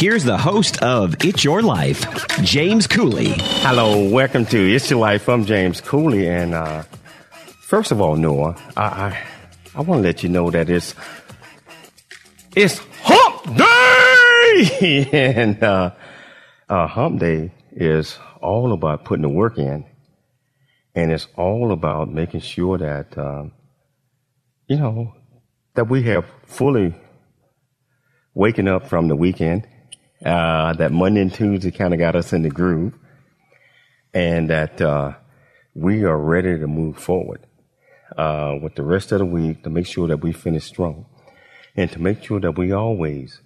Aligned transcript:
here's 0.00 0.24
the 0.24 0.38
host 0.38 0.82
of 0.82 1.14
It's 1.22 1.44
Your 1.44 1.60
Life, 1.60 2.26
James 2.42 2.86
Cooley. 2.86 3.34
Hello, 3.36 4.08
welcome 4.08 4.46
to 4.46 4.74
It's 4.74 4.88
Your 4.88 4.98
Life. 4.98 5.28
I'm 5.28 5.44
James 5.44 5.82
Cooley, 5.82 6.26
and 6.26 6.54
uh, 6.54 6.84
first 7.60 7.92
of 7.92 8.00
all, 8.00 8.16
Noah, 8.16 8.56
I 8.78 8.82
I, 8.82 9.22
I 9.74 9.80
want 9.82 9.98
to 9.98 10.02
let 10.02 10.22
you 10.22 10.30
know 10.30 10.50
that 10.50 10.70
it's 10.70 10.94
it's 12.56 12.80
Hump 13.02 13.58
Day, 13.58 15.08
and 15.42 15.62
uh, 15.62 15.90
uh, 16.66 16.86
Hump 16.86 17.20
Day 17.20 17.52
is 17.72 18.18
all 18.40 18.72
about 18.72 19.04
putting 19.04 19.22
the 19.22 19.28
work 19.28 19.58
in, 19.58 19.84
and 20.94 21.12
it's 21.12 21.28
all 21.36 21.72
about 21.72 22.10
making 22.10 22.40
sure 22.40 22.78
that 22.78 23.18
um, 23.18 23.52
you 24.66 24.78
know 24.78 25.14
that 25.74 25.90
we 25.90 26.04
have 26.04 26.24
fully 26.46 26.94
waking 28.32 28.66
up 28.66 28.88
from 28.88 29.08
the 29.08 29.16
weekend 29.16 29.66
uh, 30.24 30.74
that 30.74 30.92
Monday 30.92 31.22
and 31.22 31.32
Tuesday 31.32 31.70
kind 31.70 31.94
of 31.94 31.98
got 31.98 32.14
us 32.14 32.32
in 32.32 32.42
the 32.42 32.50
groove, 32.50 32.94
and 34.12 34.50
that 34.50 34.80
uh, 34.80 35.14
we 35.74 36.04
are 36.04 36.18
ready 36.18 36.58
to 36.58 36.66
move 36.66 36.98
forward 36.98 37.46
uh, 38.16 38.54
with 38.62 38.74
the 38.74 38.82
rest 38.82 39.12
of 39.12 39.20
the 39.20 39.24
week 39.24 39.62
to 39.62 39.70
make 39.70 39.86
sure 39.86 40.08
that 40.08 40.18
we 40.18 40.32
finish 40.32 40.64
strong, 40.64 41.06
and 41.74 41.90
to 41.92 42.00
make 42.00 42.22
sure 42.22 42.40
that 42.40 42.58
we 42.58 42.72
always 42.72 43.40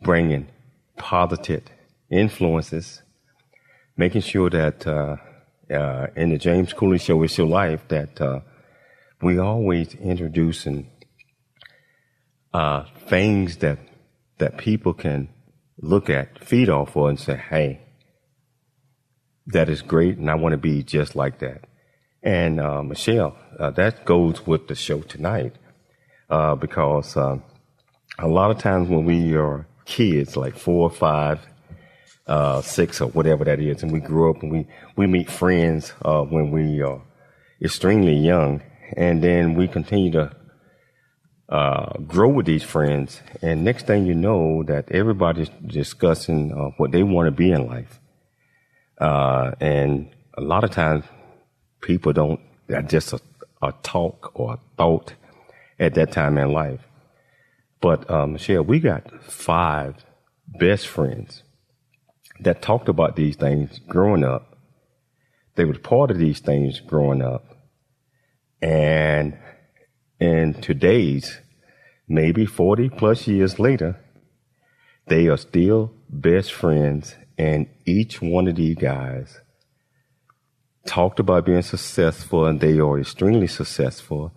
bring 0.00 0.30
in 0.30 0.48
positive 0.96 1.64
influences, 2.10 3.02
making 3.96 4.22
sure 4.22 4.48
that 4.48 4.86
uh, 4.86 5.16
uh, 5.70 6.06
in 6.16 6.30
the 6.30 6.38
James 6.38 6.72
Cooley 6.72 6.98
Show, 6.98 7.22
It's 7.22 7.36
Your 7.36 7.46
Life, 7.46 7.86
that 7.88 8.20
uh, 8.20 8.40
we 9.20 9.38
always 9.38 9.94
introducing 9.94 10.88
things 13.08 13.58
that 13.58 13.78
that 14.38 14.56
people 14.58 14.94
can 14.94 15.28
look 15.82 16.08
at, 16.08 16.42
feed 16.42 16.70
off 16.70 16.96
of, 16.96 17.06
and 17.06 17.20
say, 17.20 17.36
hey, 17.36 17.80
that 19.46 19.68
is 19.68 19.82
great, 19.82 20.16
and 20.16 20.30
I 20.30 20.36
want 20.36 20.52
to 20.52 20.56
be 20.56 20.82
just 20.82 21.14
like 21.16 21.40
that. 21.40 21.64
And 22.22 22.60
uh, 22.60 22.82
Michelle, 22.82 23.36
uh, 23.58 23.70
that 23.72 24.04
goes 24.04 24.46
with 24.46 24.68
the 24.68 24.76
show 24.76 25.00
tonight 25.00 25.56
uh, 26.30 26.54
because 26.54 27.16
uh, 27.16 27.38
a 28.18 28.28
lot 28.28 28.52
of 28.52 28.58
times 28.58 28.88
when 28.88 29.04
we 29.04 29.34
are 29.34 29.66
kids, 29.84 30.36
like 30.36 30.56
four 30.56 30.88
or 30.88 30.90
five, 30.90 31.40
uh, 32.28 32.62
six 32.62 33.00
or 33.00 33.08
whatever 33.08 33.44
that 33.44 33.58
is, 33.58 33.82
and 33.82 33.90
we 33.90 33.98
grow 33.98 34.30
up 34.30 34.42
and 34.42 34.52
we, 34.52 34.66
we 34.96 35.08
meet 35.08 35.28
friends 35.28 35.92
uh, 36.04 36.22
when 36.22 36.52
we 36.52 36.80
are 36.80 37.02
extremely 37.60 38.14
young, 38.14 38.62
and 38.96 39.22
then 39.22 39.54
we 39.54 39.66
continue 39.66 40.12
to 40.12 40.34
uh, 41.52 41.98
grow 42.06 42.28
with 42.28 42.46
these 42.46 42.62
friends, 42.62 43.20
and 43.42 43.62
next 43.62 43.86
thing 43.86 44.06
you 44.06 44.14
know, 44.14 44.62
that 44.62 44.90
everybody's 44.90 45.50
discussing 45.66 46.50
uh, 46.50 46.70
what 46.78 46.92
they 46.92 47.02
want 47.02 47.26
to 47.26 47.30
be 47.30 47.52
in 47.52 47.66
life, 47.66 48.00
uh, 48.98 49.50
and 49.60 50.08
a 50.38 50.40
lot 50.40 50.64
of 50.64 50.70
times 50.70 51.04
people 51.82 52.14
don't. 52.14 52.40
That's 52.68 52.90
just 52.90 53.12
a, 53.12 53.20
a, 53.60 53.74
talk 53.82 54.32
or 54.32 54.54
a 54.54 54.58
thought 54.78 55.12
at 55.78 55.92
that 55.96 56.10
time 56.10 56.38
in 56.38 56.52
life. 56.52 56.80
But 57.82 58.10
uh, 58.10 58.26
Michelle, 58.26 58.64
we 58.64 58.80
got 58.80 59.22
five 59.22 60.06
best 60.48 60.88
friends 60.88 61.42
that 62.40 62.62
talked 62.62 62.88
about 62.88 63.14
these 63.14 63.36
things 63.36 63.78
growing 63.80 64.24
up. 64.24 64.56
They 65.56 65.66
were 65.66 65.78
part 65.78 66.10
of 66.10 66.16
these 66.16 66.40
things 66.40 66.80
growing 66.80 67.20
up, 67.20 67.44
and 68.62 69.36
in 70.18 70.54
today's 70.54 71.41
maybe 72.08 72.46
40 72.46 72.88
plus 72.90 73.26
years 73.26 73.58
later, 73.58 73.98
they 75.06 75.28
are 75.28 75.36
still 75.36 75.92
best 76.08 76.52
friends. 76.52 77.16
And 77.38 77.66
each 77.86 78.20
one 78.22 78.48
of 78.48 78.56
these 78.56 78.76
guys 78.76 79.40
talked 80.86 81.20
about 81.20 81.46
being 81.46 81.62
successful 81.62 82.46
and 82.46 82.60
they 82.60 82.78
are 82.78 82.98
extremely 82.98 83.46
successful. 83.46 84.32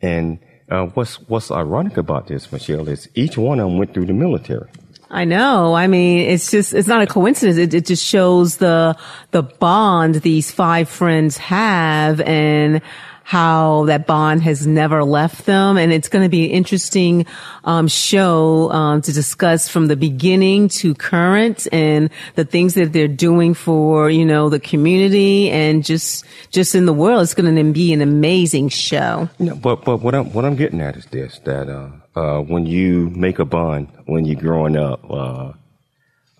And 0.00 0.38
uh, 0.70 0.86
what's, 0.86 1.20
what's 1.28 1.50
ironic 1.50 1.96
about 1.96 2.28
this, 2.28 2.50
Michelle, 2.52 2.88
is 2.88 3.08
each 3.14 3.36
one 3.36 3.60
of 3.60 3.68
them 3.68 3.78
went 3.78 3.94
through 3.94 4.06
the 4.06 4.12
military. 4.12 4.68
I 5.08 5.24
know. 5.24 5.74
I 5.74 5.86
mean, 5.86 6.28
it's 6.28 6.50
just, 6.50 6.74
it's 6.74 6.88
not 6.88 7.00
a 7.00 7.06
coincidence. 7.06 7.56
It, 7.58 7.72
it 7.72 7.86
just 7.86 8.04
shows 8.04 8.56
the, 8.56 8.96
the 9.30 9.42
bond 9.42 10.16
these 10.16 10.50
five 10.50 10.88
friends 10.88 11.36
have 11.38 12.20
and 12.22 12.82
how 13.26 13.84
that 13.86 14.06
bond 14.06 14.40
has 14.40 14.68
never 14.68 15.02
left 15.02 15.46
them. 15.46 15.76
And 15.76 15.92
it's 15.92 16.08
going 16.08 16.22
to 16.22 16.28
be 16.28 16.44
an 16.44 16.52
interesting 16.52 17.26
um, 17.64 17.88
show 17.88 18.70
um, 18.70 19.02
to 19.02 19.12
discuss 19.12 19.68
from 19.68 19.88
the 19.88 19.96
beginning 19.96 20.68
to 20.68 20.94
current 20.94 21.66
and 21.72 22.08
the 22.36 22.44
things 22.44 22.74
that 22.74 22.92
they're 22.92 23.08
doing 23.08 23.52
for, 23.52 24.08
you 24.08 24.24
know, 24.24 24.48
the 24.48 24.60
community 24.60 25.50
and 25.50 25.84
just 25.84 26.24
just 26.52 26.76
in 26.76 26.86
the 26.86 26.92
world. 26.92 27.24
It's 27.24 27.34
going 27.34 27.52
to 27.52 27.72
be 27.72 27.92
an 27.92 28.00
amazing 28.00 28.68
show. 28.68 29.28
Yeah, 29.40 29.54
but 29.54 29.84
but 29.84 29.96
what 29.96 30.14
I'm 30.14 30.32
what 30.32 30.44
I'm 30.44 30.54
getting 30.54 30.80
at 30.80 30.94
is 30.94 31.06
this 31.06 31.40
that 31.40 31.68
uh, 31.68 31.90
uh, 32.14 32.42
when 32.42 32.64
you 32.64 33.10
make 33.10 33.40
a 33.40 33.44
bond 33.44 33.88
when 34.04 34.24
you're 34.24 34.40
growing 34.40 34.76
up 34.76 35.02
uh, 35.10 35.52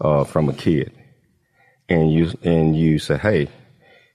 uh 0.01 0.23
from 0.23 0.49
a 0.49 0.53
kid 0.53 0.93
and 1.89 2.13
you 2.13 2.31
and 2.45 2.77
you 2.77 3.01
say, 3.01 3.19
hey, 3.19 3.49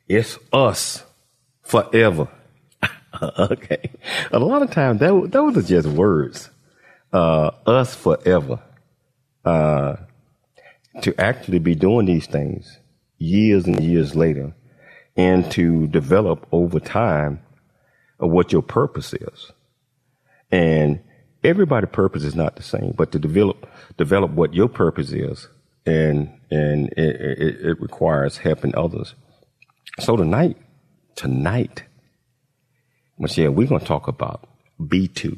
it's 0.07 0.39
us 0.53 1.03
forever 1.63 2.29
okay. 3.21 3.91
A 4.31 4.39
lot 4.39 4.61
of 4.61 4.71
times 4.71 4.99
that 4.99 5.29
those 5.31 5.57
are 5.57 5.61
just 5.61 5.87
words. 5.87 6.49
Uh, 7.13 7.51
us 7.67 7.95
forever. 7.95 8.61
Uh, 9.45 9.97
to 11.01 11.19
actually 11.19 11.59
be 11.59 11.75
doing 11.75 12.05
these 12.05 12.27
things 12.27 12.79
years 13.17 13.65
and 13.65 13.81
years 13.81 14.15
later 14.15 14.53
and 15.15 15.49
to 15.51 15.87
develop 15.87 16.47
over 16.51 16.79
time 16.79 17.41
what 18.17 18.51
your 18.51 18.61
purpose 18.61 19.13
is. 19.13 19.51
And 20.51 21.01
everybody's 21.43 21.89
purpose 21.91 22.23
is 22.23 22.35
not 22.35 22.55
the 22.55 22.63
same, 22.63 22.93
but 22.97 23.11
to 23.13 23.19
develop, 23.19 23.67
develop 23.97 24.31
what 24.31 24.53
your 24.53 24.69
purpose 24.69 25.11
is 25.11 25.47
and, 25.85 26.29
and 26.51 26.89
it, 26.97 27.21
it, 27.21 27.65
it 27.65 27.81
requires 27.81 28.37
helping 28.37 28.75
others. 28.75 29.15
So 29.99 30.17
tonight, 30.17 30.57
tonight, 31.15 31.83
Michelle, 33.21 33.51
we're 33.51 33.67
going 33.67 33.79
to 33.79 33.85
talk 33.85 34.07
about 34.07 34.49
BT 34.85 35.37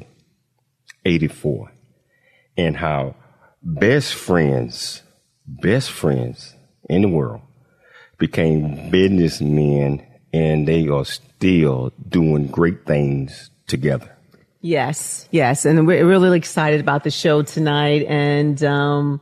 84 1.04 1.70
and 2.56 2.74
how 2.74 3.14
best 3.62 4.14
friends, 4.14 5.02
best 5.46 5.90
friends 5.90 6.54
in 6.88 7.02
the 7.02 7.08
world 7.08 7.42
became 8.16 8.90
businessmen 8.90 10.02
and 10.32 10.66
they 10.66 10.88
are 10.88 11.04
still 11.04 11.92
doing 12.08 12.46
great 12.46 12.86
things 12.86 13.50
together. 13.66 14.10
Yes, 14.62 15.28
yes. 15.30 15.66
And 15.66 15.86
we're 15.86 16.06
really 16.06 16.38
excited 16.38 16.80
about 16.80 17.04
the 17.04 17.10
show 17.10 17.42
tonight. 17.42 18.06
And, 18.08 18.64
um, 18.64 19.20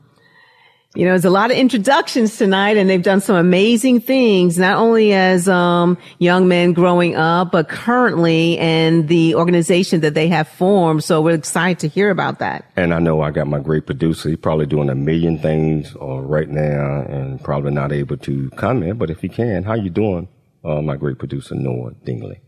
You 0.94 1.06
know, 1.06 1.12
there's 1.12 1.24
a 1.24 1.30
lot 1.30 1.50
of 1.50 1.56
introductions 1.56 2.36
tonight 2.36 2.76
and 2.76 2.90
they've 2.90 3.02
done 3.02 3.22
some 3.22 3.36
amazing 3.36 4.00
things, 4.00 4.58
not 4.58 4.76
only 4.76 5.14
as, 5.14 5.48
um, 5.48 5.96
young 6.18 6.48
men 6.48 6.74
growing 6.74 7.16
up, 7.16 7.50
but 7.50 7.70
currently 7.70 8.58
and 8.58 9.08
the 9.08 9.34
organization 9.36 10.02
that 10.02 10.12
they 10.12 10.28
have 10.28 10.48
formed. 10.48 11.02
So 11.02 11.22
we're 11.22 11.34
excited 11.34 11.78
to 11.78 11.88
hear 11.88 12.10
about 12.10 12.40
that. 12.40 12.66
And 12.76 12.92
I 12.92 12.98
know 12.98 13.22
I 13.22 13.30
got 13.30 13.46
my 13.46 13.58
great 13.58 13.86
producer. 13.86 14.28
He's 14.28 14.38
probably 14.38 14.66
doing 14.66 14.90
a 14.90 14.94
million 14.94 15.38
things 15.38 15.96
uh, 15.98 16.18
right 16.18 16.48
now 16.48 17.06
and 17.08 17.42
probably 17.42 17.72
not 17.72 17.90
able 17.90 18.18
to 18.18 18.50
comment, 18.50 18.98
but 18.98 19.08
if 19.08 19.22
he 19.22 19.30
can, 19.30 19.64
how 19.64 19.74
you 19.74 19.88
doing? 19.88 20.28
Uh, 20.62 20.82
my 20.82 20.96
great 20.96 21.18
producer, 21.18 21.54
Noah 21.54 21.92
Dingley. 22.04 22.42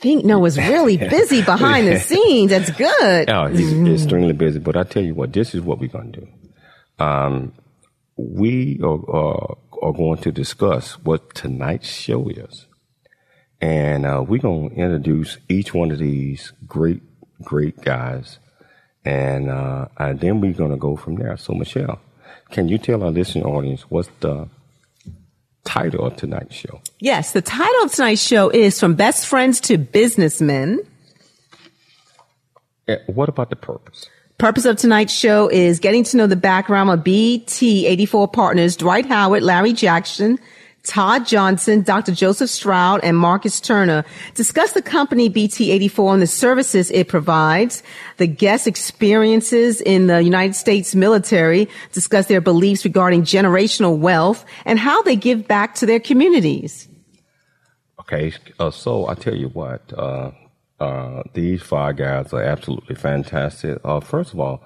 Think 0.00 0.24
Noah's 0.24 0.56
really 0.56 0.96
busy 1.16 1.42
behind 1.42 1.86
the 1.86 2.00
scenes. 2.00 2.50
That's 2.50 2.70
good. 2.70 3.28
Oh, 3.28 3.48
he's 3.48 3.72
mm. 3.72 3.92
extremely 3.92 4.32
busy. 4.32 4.58
But 4.58 4.76
I 4.76 4.84
tell 4.84 5.02
you 5.02 5.14
what, 5.14 5.32
this 5.32 5.54
is 5.54 5.60
what 5.60 5.78
we're 5.78 5.88
going 5.88 6.12
to 6.12 6.20
do. 6.20 6.28
Um, 7.04 7.52
we 8.16 8.80
are, 8.82 8.94
uh, 8.94 9.54
are 9.82 9.92
going 9.92 10.18
to 10.22 10.32
discuss 10.32 10.92
what 11.04 11.34
tonight's 11.34 11.88
show 11.88 12.28
is. 12.28 12.66
And 13.60 14.06
uh, 14.06 14.24
we're 14.26 14.40
going 14.40 14.70
to 14.70 14.76
introduce 14.76 15.36
each 15.50 15.74
one 15.74 15.90
of 15.90 15.98
these 15.98 16.52
great, 16.66 17.02
great 17.42 17.80
guys. 17.82 18.38
And, 19.04 19.50
uh, 19.50 19.88
and 19.98 20.18
then 20.18 20.40
we're 20.40 20.54
going 20.54 20.70
to 20.70 20.78
go 20.78 20.96
from 20.96 21.16
there. 21.16 21.36
So, 21.36 21.52
Michelle, 21.52 22.00
can 22.50 22.68
you 22.68 22.78
tell 22.78 23.02
our 23.02 23.10
listening 23.10 23.44
audience 23.44 23.82
what's 23.90 24.08
the 24.20 24.48
title 25.70 26.04
of 26.04 26.16
tonight's 26.16 26.54
show? 26.54 26.80
Yes, 26.98 27.32
the 27.32 27.42
title 27.42 27.84
of 27.84 27.92
tonight's 27.92 28.22
show 28.22 28.48
is 28.50 28.78
From 28.80 28.94
Best 28.94 29.26
Friends 29.26 29.60
to 29.62 29.78
Businessmen. 29.78 30.80
Eh, 32.88 32.96
what 33.06 33.28
about 33.28 33.50
the 33.50 33.56
purpose? 33.56 34.06
Purpose 34.38 34.64
of 34.64 34.76
tonight's 34.76 35.12
show 35.12 35.48
is 35.48 35.78
getting 35.78 36.02
to 36.04 36.16
know 36.16 36.26
the 36.26 36.34
background 36.34 36.90
of 36.90 37.00
BT84 37.00 38.32
partners 38.32 38.74
Dwight 38.74 39.06
Howard, 39.06 39.42
Larry 39.42 39.72
Jackson, 39.72 40.38
Todd 40.84 41.26
Johnson, 41.26 41.82
Dr. 41.82 42.12
Joseph 42.12 42.48
Stroud, 42.48 43.00
and 43.02 43.16
Marcus 43.16 43.60
Turner 43.60 44.04
discuss 44.34 44.72
the 44.72 44.82
company 44.82 45.28
BT84 45.28 46.14
and 46.14 46.22
the 46.22 46.26
services 46.26 46.90
it 46.90 47.08
provides, 47.08 47.82
the 48.16 48.26
guest 48.26 48.66
experiences 48.66 49.80
in 49.82 50.06
the 50.06 50.22
United 50.22 50.54
States 50.54 50.94
military, 50.94 51.68
discuss 51.92 52.26
their 52.26 52.40
beliefs 52.40 52.84
regarding 52.84 53.22
generational 53.22 53.98
wealth, 53.98 54.44
and 54.64 54.78
how 54.78 55.02
they 55.02 55.16
give 55.16 55.46
back 55.46 55.74
to 55.76 55.86
their 55.86 56.00
communities. 56.00 56.88
Okay, 58.00 58.32
uh, 58.58 58.70
so 58.70 59.06
I 59.06 59.14
tell 59.14 59.36
you 59.36 59.48
what, 59.48 59.92
uh, 59.96 60.32
uh, 60.80 61.22
these 61.34 61.62
five 61.62 61.96
guys 61.96 62.32
are 62.32 62.42
absolutely 62.42 62.96
fantastic. 62.96 63.78
Uh, 63.84 64.00
first 64.00 64.32
of 64.32 64.40
all, 64.40 64.64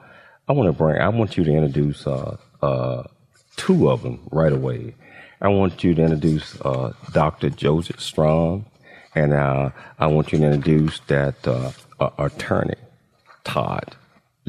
I 0.49 0.53
want 0.53 0.69
to 0.69 0.73
bring, 0.73 1.01
I 1.01 1.09
want 1.09 1.37
you 1.37 1.45
to 1.45 1.53
introduce 1.53 2.07
uh, 2.07 2.37
uh, 2.63 3.03
two 3.57 3.91
of 3.91 4.03
them 4.03 4.21
right 4.31 4.53
away. 4.53 4.95
I 5.45 5.49
want 5.49 5.85
you 5.85 5.95
to 5.95 6.03
introduce 6.03 6.59
uh, 6.63 6.95
Dr. 7.13 7.51
Joseph 7.51 8.01
Strong, 8.01 8.65
and 9.15 9.35
uh, 9.35 9.73
I 9.99 10.07
want 10.07 10.33
you 10.33 10.39
to 10.39 10.45
introduce 10.47 11.01
that 11.01 11.47
uh, 11.47 11.71
attorney, 12.19 12.77
Todd 13.45 13.95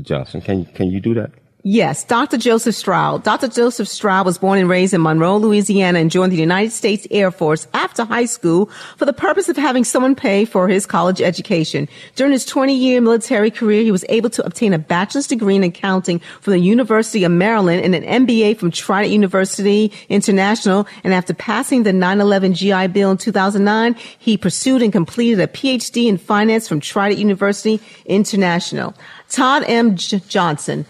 Johnson. 0.02 0.40
Can 0.40 0.64
can 0.64 0.90
you 0.90 1.02
do 1.02 1.14
that? 1.16 1.32
Yes, 1.68 2.04
Dr. 2.04 2.38
Joseph 2.38 2.76
Stroud. 2.76 3.24
Dr. 3.24 3.48
Joseph 3.48 3.88
Stroud 3.88 4.28
was 4.28 4.38
born 4.38 4.60
and 4.60 4.70
raised 4.70 4.94
in 4.94 5.02
Monroe, 5.02 5.38
Louisiana 5.38 5.98
and 5.98 6.12
joined 6.12 6.32
the 6.32 6.38
United 6.38 6.70
States 6.70 7.08
Air 7.10 7.32
Force 7.32 7.66
after 7.74 8.06
high 8.06 8.26
school 8.26 8.68
for 8.98 9.06
the 9.06 9.14
purpose 9.14 9.50
of 9.50 9.58
having 9.58 9.84
someone 9.84 10.14
pay 10.14 10.46
for 10.46 10.68
his 10.68 10.86
college 10.86 11.22
education. 11.24 11.90
During 12.14 12.34
his 12.34 12.46
20 12.46 12.76
year 12.76 13.02
military 13.02 13.50
career, 13.50 13.82
he 13.82 13.92
was 13.92 14.06
able 14.10 14.30
to 14.30 14.46
obtain 14.46 14.74
a 14.74 14.78
bachelor's 14.78 15.26
degree 15.26 15.56
in 15.56 15.64
accounting 15.64 16.20
from 16.40 16.54
the 16.54 16.60
University 16.60 17.24
of 17.24 17.32
Maryland 17.32 17.84
and 17.84 17.96
an 17.96 18.28
MBA 18.28 18.60
from 18.60 18.70
Trident 18.70 19.12
University 19.12 19.92
International. 20.08 20.86
And 21.04 21.16
after 21.16 21.34
passing 21.34 21.82
the 21.82 21.94
9-11 21.94 22.54
GI 22.54 22.94
Bill 22.94 23.10
in 23.10 23.18
2009, 23.18 23.96
he 24.20 24.38
pursued 24.38 24.84
and 24.84 24.94
completed 24.94 25.40
a 25.40 25.48
PhD 25.48 26.06
in 26.06 26.20
finance 26.20 26.68
from 26.68 26.80
Trident 26.80 27.20
University 27.20 27.82
International. 28.06 28.94
Todd 29.30 29.64
M. 29.66 29.96
J- 29.96 30.22
Johnson 30.30 30.86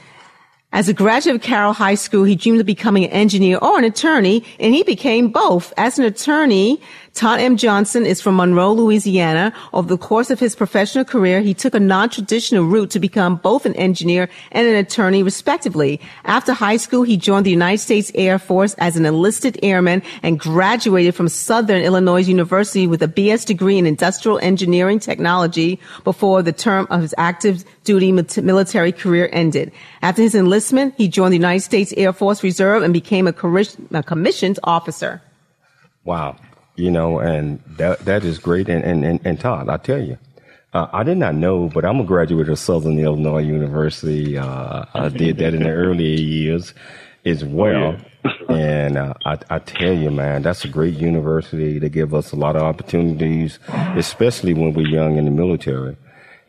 as 0.75 0.89
a 0.89 0.93
graduate 0.93 1.37
of 1.37 1.41
Carroll 1.41 1.71
High 1.71 1.95
School, 1.95 2.25
he 2.25 2.35
dreamed 2.35 2.59
of 2.59 2.65
becoming 2.65 3.05
an 3.05 3.11
engineer 3.11 3.57
or 3.61 3.79
an 3.79 3.85
attorney, 3.85 4.43
and 4.59 4.73
he 4.73 4.83
became 4.83 5.29
both. 5.29 5.71
As 5.77 5.97
an 5.97 6.03
attorney, 6.03 6.81
Todd 7.15 7.39
M. 7.39 7.55
Johnson 7.55 8.05
is 8.05 8.19
from 8.19 8.35
Monroe, 8.35 8.73
Louisiana. 8.73 9.53
Over 9.71 9.87
the 9.87 9.97
course 9.97 10.29
of 10.29 10.37
his 10.37 10.53
professional 10.53 11.05
career, 11.05 11.39
he 11.39 11.53
took 11.53 11.73
a 11.73 11.79
non-traditional 11.79 12.65
route 12.65 12.89
to 12.89 12.99
become 12.99 13.37
both 13.37 13.65
an 13.65 13.73
engineer 13.77 14.27
and 14.51 14.67
an 14.67 14.75
attorney, 14.75 15.23
respectively. 15.23 16.01
After 16.25 16.51
high 16.51 16.75
school, 16.75 17.03
he 17.03 17.15
joined 17.15 17.45
the 17.45 17.51
United 17.51 17.77
States 17.77 18.11
Air 18.15 18.37
Force 18.37 18.73
as 18.79 18.97
an 18.97 19.05
enlisted 19.05 19.57
airman 19.63 20.03
and 20.23 20.37
graduated 20.37 21.15
from 21.15 21.29
Southern 21.29 21.81
Illinois 21.83 22.27
University 22.27 22.85
with 22.85 23.01
a 23.01 23.07
BS 23.07 23.45
degree 23.45 23.77
in 23.77 23.85
industrial 23.85 24.37
engineering 24.39 24.99
technology 24.99 25.79
before 26.03 26.41
the 26.41 26.51
term 26.51 26.85
of 26.89 27.01
his 27.01 27.15
active 27.17 27.63
duty 27.85 28.11
military 28.11 28.91
career 28.91 29.29
ended. 29.31 29.71
After 30.01 30.21
his 30.21 30.35
enlistment, 30.35 30.95
he 30.97 31.07
joined 31.07 31.31
the 31.31 31.37
United 31.37 31.61
States 31.61 31.93
Air 31.95 32.11
Force 32.11 32.43
Reserve 32.43 32.83
and 32.83 32.93
became 32.93 33.25
a, 33.25 33.31
commissioned 33.31 34.59
officer. 34.65 35.21
Wow 36.03 36.35
you 36.75 36.91
know, 36.91 37.19
and 37.19 37.61
that 37.77 38.05
that 38.05 38.23
is 38.23 38.39
great. 38.39 38.69
And 38.69 38.83
and 38.83 39.05
and, 39.05 39.19
and 39.25 39.39
Todd, 39.39 39.69
I 39.69 39.77
tell 39.77 40.01
you, 40.01 40.17
uh, 40.73 40.87
I 40.91 41.03
did 41.03 41.17
not 41.17 41.35
know, 41.35 41.69
but 41.69 41.85
I'm 41.85 41.99
a 41.99 42.03
graduate 42.03 42.49
of 42.49 42.59
Southern 42.59 42.99
Illinois 42.99 43.43
University. 43.43 44.37
Uh, 44.37 44.85
I 44.93 45.09
did 45.09 45.37
that 45.37 45.53
in 45.53 45.63
the 45.63 45.69
early 45.69 46.19
years 46.21 46.73
as 47.25 47.43
well. 47.45 47.95
and 48.49 48.97
uh, 48.97 49.13
I, 49.25 49.37
I 49.49 49.59
tell 49.59 49.93
you, 49.93 50.11
man, 50.11 50.41
that's 50.41 50.65
a 50.65 50.67
great 50.67 50.95
university. 50.95 51.79
They 51.79 51.89
give 51.89 52.13
us 52.13 52.31
a 52.31 52.35
lot 52.35 52.55
of 52.55 52.63
opportunities, 52.63 53.59
especially 53.95 54.53
when 54.53 54.73
we're 54.73 54.87
young 54.87 55.17
in 55.17 55.25
the 55.25 55.31
military, 55.31 55.95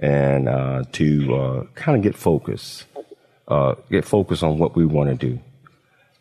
and 0.01 0.49
uh, 0.49 0.85
to 0.93 1.35
uh, 1.37 1.65
kind 1.75 1.97
of 1.97 2.03
get 2.03 2.17
focused, 2.17 2.85
uh, 3.47 3.75
get 3.91 4.05
focused 4.05 4.43
on 4.43 4.59
what 4.59 4.75
we 4.75 4.87
want 4.87 5.11
to 5.11 5.15
do. 5.15 5.39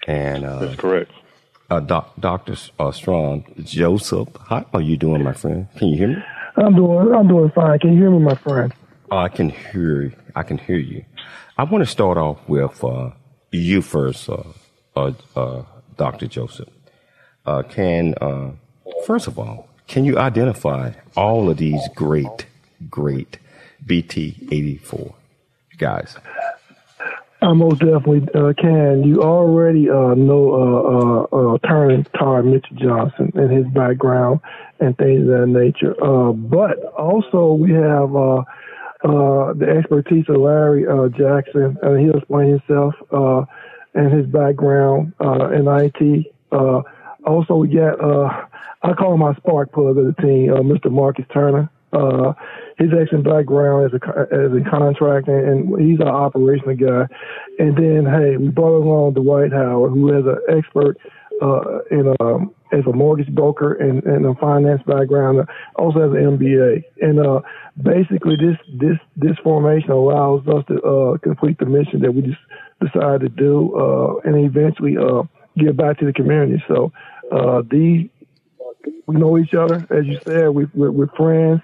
And 0.08 0.44
that's 0.44 0.75
correct 0.75 1.12
uh, 1.70 1.80
doc, 1.80 2.14
Dr. 2.20 2.56
Uh, 2.80 2.92
Strong, 2.92 3.46
Joseph. 3.64 4.30
How 4.48 4.66
are 4.74 4.82
you 4.82 4.98
doing, 4.98 5.24
my 5.24 5.34
friend? 5.34 5.68
Can 5.78 5.90
you 5.90 5.98
hear 5.98 6.08
me? 6.08 6.24
I'm 6.58 6.76
doing, 6.76 7.14
I'm 7.14 7.28
doing 7.28 7.52
fine. 7.52 7.80
Can 7.80 7.94
you 7.94 8.00
hear 8.00 8.12
me, 8.12 8.20
my 8.20 8.36
friend? 8.36 8.74
Oh, 9.12 9.18
I 9.18 9.30
can 9.30 9.50
hear 9.50 10.04
you. 10.04 10.12
I 10.36 10.44
can 10.44 10.58
hear 10.58 10.78
you. 10.78 11.06
I 11.58 11.64
want 11.64 11.84
to 11.84 11.90
start 11.90 12.18
off 12.18 12.40
with 12.48 12.84
uh, 12.84 13.12
you 13.52 13.82
first, 13.82 14.30
uh, 14.30 14.44
uh, 14.96 15.14
uh 15.36 15.64
Dr. 15.98 16.28
Joseph. 16.28 16.70
can 17.70 18.14
first 19.06 19.28
of 19.28 19.40
all, 19.40 19.70
can 19.88 20.04
you 20.04 20.18
identify 20.18 20.92
all 21.16 21.50
of 21.50 21.58
these 21.58 21.82
great, 21.96 22.48
great 22.90 23.38
BT84 23.86 25.14
guys? 25.78 26.18
I 27.42 27.54
most 27.54 27.80
definitely 27.80 28.27
uh, 28.34 28.54
can. 28.54 29.04
You 29.04 29.22
already 29.22 29.89
uh, 29.89 30.15
know 30.15 31.27
uh, 31.32 31.36
uh, 31.36 31.54
Attorney 31.56 32.04
Todd 32.18 32.46
Mitchell 32.46 32.77
Johnson 32.77 33.32
and 33.36 33.51
his 33.51 33.65
background 33.74 34.39
and 34.80 34.98
things 34.98 35.22
of 35.22 35.27
that 35.27 35.48
nature. 35.48 35.96
Uh, 36.04 36.32
but 36.32 36.84
also 36.98 37.54
we 37.54 37.72
have 37.72 38.15
uh, 38.15 38.44
uh, 39.04 39.54
the 39.54 39.68
expertise 39.77 40.25
of 40.30 40.38
Larry 40.38 40.88
uh, 40.88 41.10
Jackson, 41.10 41.77
and 41.84 42.00
he'll 42.00 42.18
explain 42.18 42.50
himself 42.50 42.96
uh, 43.12 43.46
and 43.94 44.12
his 44.12 44.25
background 44.25 45.13
uh, 45.20 45.50
in 45.51 45.68
IT. 45.68 46.34
Uh, 46.51 46.82
also, 47.25 47.56
we 47.56 47.68
got 47.70 48.00
uh, 48.04 48.46
I 48.82 48.94
call 48.94 49.13
him 49.13 49.20
my 49.20 49.36
spark 49.36 49.72
plug 49.72 49.98
of 49.98 50.06
the 50.06 50.22
team, 50.22 50.54
uh, 50.54 50.58
Mr. 50.60 50.92
Marcus 50.92 51.25
Turner. 51.34 51.70
Uh, 51.96 52.34
his 52.78 52.90
excellent 53.00 53.24
background 53.24 53.86
as 53.86 53.94
a 53.94 54.36
as 54.36 54.52
a 54.52 54.70
contractor, 54.70 55.52
and 55.52 55.80
he's 55.80 56.00
an 56.00 56.08
operational 56.08 56.75
guy. 56.75 57.08
And 57.58 57.75
then, 57.78 58.06
hey, 58.06 58.36
we 58.38 58.50
brought 58.50 58.78
along 58.78 59.14
Dwight 59.14 59.54
Howard, 59.54 59.94
who 59.94 60.12
has 60.12 60.25
an 60.25 60.58
expert 60.58 60.98
uh, 61.42 61.80
in 61.92 62.14
um, 62.20 62.54
as 62.74 62.86
a 62.86 62.92
mortgage 62.92 63.34
broker 63.34 63.74
and, 63.74 64.04
and 64.04 64.25
a 64.25 64.36
finance 64.36 64.82
background, 64.86 65.48
also 65.75 66.02
has 66.02 66.12
an 66.12 66.38
MBA. 66.38 66.84
And 67.02 67.25
uh, 67.25 67.42
basically, 67.82 68.36
this 68.36 68.58
this 68.74 68.98
this 69.16 69.38
formation 69.42 69.92
allows 69.92 70.46
us 70.48 70.66
to 70.68 70.82
uh, 70.82 71.18
complete 71.20 71.58
the 71.60 71.66
mission 71.66 72.02
that 72.02 72.12
we 72.12 72.24
just 72.24 72.42
decided 72.82 73.22
to 73.22 73.30
do, 73.30 73.74
uh, 73.78 74.16
and 74.25 74.46
eventually 74.46 74.98
uh, 74.98 75.24
give 75.58 75.78
back 75.78 75.98
to 76.00 76.06
the 76.06 76.14
community. 76.14 76.62
So 76.68 76.92
uh, 77.32 77.62
these 77.72 78.10
we 79.08 79.16
know 79.16 79.38
each 79.38 79.54
other, 79.54 79.88
as 79.90 80.06
you 80.06 80.20
said. 80.25 80.50
We, 80.50 80.66
we're, 80.74 80.92
we're 80.92 81.08
friends 81.08 81.62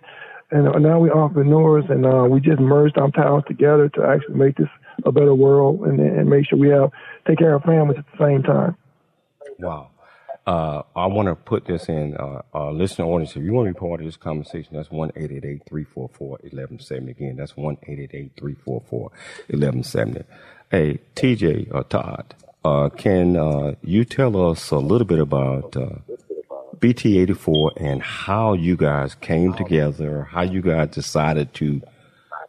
and 0.51 0.83
now 0.83 0.99
we're 0.99 1.13
entrepreneurs, 1.13 1.85
and 1.89 2.05
uh, 2.05 2.25
we 2.29 2.41
just 2.41 2.59
merged 2.59 2.97
our 2.97 3.11
powers 3.11 3.43
together 3.47 3.89
to 3.89 4.03
actually 4.03 4.35
make 4.35 4.57
this 4.57 4.67
a 5.05 5.11
better 5.11 5.33
world 5.33 5.81
and, 5.81 5.99
and 5.99 6.29
make 6.29 6.47
sure 6.47 6.59
we 6.59 6.69
have 6.69 6.91
take 7.27 7.37
care 7.37 7.55
of 7.55 7.63
families 7.63 7.97
at 7.97 8.05
the 8.11 8.25
same 8.25 8.43
time. 8.43 8.75
Wow. 9.59 9.89
Uh, 9.95 10.01
uh, 10.47 10.81
I 10.95 11.05
want 11.05 11.27
to 11.27 11.35
put 11.35 11.65
this 11.65 11.87
in 11.87 12.17
uh, 12.17 12.41
our 12.53 12.73
listener 12.73 13.05
audience. 13.05 13.35
If 13.35 13.43
you 13.43 13.53
want 13.53 13.67
to 13.67 13.73
be 13.73 13.79
part 13.79 13.99
of 13.99 14.05
this 14.05 14.17
conversation, 14.17 14.75
that's 14.75 14.89
1 14.89 15.11
344 15.11 16.29
1170. 16.29 17.11
Again, 17.11 17.35
that's 17.37 17.55
1 17.55 17.77
344 17.77 18.81
1170. 18.89 20.23
Hey, 20.71 20.99
TJ 21.15 21.73
or 21.73 21.83
Todd, 21.83 22.33
uh, 22.65 22.89
can 22.89 23.37
uh, 23.37 23.75
you 23.83 24.03
tell 24.03 24.49
us 24.49 24.71
a 24.71 24.79
little 24.79 25.05
bit 25.05 25.19
about 25.19 25.75
uh, 26.81 26.87
BT 26.87 27.19
84 27.19 27.73
and 27.77 28.01
how 28.01 28.53
you 28.53 28.75
guys 28.75 29.15
came 29.15 29.53
together, 29.53 30.23
how 30.31 30.41
you 30.41 30.61
guys 30.61 30.89
decided 30.89 31.53
to 31.55 31.81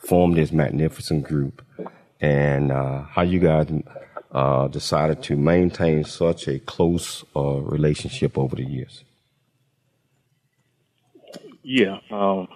form 0.01 0.35
this 0.35 0.53
magnificent 0.53 1.25
group, 1.25 1.63
and 2.21 2.73
uh, 2.73 3.03
how 3.03 3.23
you 3.23 3.39
guys 3.39 3.69
uh, 4.33 4.69
decided 4.69 5.23
to 5.25 5.37
maintain 5.37 6.05
such 6.05 6.49
a 6.49 6.59
close 6.59 7.25
uh, 7.37 7.61
relationship 7.61 8.39
over 8.39 8.57
the 8.57 8.65
years? 8.65 9.05
Yeah. 11.63 11.99
Um, 12.11 12.49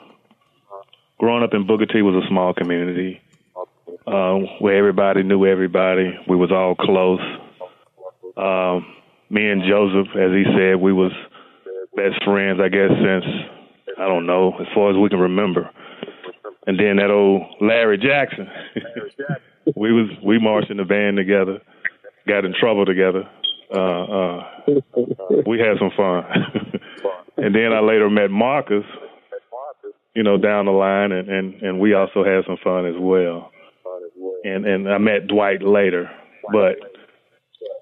growing 1.18 1.44
up 1.44 1.54
in 1.54 1.66
Booker 1.66 1.86
T 1.86 2.02
was 2.02 2.24
a 2.24 2.28
small 2.28 2.54
community 2.54 3.20
uh, 4.06 4.38
where 4.60 4.76
everybody 4.76 5.22
knew 5.22 5.46
everybody. 5.46 6.18
We 6.28 6.36
was 6.36 6.50
all 6.50 6.74
close. 6.74 7.20
Um, 8.36 8.86
me 9.30 9.48
and 9.48 9.62
Joseph, 9.62 10.08
as 10.16 10.32
he 10.32 10.44
said, 10.56 10.76
we 10.76 10.92
was 10.92 11.12
best 11.96 12.22
friends, 12.24 12.60
I 12.62 12.68
guess, 12.68 12.90
since 12.92 13.24
I 13.98 14.06
don't 14.06 14.26
know, 14.26 14.52
as 14.60 14.66
far 14.74 14.90
as 14.90 14.96
we 14.96 15.08
can 15.08 15.18
remember. 15.18 15.70
And 16.66 16.78
then 16.78 16.96
that 16.96 17.10
old 17.10 17.42
Larry 17.60 17.98
Jackson. 17.98 18.48
we 19.74 19.92
was 19.92 20.10
we 20.24 20.38
marched 20.38 20.70
in 20.70 20.76
the 20.76 20.84
band 20.84 21.16
together, 21.16 21.60
got 22.28 22.44
in 22.44 22.54
trouble 22.58 22.84
together. 22.84 23.28
Uh, 23.74 24.04
uh, 24.04 24.42
we 25.46 25.58
had 25.58 25.78
some 25.78 25.90
fun. 25.96 26.24
and 27.36 27.54
then 27.54 27.72
I 27.72 27.80
later 27.80 28.08
met 28.08 28.30
Marcus, 28.30 28.84
you 30.14 30.22
know, 30.22 30.38
down 30.38 30.66
the 30.66 30.72
line, 30.72 31.10
and, 31.10 31.28
and, 31.28 31.62
and 31.62 31.80
we 31.80 31.94
also 31.94 32.24
had 32.24 32.44
some 32.46 32.58
fun 32.62 32.86
as 32.86 32.94
well. 32.98 33.50
And 34.44 34.64
and 34.66 34.88
I 34.88 34.98
met 34.98 35.26
Dwight 35.26 35.62
later, 35.62 36.10
but 36.52 36.76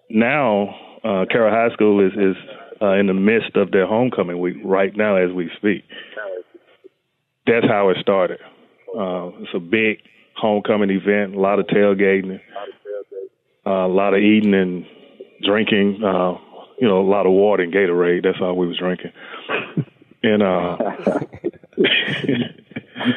now 0.08 0.74
uh, 1.04 1.24
Carroll 1.30 1.52
High 1.52 1.74
School 1.74 2.04
is 2.04 2.12
is 2.12 2.36
uh, 2.84 2.94
in 2.94 3.06
the 3.06 3.14
midst 3.14 3.56
of 3.56 3.70
their 3.70 3.86
homecoming 3.86 4.38
week 4.38 4.56
right 4.62 4.94
now 4.94 5.16
as 5.16 5.32
we 5.32 5.50
speak. 5.56 5.84
That's 7.46 7.66
how 7.66 7.90
it 7.90 7.96
started. 8.00 8.40
Uh, 8.88 9.30
it's 9.40 9.54
a 9.54 9.58
big 9.58 9.98
homecoming 10.36 10.90
event, 10.90 11.34
a 11.34 11.40
lot 11.40 11.58
of 11.58 11.66
tailgating, 11.66 12.40
uh, 13.66 13.70
a 13.70 13.88
lot 13.88 14.14
of 14.14 14.20
eating 14.20 14.54
and 14.54 14.86
drinking. 15.42 16.02
Uh, 16.04 16.38
you 16.78 16.88
know, 16.88 17.00
a 17.00 17.08
lot 17.08 17.26
of 17.26 17.32
water 17.32 17.62
and 17.62 17.72
Gatorade. 17.72 18.24
That's 18.24 18.38
all 18.40 18.56
we 18.56 18.66
was 18.66 18.76
drinking. 18.78 19.12
and 20.22 20.42
uh, 20.42 20.76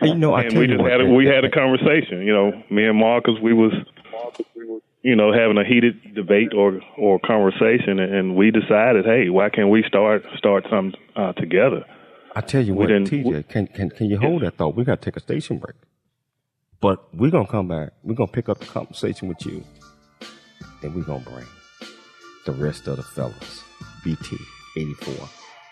you 0.02 0.16
know, 0.16 0.34
I 0.34 0.42
and 0.46 0.58
we 0.58 0.68
just 0.68 0.82
had 0.82 1.02
a, 1.02 1.06
we 1.06 1.26
had 1.26 1.44
a 1.44 1.50
conversation. 1.50 2.22
You 2.22 2.34
know, 2.34 2.64
me 2.70 2.86
and 2.86 2.98
Marcus, 2.98 3.36
we 3.42 3.54
was 3.54 3.74
you 5.08 5.16
know 5.16 5.32
having 5.32 5.58
a 5.58 5.64
heated 5.64 6.14
debate 6.14 6.54
or 6.54 6.82
or 6.98 7.18
conversation, 7.18 7.98
and 7.98 8.36
we 8.36 8.52
decided, 8.52 9.06
hey, 9.06 9.30
why 9.30 9.50
can't 9.50 9.70
we 9.70 9.82
start 9.88 10.26
start 10.38 10.66
something 10.70 11.00
uh, 11.16 11.32
together? 11.32 11.86
I 12.36 12.42
tell 12.42 12.62
you 12.62 12.74
we 12.74 12.80
what, 12.80 12.90
TJ, 12.90 13.48
can 13.48 13.68
can 13.68 13.90
can 13.90 14.10
you 14.10 14.18
hold 14.18 14.42
that 14.42 14.58
thought? 14.58 14.76
We 14.76 14.84
got 14.84 15.02
to 15.02 15.06
take 15.10 15.16
a 15.16 15.22
station 15.22 15.60
break. 15.60 15.78
But 16.82 17.16
we're 17.16 17.32
gonna 17.32 17.48
come 17.48 17.70
back. 17.70 17.94
We're 18.04 18.16
gonna 18.16 18.32
pick 18.32 18.50
up 18.50 18.60
the 18.60 18.66
conversation 18.66 19.30
with 19.30 19.46
you, 19.46 19.64
and 20.84 20.94
we're 20.94 21.04
gonna 21.04 21.24
bring 21.24 21.48
the 22.46 22.52
rest 22.52 22.88
of 22.90 22.98
the 22.98 23.04
fellas. 23.04 23.64
BT 24.04 24.38
eighty 24.76 24.94
four. 24.94 25.30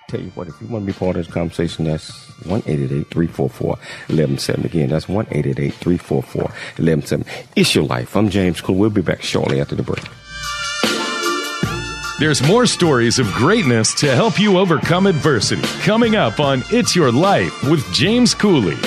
Tell 0.07 0.21
you 0.21 0.29
what, 0.35 0.47
if 0.47 0.61
you 0.61 0.67
want 0.67 0.85
to 0.85 0.93
be 0.93 0.97
part 0.97 1.15
of 1.15 1.25
this 1.25 1.33
conversation, 1.33 1.85
that's 1.85 2.11
1-888-344-1170. 2.43 4.65
Again, 4.65 4.89
that's 4.89 5.07
1-888-344-1170. 5.07 7.25
It's 7.55 7.73
your 7.73 7.85
life. 7.85 8.15
I'm 8.15 8.29
James 8.29 8.61
Cool. 8.61 8.75
We'll 8.75 8.91
be 8.91 9.01
back 9.01 9.23
shortly 9.23 9.59
after 9.59 9.73
the 9.73 9.81
break. 9.81 10.03
There's 12.19 12.47
more 12.47 12.67
stories 12.67 13.17
of 13.17 13.25
greatness 13.33 13.95
to 13.95 14.13
help 14.13 14.39
you 14.39 14.59
overcome 14.59 15.07
adversity 15.07 15.63
coming 15.81 16.15
up 16.15 16.39
on 16.39 16.61
It's 16.69 16.95
Your 16.95 17.11
Life 17.11 17.63
with 17.63 17.83
James 17.91 18.35
Cooley. 18.35 18.77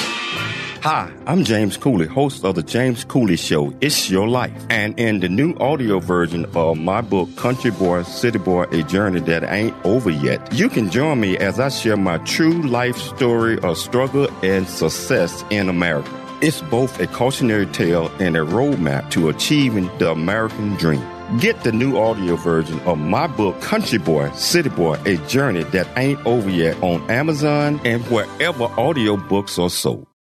Hi, 0.80 1.12
I'm 1.26 1.42
James 1.42 1.76
Cooley, 1.76 2.06
host 2.06 2.44
of 2.44 2.54
the 2.54 2.62
James 2.62 3.02
Cooley 3.02 3.36
Show, 3.36 3.74
It's 3.80 4.08
Your 4.08 4.28
Life. 4.28 4.52
And 4.70 4.98
in 4.98 5.18
the 5.18 5.28
new 5.28 5.54
audio 5.58 5.98
version 5.98 6.46
of 6.54 6.78
my 6.78 7.00
book, 7.00 7.34
Country 7.36 7.72
Boy, 7.72 8.04
City 8.04 8.38
Boy, 8.38 8.62
A 8.70 8.84
Journey 8.84 9.18
That 9.20 9.42
Ain't 9.52 9.74
Over 9.84 10.10
Yet, 10.10 10.54
you 10.54 10.68
can 10.68 10.88
join 10.88 11.18
me 11.18 11.36
as 11.36 11.58
I 11.58 11.68
share 11.68 11.96
my 11.96 12.18
true 12.18 12.62
life 12.62 12.96
story 12.96 13.58
of 13.58 13.76
struggle 13.76 14.28
and 14.44 14.68
success 14.68 15.44
in 15.50 15.68
America. 15.68 16.08
It's 16.40 16.60
both 16.62 17.00
a 17.00 17.08
cautionary 17.08 17.66
tale 17.66 18.08
and 18.20 18.36
a 18.36 18.46
roadmap 18.46 19.10
to 19.10 19.30
achieving 19.30 19.90
the 19.98 20.12
American 20.12 20.76
dream. 20.76 21.04
Get 21.40 21.64
the 21.64 21.72
new 21.72 21.98
audio 21.98 22.36
version 22.36 22.78
of 22.80 22.98
my 22.98 23.26
book, 23.26 23.60
Country 23.60 23.98
Boy, 23.98 24.30
City 24.30 24.68
Boy, 24.68 24.96
A 25.06 25.16
Journey 25.26 25.64
That 25.64 25.88
Ain't 25.98 26.24
Over 26.24 26.48
Yet 26.48 26.80
on 26.84 27.02
Amazon 27.10 27.80
and 27.84 28.04
wherever 28.04 28.68
audiobooks 28.68 29.60
are 29.60 29.70
sold. 29.70 30.06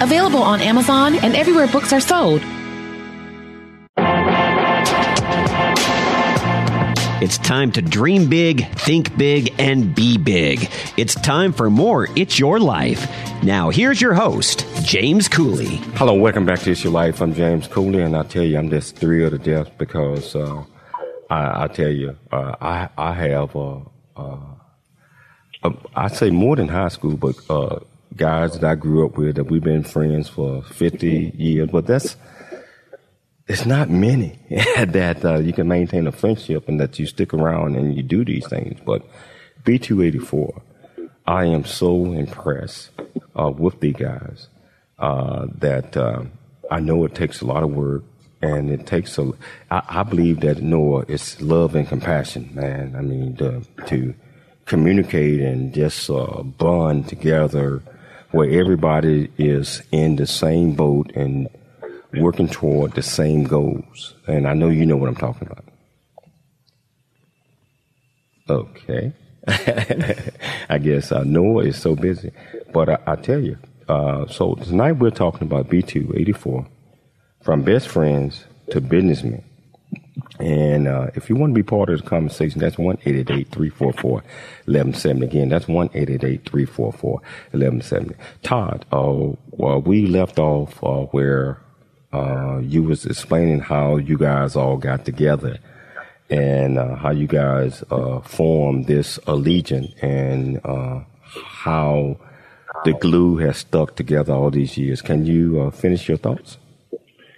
available 0.00 0.42
on 0.42 0.60
Amazon 0.60 1.14
and 1.16 1.34
everywhere 1.34 1.66
books 1.66 1.92
are 1.92 2.00
sold. 2.00 2.42
It's 7.20 7.36
time 7.36 7.72
to 7.72 7.82
dream 7.82 8.28
big, 8.28 8.68
think 8.74 9.16
big, 9.18 9.52
and 9.58 9.92
be 9.92 10.16
big. 10.16 10.70
It's 10.96 11.16
time 11.16 11.52
for 11.52 11.68
more 11.68 12.06
It's 12.14 12.38
Your 12.38 12.60
Life. 12.60 13.10
Now, 13.42 13.70
here's 13.70 14.00
your 14.00 14.14
host, 14.14 14.64
James 14.84 15.26
Cooley. 15.26 15.78
Hello, 15.96 16.14
welcome 16.14 16.46
back 16.46 16.60
to 16.60 16.70
It's 16.70 16.84
Your 16.84 16.92
Life. 16.92 17.20
I'm 17.20 17.34
James 17.34 17.66
Cooley, 17.66 18.02
and 18.02 18.16
I 18.16 18.22
tell 18.22 18.44
you, 18.44 18.56
I'm 18.56 18.70
just 18.70 18.96
thrilled 18.96 19.32
to 19.32 19.38
death 19.38 19.76
because 19.78 20.36
uh, 20.36 20.62
I, 21.28 21.64
I, 21.64 21.66
tell 21.66 21.90
you, 21.90 22.16
uh, 22.30 22.54
I, 22.60 22.88
I 22.96 23.12
have, 23.12 23.56
uh, 23.56 23.80
uh 24.16 24.38
I 25.96 26.06
say 26.06 26.30
more 26.30 26.54
than 26.54 26.68
high 26.68 26.86
school, 26.86 27.16
but 27.16 27.34
uh, 27.50 27.80
guys 28.18 28.58
that 28.58 28.64
I 28.64 28.74
grew 28.74 29.06
up 29.06 29.16
with 29.16 29.36
that 29.36 29.44
we've 29.44 29.62
been 29.62 29.84
friends 29.84 30.28
for 30.28 30.62
50 30.62 31.32
years. 31.36 31.70
But 31.70 31.86
that's 31.86 32.16
it's 33.46 33.64
not 33.64 33.88
many 33.88 34.38
that 34.76 35.24
uh, 35.24 35.38
you 35.38 35.54
can 35.54 35.68
maintain 35.68 36.06
a 36.06 36.12
friendship 36.12 36.68
and 36.68 36.78
that 36.80 36.98
you 36.98 37.06
stick 37.06 37.32
around 37.32 37.76
and 37.76 37.96
you 37.96 38.02
do 38.02 38.24
these 38.24 38.46
things. 38.46 38.78
But 38.84 39.02
BT84, 39.64 40.60
I 41.26 41.46
am 41.46 41.64
so 41.64 42.12
impressed 42.12 42.90
uh, 43.34 43.50
with 43.50 43.80
the 43.80 43.92
guys 43.92 44.48
uh, 44.98 45.46
that 45.56 45.96
uh, 45.96 46.24
I 46.70 46.80
know 46.80 47.04
it 47.04 47.14
takes 47.14 47.40
a 47.40 47.46
lot 47.46 47.62
of 47.62 47.70
work 47.70 48.02
and 48.42 48.70
it 48.70 48.86
takes 48.86 49.16
a. 49.18 49.32
I, 49.70 49.82
I 49.88 50.02
believe 50.02 50.40
that 50.40 50.62
Noah 50.62 51.04
is 51.08 51.40
love 51.40 51.74
and 51.74 51.88
compassion, 51.88 52.50
man. 52.52 52.94
I 52.96 53.00
mean, 53.00 53.36
to, 53.36 53.62
to 53.86 54.14
communicate 54.66 55.40
and 55.40 55.72
just 55.72 56.10
uh, 56.10 56.42
bond 56.42 57.08
together 57.08 57.82
where 58.30 58.50
everybody 58.50 59.30
is 59.38 59.82
in 59.90 60.16
the 60.16 60.26
same 60.26 60.74
boat 60.74 61.10
and 61.14 61.48
working 62.14 62.48
toward 62.48 62.92
the 62.92 63.02
same 63.02 63.44
goals. 63.44 64.14
And 64.26 64.46
I 64.46 64.54
know 64.54 64.68
you 64.68 64.86
know 64.86 64.96
what 64.96 65.08
I'm 65.08 65.16
talking 65.16 65.48
about. 65.48 65.64
Okay. 68.50 69.12
I 70.68 70.78
guess 70.78 71.12
uh, 71.12 71.24
Noah 71.24 71.64
is 71.64 71.80
so 71.80 71.94
busy. 71.94 72.32
But 72.72 72.88
I, 72.88 72.98
I 73.06 73.16
tell 73.16 73.40
you, 73.40 73.56
uh, 73.88 74.26
so 74.26 74.54
tonight 74.54 74.92
we're 74.92 75.10
talking 75.10 75.42
about 75.42 75.68
BT84 75.68 76.66
from 77.42 77.62
best 77.62 77.88
friends 77.88 78.44
to 78.70 78.80
businessmen. 78.80 79.44
And 80.38 80.86
uh, 80.86 81.10
if 81.14 81.28
you 81.28 81.36
want 81.36 81.50
to 81.50 81.54
be 81.54 81.64
part 81.64 81.90
of 81.90 82.02
the 82.02 82.08
conversation, 82.08 82.60
that's 82.60 82.78
1 82.78 82.98
344 82.98 84.12
1170. 84.12 85.26
Again, 85.26 85.48
that's 85.48 85.66
1 85.66 85.88
344 85.88 87.12
1170. 87.12 88.14
Todd, 88.42 88.86
uh, 88.92 89.32
well, 89.50 89.80
we 89.80 90.06
left 90.06 90.38
off 90.38 90.82
uh, 90.82 91.02
where 91.06 91.60
uh, 92.12 92.58
you 92.62 92.82
was 92.82 93.04
explaining 93.04 93.60
how 93.60 93.96
you 93.96 94.16
guys 94.16 94.54
all 94.54 94.76
got 94.76 95.04
together 95.04 95.58
and 96.30 96.78
uh, 96.78 96.94
how 96.94 97.10
you 97.10 97.26
guys 97.26 97.82
uh, 97.90 98.20
formed 98.20 98.86
this 98.86 99.18
allegiance 99.26 99.92
and 100.02 100.60
uh, 100.64 101.00
how 101.24 102.16
the 102.84 102.92
glue 102.94 103.38
has 103.38 103.58
stuck 103.58 103.96
together 103.96 104.32
all 104.32 104.50
these 104.50 104.78
years. 104.78 105.02
Can 105.02 105.26
you 105.26 105.70
finish 105.72 106.08
your 106.08 106.18
thoughts? 106.18 106.58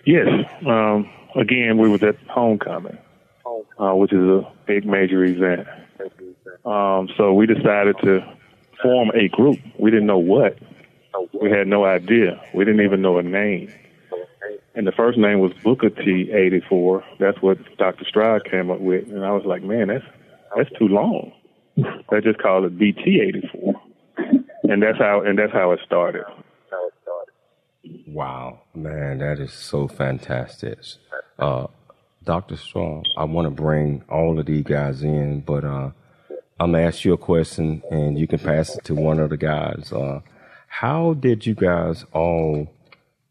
Yes. 0.05 0.29
Um, 0.67 1.09
again, 1.37 1.79
we 1.79 1.89
was 1.89 2.03
at 2.03 2.17
homecoming, 2.29 2.99
uh, 3.79 3.95
which 3.95 4.13
is 4.13 4.21
a 4.21 4.51
big 4.67 4.87
major 4.87 5.25
event. 5.25 5.67
Um, 6.65 7.09
so 7.17 7.33
we 7.33 7.47
decided 7.47 7.97
to 8.05 8.21
form 8.83 9.11
a 9.15 9.29
group. 9.29 9.59
We 9.79 9.91
didn't 9.91 10.07
know 10.07 10.19
what. 10.19 10.59
We 11.41 11.51
had 11.51 11.67
no 11.67 11.85
idea. 11.85 12.41
We 12.55 12.65
didn't 12.65 12.85
even 12.85 13.03
know 13.03 13.19
a 13.19 13.23
name. 13.23 13.73
And 14.75 14.87
the 14.87 14.93
first 14.93 15.19
name 15.19 15.41
was 15.41 15.53
Booker 15.65 15.91
T 15.91 16.31
eighty 16.33 16.61
four. 16.69 17.05
That's 17.19 17.41
what 17.43 17.59
Dr. 17.77 18.05
Stroud 18.05 18.45
came 18.45 18.71
up 18.71 18.81
with. 18.81 19.09
And 19.09 19.25
I 19.25 19.33
was 19.33 19.45
like, 19.45 19.63
Man, 19.63 19.89
that's 19.89 20.05
that's 20.57 20.71
too 20.79 20.89
long. 20.89 21.33
They 21.77 22.21
just 22.21 22.39
called 22.41 22.65
it 22.65 22.79
BT 22.79 23.21
eighty 23.21 23.49
four. 23.53 23.81
And 24.65 24.83
that's 24.83 24.99
how 24.99 25.23
and 25.23 25.39
that's 25.39 25.53
how 25.53 25.73
it 25.73 25.81
started. 25.85 26.25
Wow, 28.07 28.63
man, 28.75 29.19
that 29.19 29.39
is 29.41 29.53
so 29.53 29.89
fantastic. 29.89 30.79
Uh, 31.39 31.67
Dr. 32.25 32.57
Strong, 32.57 33.05
I 33.17 33.25
want 33.25 33.47
to 33.47 33.51
bring 33.51 34.05
all 34.09 34.39
of 34.39 34.47
these 34.47 34.65
guys 34.65 35.03
in, 35.03 35.41
but 35.41 35.65
uh, 35.65 35.91
I'm 36.61 36.73
going 36.73 36.83
to 36.83 36.89
ask 36.89 37.05
you 37.05 37.15
a 37.15 37.19
question 37.19 37.83
and 37.91 38.19
you 38.19 38.27
can 38.27 38.39
pass 38.39 38.77
it 38.77 38.85
to 38.85 38.95
one 38.95 39.19
of 39.19 39.31
the 39.31 39.37
guys. 39.39 39.93
Uh, 39.93 40.21
how 40.69 41.15
did 41.15 41.47
you 41.47 41.55
guys 41.55 42.05
all 42.13 42.69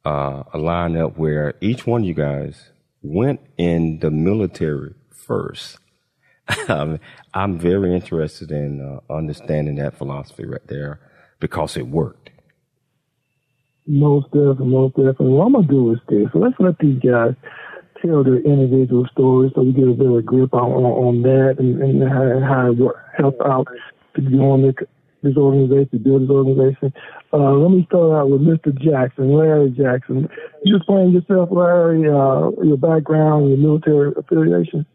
uh, 0.05 0.43
line 0.55 0.97
up 0.97 1.17
where 1.17 1.53
each 1.61 1.85
one 1.85 2.01
of 2.01 2.07
you 2.07 2.15
guys 2.15 2.71
went 3.03 3.39
in 3.57 3.99
the 3.99 4.11
military 4.11 4.95
first? 5.11 5.77
I'm 7.33 7.59
very 7.59 7.93
interested 7.93 8.51
in 8.51 8.81
uh, 8.81 9.13
understanding 9.13 9.75
that 9.75 9.97
philosophy 9.97 10.45
right 10.45 10.67
there 10.67 10.99
because 11.39 11.77
it 11.77 11.87
worked. 11.87 12.31
Most 13.89 14.25
definitely, 14.25 14.67
most 14.67 14.96
definitely. 14.96 15.29
What 15.34 15.48
I'm 15.48 15.53
gonna 15.53 15.67
do 15.67 15.93
is 15.93 16.00
this. 16.08 16.27
So 16.31 16.38
Let's 16.38 16.53
let 16.60 16.77
these 16.77 17.00
guys 17.01 17.34
tell 18.00 18.24
their 18.24 18.38
individual 18.38 19.08
stories 19.12 19.51
so 19.55 19.63
we 19.63 19.74
get 19.74 19.89
a 19.89 19.93
better 19.98 20.22
grip 20.22 20.53
on 20.53 20.69
on, 20.69 20.86
on 20.86 21.22
that 21.24 21.55
and, 21.58 21.81
and 21.81 22.03
how, 22.05 22.22
how 22.46 22.69
it 22.69 22.96
help 23.17 23.41
out 23.43 23.67
to 24.15 24.22
join 24.22 24.62
the, 24.62 24.75
this 25.24 25.36
organization, 25.36 26.03
build 26.03 26.22
this 26.22 26.29
organization. 26.29 26.93
Uh, 27.34 27.58
let 27.58 27.72
me 27.72 27.84
start 27.89 28.13
out 28.13 28.29
with 28.29 28.41
Mr. 28.41 28.69
Jackson, 28.77 29.34
Larry 29.34 29.72
Jackson. 29.72 30.29
You 30.63 30.77
explain 30.77 31.12
yourself, 31.12 31.50
Larry, 31.51 32.05
uh, 32.05 32.53
your 32.62 32.77
background, 32.77 33.49
your 33.49 33.58
military 33.58 34.13
affiliation. 34.15 34.86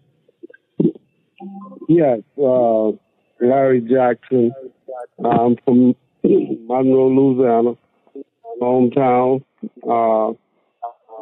Yes, 1.88 2.20
uh, 2.38 2.94
Larry 3.42 3.80
Jackson. 3.80 4.52
I'm 5.18 5.56
from 5.64 5.96
Monroe, 6.22 7.10
Louisiana 7.10 7.74
hometown. 8.60 9.44
Uh, 9.82 10.34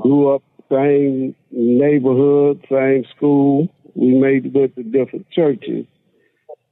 grew 0.03 0.35
up 0.35 0.43
same 0.71 1.35
neighborhood, 1.51 2.65
same 2.71 3.05
school. 3.17 3.69
We 3.95 4.15
made 4.15 4.55
went 4.55 4.75
to 4.77 4.83
different 4.83 5.31
churches, 5.31 5.85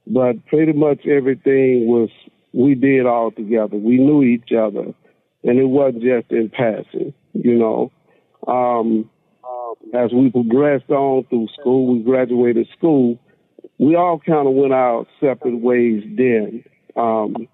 but 0.07 0.45
pretty 0.47 0.73
much 0.73 1.05
everything 1.05 1.87
was 1.87 2.09
we 2.53 2.75
did 2.75 3.05
all 3.05 3.31
together. 3.31 3.77
We 3.77 3.97
knew 3.97 4.23
each 4.23 4.51
other, 4.51 4.93
and 5.43 5.59
it 5.59 5.65
wasn't 5.65 6.03
just 6.03 6.31
in 6.31 6.49
passing. 6.49 7.13
You 7.33 7.55
know, 7.57 7.91
um, 8.47 9.09
as 9.93 10.11
we 10.11 10.31
progressed 10.31 10.89
on 10.89 11.25
through 11.25 11.47
school, 11.59 11.93
we 11.93 12.03
graduated 12.03 12.67
school. 12.77 13.19
We 13.77 13.95
all 13.95 14.19
kind 14.19 14.47
of 14.47 14.53
went 14.53 14.73
our 14.73 15.05
separate 15.19 15.59
ways 15.59 16.03
then. 16.15 16.63
Um, 16.95 17.47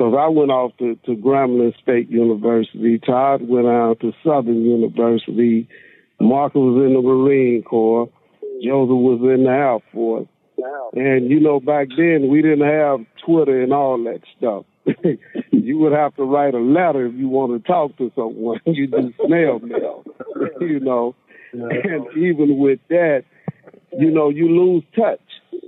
because 0.00 0.14
I 0.18 0.28
went 0.28 0.50
off 0.50 0.72
to, 0.78 0.96
to 1.04 1.14
Grambling 1.14 1.78
State 1.82 2.08
University. 2.08 2.98
Todd 2.98 3.42
went 3.46 3.66
out 3.66 4.00
to 4.00 4.12
Southern 4.24 4.64
University. 4.64 5.68
Mark 6.18 6.54
was 6.54 6.86
in 6.86 6.94
the 6.94 7.02
Marine 7.02 7.62
Corps. 7.62 8.08
Joseph 8.64 8.96
was 8.96 9.20
in 9.20 9.44
the 9.44 9.50
Air 9.50 9.78
Force. 9.92 10.26
And, 10.94 11.30
you 11.30 11.38
know, 11.38 11.60
back 11.60 11.88
then 11.98 12.28
we 12.30 12.40
didn't 12.40 12.66
have 12.66 13.00
Twitter 13.26 13.62
and 13.62 13.74
all 13.74 14.02
that 14.04 14.20
stuff. 14.38 14.64
you 15.50 15.78
would 15.78 15.92
have 15.92 16.16
to 16.16 16.24
write 16.24 16.54
a 16.54 16.58
letter 16.58 17.04
if 17.04 17.14
you 17.16 17.28
want 17.28 17.62
to 17.62 17.68
talk 17.68 17.94
to 17.98 18.10
someone. 18.14 18.58
you 18.66 18.86
do 18.86 19.12
snail 19.26 19.58
mail, 19.58 20.04
you 20.62 20.80
know. 20.80 21.14
And 21.52 22.06
even 22.16 22.56
with 22.56 22.80
that, 22.88 23.24
you 23.98 24.10
know, 24.10 24.30
you 24.30 24.48
lose 24.48 24.82
touch, 24.96 25.20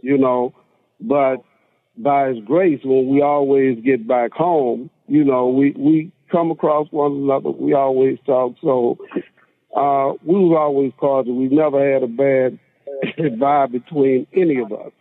you 0.03 0.17
know. 0.17 0.55
But 1.03 1.45
by 1.97 2.29
His 2.29 2.39
grace, 2.45 2.81
when 2.85 3.09
we 3.09 3.23
always 3.23 3.79
get 3.85 4.07
back 4.07 4.33
home, 4.33 4.91
you 5.07 5.25
know, 5.25 5.49
we 5.49 5.73
we 5.77 6.13
come 6.31 6.51
across 6.51 6.89
one 6.91 7.13
another. 7.13 7.51
We 7.51 7.75
always 7.75 8.19
talk. 8.25 8.55
So 8.63 8.99
uh, 9.77 10.15
we 10.25 10.35
was 10.35 10.57
always 10.59 10.93
cordial. 10.99 11.37
We've 11.37 11.53
never 11.53 11.93
had 11.93 12.03
a 12.03 12.07
bad 12.07 12.59
vibe 13.19 13.73
between 13.73 14.27
any 14.35 14.59
of 14.59 14.73
us, 14.73 14.93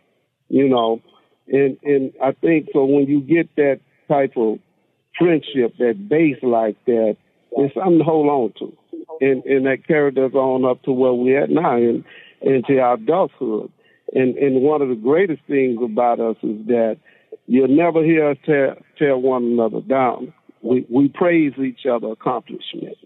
you 0.48 0.68
know. 0.68 1.00
And 1.48 1.78
and 1.82 2.12
I 2.22 2.32
think 2.32 2.68
so 2.72 2.84
when 2.84 3.06
you 3.06 3.20
get 3.20 3.54
that 3.56 3.80
type 4.08 4.32
of 4.36 4.58
friendship, 5.18 5.76
that 5.78 6.08
base 6.08 6.38
like 6.42 6.76
that, 6.86 7.16
it's 7.52 7.74
something 7.74 7.98
to 7.98 8.04
hold 8.04 8.28
on 8.28 8.52
to. 8.58 8.76
And 9.20 9.44
and 9.44 9.66
that 9.66 9.86
carried 9.86 10.18
us 10.18 10.32
on 10.34 10.64
up 10.64 10.82
to 10.84 10.92
where 10.92 11.12
we're 11.12 11.42
at 11.42 11.50
now 11.50 11.76
and 11.76 12.04
into 12.40 12.80
our 12.80 12.94
adulthood. 12.94 13.70
And 14.12 14.36
and 14.36 14.62
one 14.62 14.82
of 14.82 14.88
the 14.88 14.94
greatest 14.94 15.42
things 15.46 15.78
about 15.82 16.20
us 16.20 16.36
is 16.42 16.66
that 16.66 16.98
you'll 17.46 17.68
never 17.68 18.04
hear 18.04 18.30
us 18.30 18.36
tear, 18.44 18.76
tear 18.98 19.16
one 19.16 19.44
another 19.44 19.80
down. 19.80 20.32
We 20.60 20.86
we 20.90 21.08
praise 21.08 21.54
each 21.58 21.86
other 21.86 22.08
accomplishments, 22.08 23.00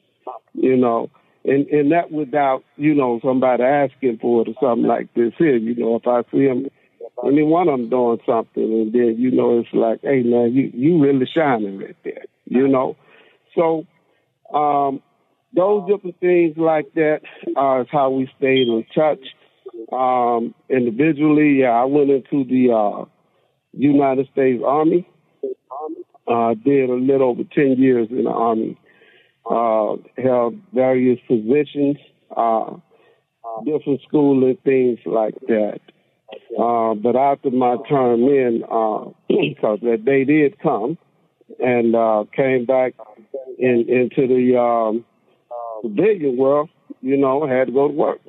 you 0.55 0.77
know, 0.77 1.11
and 1.45 1.67
and 1.69 1.93
that 1.93 2.11
without 2.11 2.65
you 2.77 2.95
know 2.95 3.21
somebody 3.25 3.63
asking 3.63 4.19
for 4.21 4.43
it 4.43 4.49
or 4.49 4.55
something 4.61 4.87
like 4.87 5.13
this 5.15 5.33
here. 5.39 5.57
You 5.57 5.77
know, 5.77 5.97
if 5.97 6.07
I 6.07 6.23
see 6.31 6.45
him, 6.45 6.69
any 7.25 7.43
one 7.45 7.69
of 7.69 7.79
them 7.79 7.89
doing 7.89 8.19
something, 8.27 8.63
and 8.63 8.93
then 8.93 9.15
you 9.19 9.31
know 9.31 9.61
it's 9.61 9.69
like, 9.73 10.01
hey 10.03 10.23
man, 10.23 10.53
you 10.55 10.71
you 10.75 11.01
really 11.01 11.27
shining 11.33 11.79
right 11.79 11.97
there, 12.05 12.25
you 12.47 12.67
know. 12.67 12.97
So 13.55 13.87
um, 14.53 15.01
those 15.55 15.89
different 15.89 16.21
things 16.21 16.57
like 16.57 16.93
that 16.95 17.21
is 17.47 17.87
how 17.91 18.11
we 18.11 18.29
stayed 18.37 18.69
in 18.69 18.85
touch. 18.95 19.21
Um, 19.93 20.55
individually, 20.69 21.61
yeah, 21.61 21.71
I 21.71 21.85
went 21.85 22.11
into 22.11 22.45
the 22.45 22.73
uh, 22.73 23.05
United 23.73 24.29
States 24.33 24.63
Army. 24.65 25.09
Uh, 26.29 26.55
did 26.65 26.91
a 26.91 26.95
little 26.95 27.31
over 27.31 27.45
10 27.55 27.77
years 27.79 28.09
in 28.11 28.25
the 28.25 28.31
Army. 28.31 28.77
Uh, 29.49 29.97
held 30.21 30.57
various 30.75 31.21
positions, 31.29 31.97
uh, 32.37 32.73
different 33.65 34.01
and 34.13 34.63
things 34.65 34.99
like 35.07 35.35
that. 35.47 35.81
Uh, 36.59 36.95
but 36.95 37.15
after 37.15 37.51
my 37.51 37.77
term 37.89 38.25
in, 38.25 38.61
because 39.29 39.79
uh, 39.83 39.87
that 39.91 40.05
day 40.05 40.25
did 40.25 40.59
come, 40.59 40.99
and 41.61 41.95
uh, 41.95 42.25
came 42.35 42.65
back 42.65 42.95
in, 43.59 43.87
into 43.89 44.27
the 44.27 44.59
um, 44.59 45.05
civilian 45.83 46.37
world, 46.37 46.69
you 47.01 47.17
know, 47.17 47.47
had 47.47 47.69
to 47.69 47.73
go 47.73 47.89
to 47.89 47.95
work. 47.95 48.21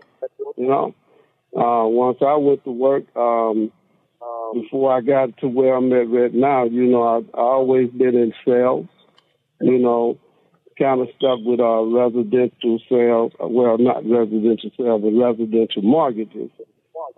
You 0.55 0.67
know, 0.67 0.95
uh, 1.57 1.87
once 1.87 2.17
I 2.21 2.35
went 2.35 2.63
to 2.65 2.71
work, 2.71 3.03
um, 3.15 3.71
before 4.53 4.95
I 4.95 5.01
got 5.01 5.37
to 5.39 5.47
where 5.47 5.75
I'm 5.75 5.91
at 5.91 6.09
right 6.09 6.33
now, 6.33 6.65
you 6.65 6.85
know, 6.85 7.03
I've 7.03 7.29
always 7.33 7.89
been 7.89 8.15
in 8.15 8.33
sales. 8.45 8.87
You 9.59 9.79
know, 9.79 10.19
kind 10.77 11.01
of 11.01 11.07
stuff 11.17 11.39
with 11.43 11.59
uh, 11.59 11.81
residential 11.83 12.79
sales. 12.89 13.31
Well, 13.39 13.77
not 13.79 14.05
residential 14.05 14.69
sales, 14.77 15.01
but 15.01 15.11
residential 15.11 15.81
mortgages. 15.81 16.51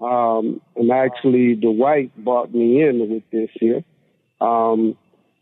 Um, 0.01 0.61
and 0.75 0.91
actually, 0.91 1.55
Dwight 1.55 2.15
brought 2.23 2.53
me 2.53 2.81
in 2.81 3.09
with 3.09 3.23
this 3.31 3.49
here. 3.59 3.83
Um, 4.39 4.97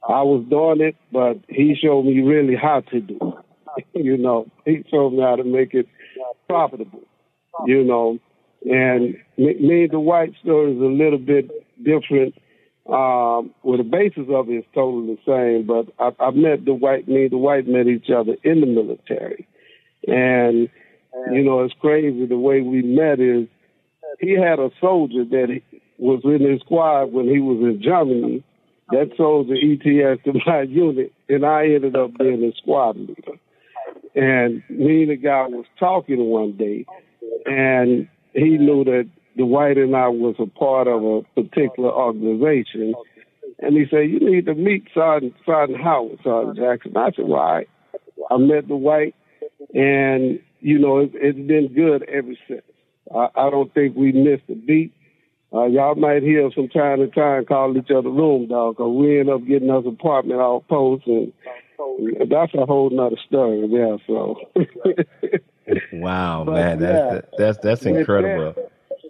I 0.08 0.24
was 0.24 0.46
doing 0.50 0.82
it, 0.82 0.96
but 1.12 1.38
he 1.48 1.76
showed 1.76 2.04
me 2.04 2.22
really 2.22 2.56
how 2.56 2.82
to 2.92 3.00
do 3.00 3.36
it. 3.78 3.86
you 3.94 4.18
know, 4.18 4.48
he 4.66 4.84
showed 4.90 5.12
me 5.12 5.22
how 5.22 5.36
to 5.36 5.44
make 5.44 5.74
it 5.74 5.88
profitable. 6.48 7.04
You 7.66 7.84
know, 7.84 8.20
and 8.70 9.16
and 9.38 9.92
Dwight 9.92 10.34
story 10.42 10.74
is 10.74 10.82
a 10.82 10.86
little 10.86 11.20
bit 11.20 11.50
different. 11.84 12.36
Um, 12.88 13.54
well, 13.64 13.78
the 13.78 13.84
basis 13.84 14.28
of 14.30 14.50
it 14.50 14.54
is 14.54 14.66
totally 14.74 15.16
the 15.16 15.22
same, 15.26 15.68
but 15.68 15.94
I, 16.00 16.24
I 16.24 16.32
met 16.32 16.66
Dwight, 16.66 17.08
me 17.08 17.24
and 17.24 17.32
Dwight 17.32 17.68
met 17.68 17.88
each 17.88 18.10
other 18.10 18.36
in 18.44 18.62
the 18.62 18.68
military. 18.68 19.46
And, 20.08 20.70
you 21.34 21.44
know, 21.44 21.64
it's 21.64 21.74
crazy 21.82 22.26
the 22.26 22.38
way 22.38 22.62
we 22.62 22.82
met 22.82 23.20
is 23.20 23.48
he 24.20 24.32
had 24.32 24.60
a 24.60 24.70
soldier 24.80 25.26
that 25.26 25.62
was 25.98 26.22
in 26.24 26.50
his 26.50 26.62
squad 26.62 27.12
when 27.12 27.28
he 27.28 27.40
was 27.40 27.60
in 27.62 27.82
Germany. 27.82 28.44
That 28.92 29.12
soldier 29.18 29.56
ETS 29.56 30.24
to 30.24 30.34
my 30.46 30.62
unit, 30.62 31.12
and 31.28 31.46
I 31.46 31.66
ended 31.66 31.98
up 31.98 32.18
being 32.18 32.42
a 32.44 32.56
squad 32.56 32.96
leader. 32.96 33.34
And 34.16 34.64
me 34.70 35.02
and 35.02 35.12
the 35.12 35.18
guy 35.18 35.46
was 35.48 35.66
talking 35.78 36.24
one 36.26 36.54
day, 36.54 36.86
and 37.46 38.08
he 38.34 38.58
knew 38.58 38.84
that 38.84 39.10
Dwight 39.38 39.78
and 39.78 39.96
I 39.96 40.08
was 40.08 40.36
a 40.40 40.48
part 40.48 40.88
of 40.88 41.04
a 41.04 41.22
particular 41.42 41.92
organization. 41.92 42.94
And 43.60 43.76
he 43.76 43.86
said, 43.90 44.10
You 44.10 44.20
need 44.20 44.46
to 44.46 44.56
meet 44.56 44.88
Sergeant, 44.94 45.34
Sergeant 45.46 45.82
Howard, 45.82 46.20
Sergeant 46.24 46.58
Jackson. 46.58 46.98
I 46.98 47.12
said, 47.16 47.26
Well, 47.26 47.64
I, 48.30 48.38
met 48.38 48.68
Dwight, 48.68 49.16
and, 49.74 50.40
you 50.60 50.80
know, 50.80 51.00
it, 51.00 51.12
it's 51.14 51.38
been 51.38 51.74
good 51.74 52.04
ever 52.10 52.34
since. 52.48 52.62
I, 53.14 53.28
I 53.36 53.50
don't 53.50 53.74
think 53.74 53.96
we 53.96 54.12
missed 54.12 54.50
a 54.50 54.56
beat. 54.56 54.94
Uh, 55.54 55.66
y'all 55.66 55.96
might 55.96 56.24
hear 56.24 56.46
us 56.46 56.54
from 56.54 56.68
time 56.68 57.00
to 57.00 57.08
time 57.08 57.46
call 57.46 57.78
each 57.78 57.90
other 57.90 58.10
room 58.10 58.48
dog, 58.48 58.76
because 58.76 58.94
we 58.94 59.20
end 59.20 59.30
up 59.30 59.46
getting 59.48 59.70
us 59.70 59.86
apartment 59.88 60.42
off 60.42 60.68
post, 60.68 61.08
and 61.08 61.32
that's 62.30 62.54
a 62.54 62.66
whole 62.66 62.90
nother 62.90 63.16
story 63.26 63.68
there. 63.70 63.98
So, 64.06 64.36
wow, 65.94 66.44
man, 66.44 66.80
that's 66.80 67.14
yeah, 67.14 67.22
that's 67.38 67.58
that's 67.60 67.86
incredible. 67.86 68.54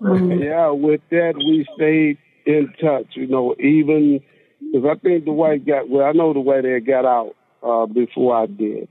That, 0.02 0.40
yeah, 0.42 0.70
with 0.70 1.02
that 1.12 1.36
we 1.36 1.66
stayed 1.76 2.18
in 2.46 2.74
touch. 2.80 3.08
You 3.16 3.28
know, 3.28 3.56
even 3.60 4.22
because 4.60 4.98
I 4.98 5.00
think 5.00 5.26
Dwight 5.26 5.66
got 5.66 5.90
well, 5.90 6.06
I 6.06 6.12
know 6.12 6.34
the 6.34 6.40
way 6.40 6.62
they 6.62 6.80
got 6.80 7.06
out 7.06 7.36
uh, 7.64 7.86
before 7.86 8.36
I 8.36 8.46
did, 8.46 8.88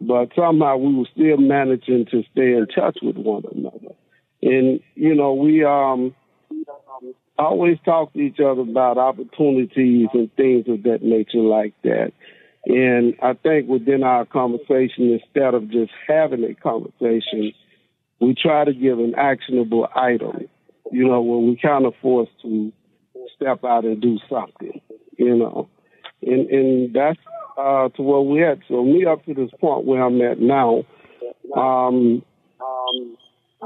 but 0.00 0.30
somehow 0.36 0.76
we 0.76 0.94
were 0.94 1.08
still 1.12 1.38
managing 1.38 2.06
to 2.10 2.22
stay 2.32 2.52
in 2.52 2.66
touch 2.74 2.98
with 3.02 3.16
one 3.16 3.44
another. 3.54 3.94
And 4.42 4.80
you 4.94 5.14
know, 5.14 5.34
we 5.34 5.64
um 5.64 6.14
always 7.38 7.78
talk 7.84 8.12
to 8.12 8.18
each 8.18 8.40
other 8.40 8.62
about 8.62 8.98
opportunities 8.98 10.08
and 10.14 10.32
things 10.36 10.64
of 10.68 10.82
that 10.84 11.02
nature 11.02 11.38
like 11.38 11.74
that. 11.84 12.12
And 12.66 13.14
I 13.22 13.34
think 13.34 13.68
within 13.68 14.02
our 14.02 14.24
conversation, 14.24 15.20
instead 15.20 15.54
of 15.54 15.70
just 15.70 15.92
having 16.08 16.42
a 16.42 16.54
conversation, 16.54 17.52
we 18.20 18.34
try 18.34 18.64
to 18.64 18.72
give 18.72 18.98
an 18.98 19.14
actionable 19.16 19.88
item, 19.94 20.48
you 20.90 21.06
know, 21.06 21.20
when 21.20 21.46
we 21.46 21.56
kind 21.56 21.86
of 21.86 21.94
forced 22.02 22.32
to 22.42 22.72
step 23.36 23.62
out 23.64 23.84
and 23.84 24.02
do 24.02 24.18
something, 24.28 24.80
you 25.16 25.36
know. 25.36 25.68
And 26.22 26.50
and 26.50 26.94
that's 26.94 27.20
uh, 27.56 27.88
to 27.90 28.02
where 28.02 28.20
we're 28.20 28.50
at. 28.50 28.58
So 28.66 28.82
me 28.84 29.06
up 29.06 29.24
to 29.26 29.34
this 29.34 29.50
point 29.60 29.84
where 29.84 30.02
I'm 30.02 30.20
at 30.22 30.40
now, 30.40 30.84
um, 31.56 32.24
um, 32.60 33.16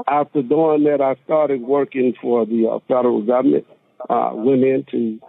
after 0.07 0.43
doing 0.43 0.83
that, 0.83 1.01
I 1.01 1.15
started 1.25 1.61
working 1.61 2.13
for 2.21 2.45
the 2.45 2.67
uh, 2.67 2.79
federal 2.87 3.23
government. 3.23 3.65
Uh, 4.09 4.31
went 4.33 4.63
in 4.63 4.85
to 4.91 5.19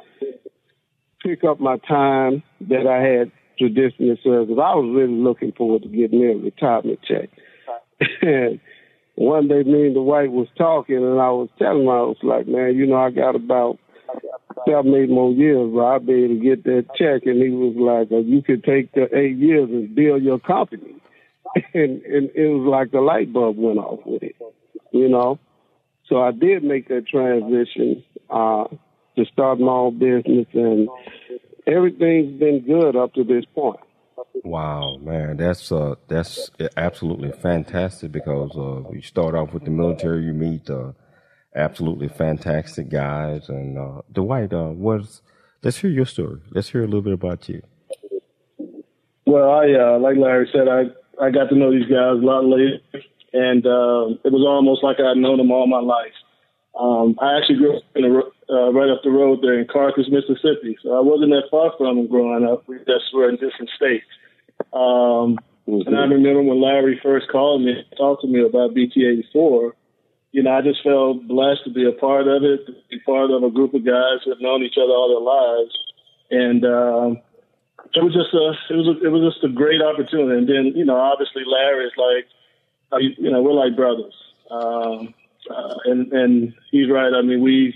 pick 1.22 1.44
up 1.44 1.60
my 1.60 1.76
time 1.88 2.42
that 2.60 2.86
I 2.86 3.02
had 3.02 3.32
traditionally 3.58 4.20
served. 4.22 4.48
Because 4.48 4.62
I 4.62 4.74
was 4.74 4.92
really 4.94 5.20
looking 5.20 5.52
forward 5.52 5.82
to 5.82 5.88
getting 5.88 6.22
a 6.22 6.34
retirement 6.34 7.00
check. 7.06 7.30
and 8.22 8.60
one 9.14 9.48
day, 9.48 9.62
me 9.62 9.86
and 9.86 9.96
the 9.96 10.02
wife 10.02 10.30
was 10.30 10.48
talking, 10.56 10.96
and 10.96 11.20
I 11.20 11.30
was 11.30 11.48
telling 11.58 11.82
him, 11.82 11.88
I 11.88 12.02
was 12.02 12.18
like, 12.22 12.46
man, 12.46 12.76
you 12.76 12.86
know, 12.86 12.96
I 12.96 13.10
got 13.10 13.36
about 13.36 13.78
seven, 14.66 14.94
eight 14.94 15.10
more 15.10 15.32
years, 15.32 15.70
but 15.72 15.80
I'll 15.80 16.00
be 16.00 16.24
able 16.24 16.36
to 16.36 16.42
get 16.42 16.64
that 16.64 16.86
check. 16.96 17.26
And 17.26 17.42
he 17.42 17.50
was 17.50 17.74
like, 17.76 18.10
well, 18.10 18.22
you 18.22 18.42
could 18.42 18.64
take 18.64 18.92
the 18.92 19.08
eight 19.16 19.36
years 19.36 19.68
and 19.70 19.94
build 19.94 20.22
your 20.22 20.38
company. 20.38 20.96
and, 21.74 22.02
and 22.02 22.30
it 22.34 22.48
was 22.48 22.66
like 22.66 22.90
the 22.92 23.00
light 23.00 23.32
bulb 23.32 23.56
went 23.58 23.78
off 23.78 24.00
with 24.06 24.22
it 24.22 24.36
you 24.92 25.08
know. 25.08 25.38
So 26.08 26.22
I 26.22 26.30
did 26.30 26.62
make 26.62 26.88
that 26.88 27.06
transition 27.08 28.04
uh, 28.30 28.64
to 29.16 29.24
start 29.32 29.58
my 29.58 29.72
own 29.72 29.98
business, 29.98 30.46
and 30.52 30.88
everything's 31.66 32.38
been 32.38 32.64
good 32.66 32.96
up 32.96 33.14
to 33.14 33.24
this 33.24 33.44
point. 33.54 33.80
Wow, 34.44 34.98
man, 35.00 35.36
that's 35.36 35.70
uh, 35.72 35.94
that's 36.08 36.50
absolutely 36.76 37.32
fantastic 37.32 38.12
because 38.12 38.50
uh, 38.56 38.88
you 38.92 39.02
start 39.02 39.34
off 39.34 39.52
with 39.52 39.64
the 39.64 39.70
military, 39.70 40.24
you 40.24 40.32
meet 40.32 40.68
uh, 40.70 40.92
absolutely 41.54 42.08
fantastic 42.08 42.88
guys, 42.88 43.48
and 43.48 43.78
uh, 43.78 44.02
Dwight, 44.12 44.52
uh, 44.52 44.70
was 44.74 45.22
let's 45.62 45.78
hear 45.78 45.90
your 45.90 46.06
story. 46.06 46.40
Let's 46.50 46.70
hear 46.70 46.82
a 46.82 46.86
little 46.86 47.02
bit 47.02 47.12
about 47.14 47.48
you. 47.48 47.62
Well, 49.26 49.50
I 49.50 49.72
uh, 49.72 49.98
like 49.98 50.16
Larry 50.16 50.48
said, 50.52 50.68
I 50.68 50.82
I 51.24 51.30
got 51.30 51.48
to 51.50 51.56
know 51.56 51.70
these 51.70 51.88
guys 51.88 52.18
a 52.20 52.24
lot 52.24 52.44
later 52.44 52.78
and 53.32 53.64
uh, 53.66 54.12
it 54.24 54.32
was 54.32 54.44
almost 54.46 54.84
like 54.84 54.96
I'd 55.00 55.16
known 55.16 55.38
them 55.38 55.50
all 55.50 55.66
my 55.66 55.80
life. 55.80 56.12
Um, 56.78 57.16
I 57.20 57.38
actually 57.38 57.56
grew 57.56 57.76
up 57.78 57.82
in 57.94 58.04
a, 58.04 58.20
uh, 58.52 58.70
right 58.72 58.90
up 58.90 59.00
the 59.02 59.10
road 59.10 59.40
there 59.42 59.58
in 59.58 59.66
Carthage, 59.66 60.08
Mississippi, 60.08 60.76
so 60.82 60.92
I 60.92 61.00
wasn't 61.00 61.30
that 61.30 61.48
far 61.50 61.72
from 61.78 61.96
them 61.96 62.06
growing 62.08 62.44
up. 62.44 62.68
We 62.68 62.78
just 62.78 63.08
were 63.14 63.28
in 63.28 63.36
different 63.36 63.70
states. 63.74 64.04
Um, 64.72 65.40
mm-hmm. 65.66 65.88
And 65.88 65.96
I 65.96 66.04
remember 66.04 66.42
when 66.42 66.60
Larry 66.60 67.00
first 67.02 67.28
called 67.32 67.62
me 67.62 67.72
and 67.72 67.84
talked 67.96 68.22
to 68.22 68.28
me 68.28 68.44
about 68.44 68.74
BT84, 68.74 69.72
you 70.32 70.42
know, 70.42 70.52
I 70.52 70.60
just 70.60 70.82
felt 70.82 71.26
blessed 71.26 71.64
to 71.64 71.70
be 71.72 71.88
a 71.88 71.92
part 71.92 72.28
of 72.28 72.42
it, 72.44 72.66
to 72.66 72.72
be 72.90 73.00
part 73.00 73.30
of 73.30 73.42
a 73.42 73.50
group 73.50 73.74
of 73.74 73.84
guys 73.84 74.20
who 74.24 74.30
have 74.30 74.40
known 74.40 74.62
each 74.62 74.76
other 74.76 74.92
all 74.92 75.08
their 75.08 75.24
lives. 75.24 75.74
And 76.30 76.64
um, 76.64 77.22
it 77.92 78.02
was 78.04 78.14
just 78.14 78.32
a, 78.32 78.52
it 78.72 78.76
was 78.76 78.88
a, 78.88 79.06
it 79.06 79.10
was 79.10 79.32
just 79.32 79.44
a 79.44 79.52
great 79.52 79.82
opportunity. 79.82 80.38
And 80.38 80.48
then, 80.48 80.72
you 80.76 80.84
know, 80.84 80.96
obviously 80.96 81.42
Larry 81.44 81.86
is 81.86 81.92
like, 81.96 82.28
you 83.00 83.30
know, 83.30 83.42
we're 83.42 83.52
like 83.52 83.76
brothers. 83.76 84.14
Um, 84.50 85.14
uh, 85.50 85.74
and 85.84 86.12
and 86.12 86.54
he's 86.70 86.90
right. 86.90 87.12
I 87.12 87.22
mean, 87.22 87.42
we 87.42 87.74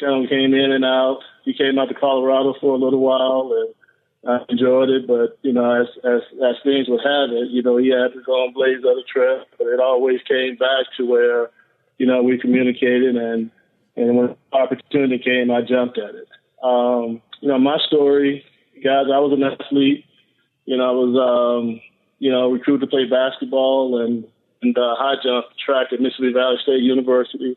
kind 0.00 0.24
of 0.24 0.30
came 0.30 0.54
in 0.54 0.72
and 0.72 0.84
out. 0.84 1.20
He 1.44 1.54
came 1.54 1.78
out 1.78 1.88
to 1.88 1.94
Colorado 1.94 2.54
for 2.60 2.74
a 2.74 2.78
little 2.78 3.00
while, 3.00 3.52
and 3.52 3.74
I 4.28 4.44
enjoyed 4.48 4.90
it. 4.90 5.06
But 5.06 5.38
you 5.42 5.52
know, 5.52 5.82
as 5.82 5.88
as 6.04 6.22
as 6.42 6.56
things 6.64 6.88
would 6.88 7.04
have 7.04 7.30
it, 7.30 7.50
you 7.50 7.62
know, 7.62 7.76
he 7.76 7.88
had 7.88 8.12
to 8.14 8.22
go 8.24 8.32
on 8.32 8.52
Blaze 8.52 8.84
other 8.84 9.04
trip, 9.10 9.46
but 9.58 9.66
it 9.66 9.80
always 9.80 10.20
came 10.28 10.56
back 10.56 10.86
to 10.96 11.06
where, 11.06 11.50
you 11.98 12.06
know, 12.06 12.22
we 12.22 12.38
communicated, 12.38 13.16
and 13.16 13.50
and 13.96 14.16
when 14.16 14.36
opportunity 14.52 15.18
came, 15.18 15.50
I 15.50 15.60
jumped 15.60 15.98
at 15.98 16.14
it. 16.14 16.28
Um, 16.62 17.20
you 17.40 17.48
know, 17.48 17.58
my 17.58 17.78
story, 17.86 18.44
guys, 18.82 19.06
I 19.12 19.18
was 19.18 19.32
an 19.32 19.44
athlete. 19.44 20.04
You 20.64 20.78
know, 20.78 20.88
I 20.88 20.92
was 20.92 21.60
um, 21.60 21.80
you 22.18 22.30
know 22.30 22.50
recruited 22.50 22.88
to 22.88 22.90
play 22.90 23.04
basketball 23.04 24.02
and 24.02 24.24
and 24.62 24.76
uh, 24.78 24.94
high 24.96 25.16
jump 25.22 25.46
track 25.64 25.92
at 25.92 26.00
Mississippi 26.00 26.32
Valley 26.32 26.56
State 26.62 26.82
University, 26.82 27.56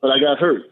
but 0.00 0.10
I 0.10 0.18
got 0.18 0.38
hurt. 0.38 0.62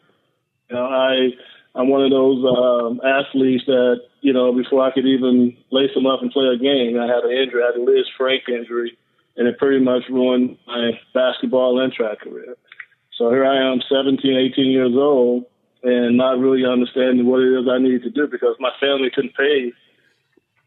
You 0.71 0.77
know, 0.77 0.85
I 0.85 1.31
I'm 1.75 1.89
one 1.89 2.05
of 2.05 2.11
those 2.11 2.43
um, 2.45 3.01
athletes 3.05 3.65
that 3.67 4.01
you 4.21 4.33
know 4.33 4.53
before 4.53 4.83
I 4.83 4.93
could 4.93 5.07
even 5.07 5.57
lace 5.71 5.93
them 5.95 6.07
up 6.07 6.23
and 6.23 6.31
play 6.31 6.47
a 6.47 6.59
game, 6.59 6.99
I 6.99 7.07
had 7.07 7.25
an 7.25 7.33
injury. 7.33 7.63
I 7.63 7.67
had 7.67 7.81
a 7.81 7.85
Liz 7.85 8.07
Frank 8.17 8.45
injury, 8.49 8.97
and 9.37 9.47
it 9.47 9.59
pretty 9.59 9.85
much 9.85 10.03
ruined 10.11 10.59
my 10.67 10.93
basketball 11.15 11.81
and 11.81 11.93
track 11.93 12.21
career. 12.21 12.57
So 13.19 13.31
here 13.31 13.47
I 13.47 13.73
am, 13.73 13.81
17, 13.89 14.37
18 14.53 14.71
years 14.71 14.93
old, 14.95 15.47
and 15.83 16.17
not 16.17 16.39
really 16.39 16.67
understanding 16.67 17.27
what 17.27 17.41
it 17.41 17.61
is 17.61 17.67
I 17.69 17.79
needed 17.79 18.03
to 18.03 18.11
do 18.11 18.27
because 18.27 18.57
my 18.61 18.73
family 18.79 19.11
couldn't 19.15 19.37
pay 19.37 19.73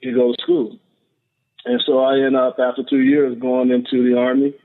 to 0.04 0.14
go 0.14 0.34
to 0.34 0.42
school. 0.42 0.80
And 1.66 1.82
so 1.86 2.00
I 2.00 2.20
end 2.26 2.36
up 2.36 2.58
after 2.58 2.84
two 2.90 3.02
years 3.02 3.38
going 3.38 3.70
into 3.70 4.04
the 4.04 4.18
army 4.18 4.56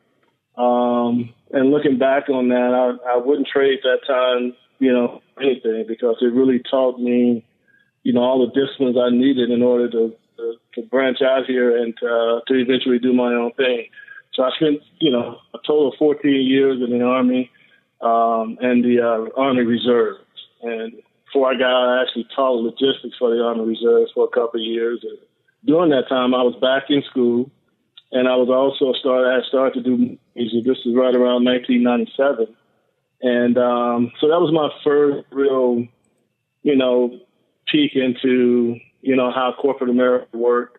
um, 0.57 1.35
and 1.53 1.71
looking 1.71 1.99
back 1.99 2.29
on 2.29 2.49
that, 2.49 2.99
I, 3.07 3.15
I 3.15 3.17
wouldn't 3.17 3.49
trade 3.49 3.81
that 3.83 4.01
time, 4.07 4.55
you 4.79 4.93
know, 4.93 5.23
anything 5.41 5.85
because 5.87 6.17
it 6.21 6.33
really 6.33 6.61
taught 6.71 6.99
me, 6.99 7.45
you 8.03 8.13
know, 8.13 8.23
all 8.23 8.47
the 8.47 8.53
disciplines 8.53 8.97
I 8.99 9.11
needed 9.11 9.51
in 9.51 9.63
order 9.63 9.91
to 9.91 10.17
to, 10.37 10.55
to 10.75 10.83
branch 10.89 11.19
out 11.23 11.47
here 11.47 11.77
and 11.77 11.95
uh, 12.03 12.41
to 12.47 12.55
eventually 12.55 12.99
do 12.99 13.13
my 13.13 13.33
own 13.33 13.53
thing. 13.53 13.87
So 14.35 14.43
I 14.43 14.51
spent, 14.57 14.81
you 14.99 15.13
know, 15.13 15.39
a 15.55 15.59
total 15.59 15.89
of 15.89 15.95
14 15.99 16.21
years 16.25 16.83
in 16.83 16.97
the 16.97 17.05
Army 17.05 17.51
um, 18.01 18.59
and 18.61 18.85
the 18.85 18.99
uh, 19.01 19.41
Army 19.41 19.63
Reserves. 19.63 20.21
And 20.63 20.95
before 21.27 21.53
I 21.53 21.55
got 21.55 21.71
out, 21.71 21.99
I 21.99 22.03
actually 22.03 22.27
taught 22.35 22.61
logistics 22.63 23.17
for 23.19 23.35
the 23.35 23.43
Army 23.43 23.65
Reserves 23.65 24.11
for 24.15 24.25
a 24.25 24.29
couple 24.29 24.61
of 24.61 24.67
years. 24.67 25.01
And 25.03 25.19
during 25.65 25.91
that 25.91 26.09
time, 26.09 26.35
I 26.35 26.43
was 26.43 26.57
back 26.61 26.85
in 26.89 27.03
school, 27.09 27.51
and 28.11 28.29
I 28.29 28.37
was 28.37 28.49
also 28.49 28.93
started. 28.99 29.29
I 29.29 29.47
started 29.47 29.85
to 29.85 29.97
do 29.97 30.19
music. 30.37 30.65
This 30.65 30.79
is 30.85 30.95
right 30.95 31.15
around 31.15 31.45
1997, 31.45 32.55
and 33.23 33.59
um, 33.59 34.13
so 34.21 34.29
that 34.29 34.41
was 34.41 34.53
my 34.53 34.69
first 34.83 35.27
real, 35.31 35.87
you 36.63 36.77
know, 36.77 37.19
peek 37.67 37.93
into 37.95 38.77
you 39.03 39.17
know 39.17 39.31
how 39.31 39.55
corporate 39.61 39.91
America 39.91 40.37
worked. 40.37 40.79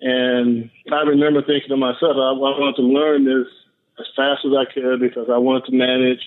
And 0.00 0.70
I 0.92 1.02
remember 1.02 1.40
thinking 1.40 1.70
to 1.70 1.76
myself, 1.76 2.16
I, 2.16 2.36
I 2.36 2.36
wanted 2.36 2.76
to 2.76 2.82
learn 2.82 3.24
this 3.24 3.46
as 3.98 4.06
fast 4.14 4.44
as 4.44 4.52
I 4.52 4.70
could 4.72 5.00
because 5.00 5.28
I 5.32 5.38
wanted 5.38 5.64
to 5.66 5.72
manage. 5.72 6.20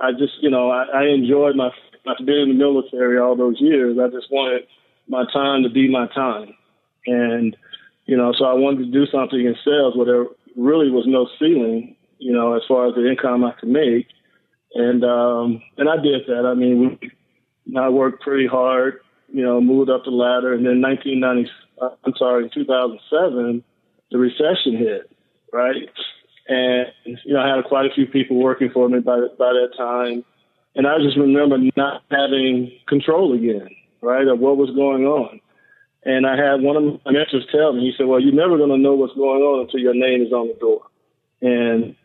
I 0.00 0.12
just, 0.12 0.34
you 0.42 0.50
know, 0.50 0.70
I, 0.70 0.84
I 0.92 1.02
enjoyed 1.08 1.56
my 1.56 1.70
being 2.24 2.50
in 2.50 2.58
the 2.58 2.64
military 2.64 3.18
all 3.18 3.36
those 3.36 3.60
years. 3.60 3.98
I 3.98 4.08
just 4.08 4.30
wanted 4.30 4.66
my 5.08 5.24
time 5.32 5.62
to 5.62 5.70
be 5.70 5.90
my 5.90 6.06
time, 6.08 6.54
and 7.06 7.56
you 8.04 8.16
know, 8.16 8.32
so 8.36 8.44
I 8.44 8.54
wanted 8.54 8.86
to 8.86 8.92
do 8.92 9.06
something 9.06 9.40
in 9.40 9.56
sales 9.64 9.96
where 9.96 10.06
there 10.06 10.26
really 10.56 10.90
was 10.90 11.04
no 11.06 11.28
ceiling, 11.38 11.95
you 12.18 12.32
know, 12.32 12.54
as 12.54 12.62
far 12.66 12.88
as 12.88 12.94
the 12.94 13.08
income 13.08 13.44
I 13.44 13.52
could 13.58 13.68
make, 13.68 14.06
and 14.74 15.04
um, 15.04 15.62
and 15.76 15.88
I 15.88 15.96
did 15.96 16.26
that. 16.28 16.46
I 16.46 16.54
mean, 16.54 16.98
we, 17.00 17.78
I 17.78 17.88
worked 17.88 18.22
pretty 18.22 18.46
hard, 18.46 19.00
you 19.28 19.42
know, 19.42 19.60
moved 19.60 19.90
up 19.90 20.04
the 20.04 20.10
ladder, 20.10 20.52
and 20.52 20.64
then 20.64 20.80
1990, 20.80 21.50
uh, 21.80 21.90
I'm 22.04 22.14
sorry, 22.16 22.50
2007, 22.52 23.62
the 24.10 24.18
recession 24.18 24.76
hit, 24.76 25.10
right? 25.52 25.88
And 26.48 26.86
you 27.24 27.34
know, 27.34 27.40
I 27.40 27.56
had 27.56 27.64
quite 27.64 27.86
a 27.86 27.94
few 27.94 28.06
people 28.06 28.36
working 28.36 28.70
for 28.72 28.88
me 28.88 29.00
by 29.00 29.18
by 29.38 29.52
that 29.52 29.70
time, 29.76 30.24
and 30.74 30.86
I 30.86 30.98
just 30.98 31.16
remember 31.16 31.58
not 31.76 32.02
having 32.10 32.70
control 32.88 33.34
again, 33.34 33.68
right, 34.00 34.26
of 34.26 34.38
what 34.38 34.56
was 34.56 34.70
going 34.70 35.04
on. 35.06 35.40
And 36.04 36.24
I 36.24 36.36
had 36.36 36.62
one 36.62 36.76
of 36.76 36.84
my 37.04 37.12
mentors 37.12 37.48
tell 37.50 37.72
me, 37.72 37.80
he 37.80 37.92
said, 37.96 38.06
"Well, 38.06 38.20
you're 38.20 38.32
never 38.32 38.56
going 38.56 38.70
to 38.70 38.78
know 38.78 38.94
what's 38.94 39.14
going 39.14 39.42
on 39.42 39.62
until 39.62 39.80
your 39.80 39.94
name 39.94 40.22
is 40.22 40.32
on 40.32 40.46
the 40.46 40.54
door." 40.54 40.82
And 41.42 41.96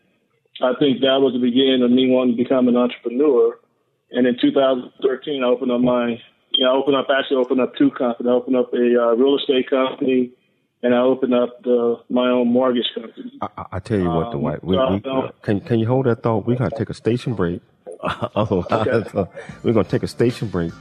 I 0.62 0.78
think 0.78 1.00
that 1.00 1.20
was 1.20 1.32
the 1.34 1.40
beginning 1.40 1.82
of 1.82 1.90
me 1.90 2.08
wanting 2.08 2.36
to 2.36 2.42
become 2.42 2.68
an 2.68 2.76
entrepreneur. 2.76 3.58
And 4.10 4.26
in 4.26 4.36
2013, 4.40 5.42
I 5.42 5.46
opened 5.46 5.72
up 5.72 5.80
my, 5.80 6.20
you 6.52 6.64
know, 6.64 6.72
I 6.72 6.76
opened 6.76 6.96
up 6.96 7.06
actually 7.10 7.38
opened 7.38 7.60
up 7.60 7.74
two 7.76 7.90
companies. 7.90 8.28
I 8.30 8.34
opened 8.34 8.56
up 8.56 8.72
a 8.74 8.76
uh, 8.76 9.14
real 9.14 9.36
estate 9.36 9.68
company 9.68 10.30
and 10.82 10.94
I 10.94 10.98
opened 10.98 11.34
up 11.34 11.62
the, 11.62 11.96
my 12.10 12.28
own 12.28 12.52
mortgage 12.52 12.90
company. 12.94 13.38
I, 13.40 13.64
I 13.72 13.78
tell 13.78 13.98
you 13.98 14.10
what, 14.10 14.32
Dwight, 14.32 14.64
we, 14.64 14.76
we, 14.76 15.00
can 15.42 15.60
can 15.60 15.78
you 15.78 15.86
hold 15.86 16.06
that 16.06 16.22
thought? 16.22 16.46
We're 16.46 16.56
gonna 16.56 16.70
take 16.76 16.90
a 16.90 16.94
station 16.94 17.34
break. 17.34 17.62
Otherwise, 18.34 18.66
okay. 18.72 19.18
uh, 19.18 19.24
we're 19.62 19.72
gonna 19.72 19.88
take 19.88 20.02
a 20.02 20.08
station 20.08 20.48
break. 20.48 20.72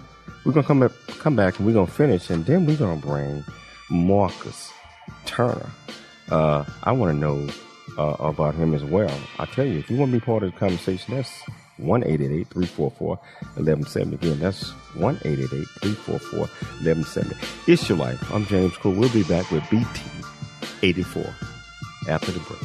We're 0.43 0.53
gonna 0.53 0.67
come 0.67 0.79
back, 0.79 0.91
come 1.19 1.35
back, 1.35 1.57
and 1.57 1.67
we're 1.67 1.73
gonna 1.73 1.87
finish, 1.87 2.29
and 2.29 2.45
then 2.45 2.65
we're 2.65 2.77
gonna 2.77 2.99
bring 2.99 3.45
Marcus 3.89 4.71
Turner. 5.25 5.69
Uh, 6.29 6.65
I 6.83 6.91
want 6.93 7.13
to 7.13 7.17
know 7.17 7.47
uh, 7.97 8.15
about 8.19 8.55
him 8.55 8.73
as 8.73 8.83
well. 8.83 9.13
I 9.39 9.45
tell 9.45 9.65
you, 9.65 9.79
if 9.79 9.89
you 9.89 9.97
want 9.97 10.11
to 10.11 10.19
be 10.19 10.25
part 10.25 10.43
of 10.43 10.51
the 10.53 10.57
conversation, 10.59 11.15
that's 11.15 11.41
one 11.77 12.03
eight 12.03 12.21
eight 12.21 12.31
eight 12.31 12.47
three 12.49 12.65
four 12.65 12.91
four 12.91 13.19
eleven 13.57 13.85
seventy. 13.85 14.15
Again, 14.15 14.39
that's 14.39 14.69
one 14.95 15.19
eight 15.25 15.39
eight 15.39 15.53
eight 15.53 15.67
three 15.81 15.93
four 15.93 16.19
four 16.19 16.47
eleven 16.81 17.03
seventy. 17.03 17.35
It's 17.67 17.87
your 17.89 17.97
life. 17.97 18.31
I'm 18.33 18.45
James 18.45 18.75
Cool. 18.77 18.93
We'll 18.93 19.09
be 19.13 19.23
back 19.23 19.49
with 19.51 19.67
BT 19.69 19.85
84 20.83 21.23
after 22.09 22.31
the 22.31 22.39
break. 22.39 22.61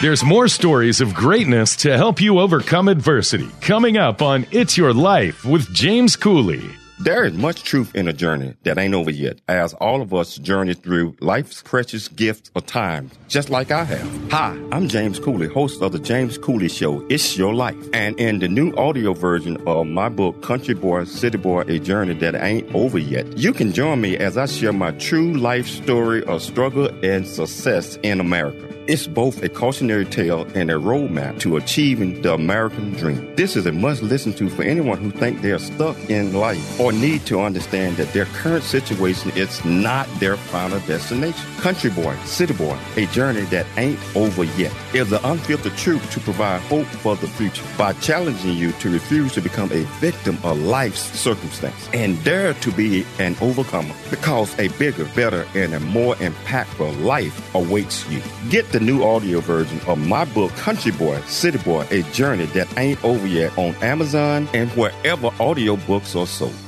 There's 0.00 0.22
more 0.22 0.46
stories 0.46 1.00
of 1.00 1.12
greatness 1.12 1.74
to 1.78 1.96
help 1.96 2.20
you 2.20 2.38
overcome 2.38 2.86
adversity 2.86 3.48
coming 3.60 3.96
up 3.96 4.22
on 4.22 4.46
It's 4.52 4.76
Your 4.78 4.94
Life 4.94 5.44
with 5.44 5.72
James 5.74 6.14
Cooley. 6.14 6.70
There 7.00 7.24
is 7.24 7.34
much 7.34 7.62
truth 7.62 7.94
in 7.94 8.08
a 8.08 8.12
journey 8.12 8.56
that 8.64 8.76
ain't 8.76 8.92
over 8.92 9.12
yet, 9.12 9.40
as 9.46 9.72
all 9.74 10.02
of 10.02 10.12
us 10.12 10.36
journey 10.36 10.74
through 10.74 11.14
life's 11.20 11.62
precious 11.62 12.08
gifts 12.08 12.50
of 12.56 12.66
time, 12.66 13.12
just 13.28 13.50
like 13.50 13.70
I 13.70 13.84
have. 13.84 14.30
Hi, 14.32 14.60
I'm 14.72 14.88
James 14.88 15.20
Cooley, 15.20 15.46
host 15.46 15.80
of 15.80 15.92
the 15.92 16.00
James 16.00 16.36
Cooley 16.38 16.68
Show, 16.68 17.06
It's 17.08 17.38
Your 17.38 17.54
Life. 17.54 17.76
And 17.92 18.18
in 18.18 18.40
the 18.40 18.48
new 18.48 18.74
audio 18.74 19.14
version 19.14 19.58
of 19.68 19.86
my 19.86 20.08
book, 20.08 20.42
Country 20.42 20.74
Boy, 20.74 21.04
City 21.04 21.38
Boy, 21.38 21.60
A 21.68 21.78
Journey 21.78 22.14
That 22.14 22.34
Ain't 22.34 22.74
Over 22.74 22.98
Yet, 22.98 23.38
you 23.38 23.52
can 23.52 23.72
join 23.72 24.00
me 24.00 24.16
as 24.16 24.36
I 24.36 24.46
share 24.46 24.72
my 24.72 24.90
true 24.90 25.34
life 25.34 25.68
story 25.68 26.24
of 26.24 26.42
struggle 26.42 26.88
and 27.04 27.24
success 27.28 27.96
in 28.02 28.18
America. 28.18 28.77
It's 28.88 29.06
both 29.06 29.42
a 29.42 29.50
cautionary 29.50 30.06
tale 30.06 30.46
and 30.54 30.70
a 30.70 30.76
roadmap 30.76 31.38
to 31.40 31.58
achieving 31.58 32.22
the 32.22 32.32
American 32.32 32.92
dream. 32.92 33.34
This 33.36 33.54
is 33.54 33.66
a 33.66 33.72
must 33.72 34.02
listen 34.02 34.32
to 34.36 34.48
for 34.48 34.62
anyone 34.62 34.96
who 34.96 35.10
think 35.10 35.42
they're 35.42 35.58
stuck 35.58 35.98
in 36.08 36.32
life 36.32 36.80
or 36.80 36.90
need 36.90 37.26
to 37.26 37.38
understand 37.42 37.98
that 37.98 38.10
their 38.14 38.24
current 38.24 38.64
situation 38.64 39.30
is 39.36 39.62
not 39.62 40.08
their 40.20 40.38
final 40.38 40.80
destination. 40.86 41.46
Country 41.58 41.90
Boy, 41.90 42.16
City 42.24 42.54
Boy, 42.54 42.78
a 42.96 43.04
journey 43.08 43.42
that 43.52 43.66
ain't 43.76 43.98
over 44.16 44.44
yet, 44.44 44.72
is 44.94 45.10
the 45.10 45.20
unfiltered 45.28 45.76
truth 45.76 46.10
to 46.12 46.20
provide 46.20 46.62
hope 46.62 46.86
for 46.86 47.14
the 47.16 47.28
future 47.28 47.66
by 47.76 47.92
challenging 47.92 48.56
you 48.56 48.72
to 48.72 48.88
refuse 48.88 49.34
to 49.34 49.42
become 49.42 49.70
a 49.70 49.82
victim 50.00 50.38
of 50.44 50.58
life's 50.62 51.02
circumstance 51.12 51.90
and 51.92 52.24
dare 52.24 52.54
to 52.54 52.72
be 52.72 53.04
an 53.18 53.36
overcomer 53.42 53.94
because 54.08 54.58
a 54.58 54.68
bigger, 54.78 55.04
better, 55.14 55.46
and 55.54 55.74
a 55.74 55.80
more 55.80 56.14
impactful 56.14 57.04
life 57.04 57.54
awaits 57.54 58.08
you. 58.08 58.22
Get 58.48 58.72
the 58.78 58.84
new 58.84 59.02
audio 59.02 59.40
version 59.40 59.80
of 59.86 59.98
my 60.06 60.24
book, 60.26 60.52
Country 60.52 60.92
Boy, 60.92 61.20
City 61.22 61.58
Boy, 61.58 61.86
A 61.90 62.02
Journey 62.12 62.46
That 62.46 62.68
Ain't 62.78 63.02
Over 63.04 63.26
Yet 63.26 63.56
on 63.58 63.74
Amazon 63.76 64.48
and 64.54 64.70
wherever 64.72 65.30
audiobooks 65.30 66.20
are 66.20 66.26
sold. 66.26 66.67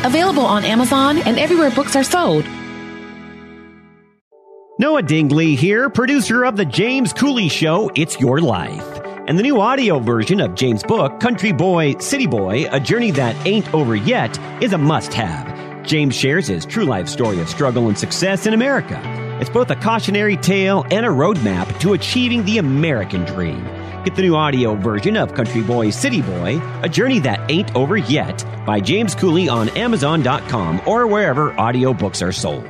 available 0.05 0.45
on 0.45 0.63
Amazon 0.63 1.17
and 1.19 1.37
everywhere 1.39 1.71
books 1.71 1.95
are 1.95 2.03
sold. 2.03 2.45
Noah 4.79 5.03
Dingley 5.03 5.55
here, 5.55 5.89
producer 5.89 6.43
of 6.43 6.57
The 6.57 6.65
James 6.65 7.13
Cooley 7.13 7.49
Show, 7.49 7.91
It's 7.93 8.19
Your 8.19 8.39
Life. 8.39 9.01
And 9.27 9.37
the 9.37 9.43
new 9.43 9.61
audio 9.61 9.99
version 9.99 10.41
of 10.41 10.55
James' 10.55 10.81
book, 10.81 11.19
Country 11.19 11.51
Boy, 11.51 11.97
City 11.99 12.25
Boy, 12.25 12.65
A 12.71 12.79
Journey 12.79 13.11
That 13.11 13.35
Ain't 13.45 13.71
Over 13.75 13.95
Yet, 13.95 14.39
is 14.61 14.73
a 14.73 14.79
must 14.79 15.13
have. 15.13 15.85
James 15.85 16.15
shares 16.15 16.47
his 16.47 16.65
true 16.65 16.85
life 16.85 17.07
story 17.07 17.39
of 17.39 17.47
struggle 17.47 17.87
and 17.87 17.97
success 17.97 18.47
in 18.47 18.53
America. 18.53 18.99
It's 19.39 19.49
both 19.49 19.69
a 19.69 19.75
cautionary 19.75 20.37
tale 20.37 20.85
and 20.89 21.05
a 21.05 21.09
roadmap 21.09 21.79
to 21.81 21.93
achieving 21.93 22.43
the 22.45 22.57
American 22.57 23.23
dream. 23.25 23.63
Get 24.03 24.15
the 24.15 24.21
new 24.23 24.35
audio 24.35 24.75
version 24.75 25.15
of 25.17 25.33
Country 25.33 25.61
Boy, 25.61 25.89
City 25.91 26.21
Boy, 26.21 26.59
A 26.81 26.89
Journey 26.89 27.19
That 27.19 27.51
Ain't 27.51 27.75
Over 27.75 27.97
Yet 27.97 28.43
by 28.65 28.79
James 28.79 29.13
Cooley 29.13 29.47
on 29.47 29.69
Amazon.com 29.69 30.81
or 30.87 31.07
wherever 31.07 31.51
audiobooks 31.51 32.25
are 32.25 32.31
sold. 32.31 32.65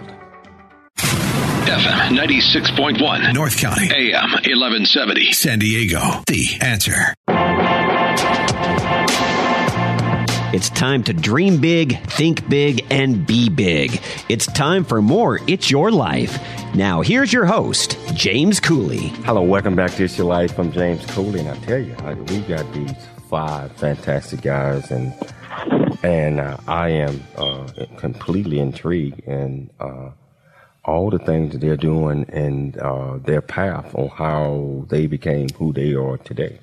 FM 0.98 2.18
96.1 2.18 3.34
North 3.34 3.58
County. 3.58 3.86
AM 3.86 4.32
1170 4.32 5.32
San 5.32 5.60
Diego. 5.60 6.00
The 6.28 6.58
Answer 6.60 7.14
It's 10.54 10.70
time 10.70 11.02
to 11.04 11.14
dream 11.14 11.62
big, 11.62 11.98
think 12.08 12.50
big, 12.50 12.86
and 12.92 13.26
be 13.26 13.48
big. 13.48 14.02
It's 14.28 14.48
time 14.48 14.84
for 14.84 15.02
more 15.02 15.40
It's 15.48 15.72
Your 15.72 15.92
Life. 15.92 16.38
Now, 16.76 17.00
here's 17.00 17.32
your 17.32 17.46
host, 17.46 17.98
James 18.14 18.60
Cooley. 18.60 19.08
Hello, 19.24 19.44
welcome 19.44 19.78
back 19.78 19.92
to 19.92 20.04
It's 20.04 20.18
Your 20.18 20.28
Life. 20.28 20.60
I'm 20.60 20.74
James 20.74 21.06
Cooley, 21.06 21.40
and 21.40 21.48
I 21.48 21.56
tell 21.60 21.78
you, 21.78 21.96
we 22.26 22.42
got 22.42 22.70
these 22.74 22.92
five 23.30 23.72
fantastic 23.78 24.42
guys, 24.42 24.92
and 24.92 25.14
and 26.04 26.42
uh, 26.42 26.58
I 26.68 26.90
am 26.90 27.24
uh, 27.38 27.70
completely 27.96 28.60
intrigued 28.60 29.26
and 29.26 29.70
uh, 29.80 30.10
all 30.84 31.10
the 31.12 31.20
things 31.20 31.54
that 31.54 31.62
they're 31.62 31.78
doing 31.78 32.26
and 32.28 32.78
uh, 32.78 33.20
their 33.20 33.42
path 33.42 33.96
on 33.96 34.10
how 34.10 34.86
they 34.90 35.08
became 35.08 35.48
who 35.58 35.72
they 35.72 35.94
are 35.94 36.18
today. 36.18 36.60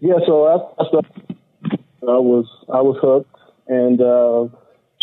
Yeah, 0.01 0.19
so 0.27 0.47
I, 0.47 0.57
I 2.09 2.19
was, 2.19 2.47
I 2.73 2.81
was 2.81 2.97
hooked 3.01 3.37
and, 3.69 4.01
uh, 4.01 4.49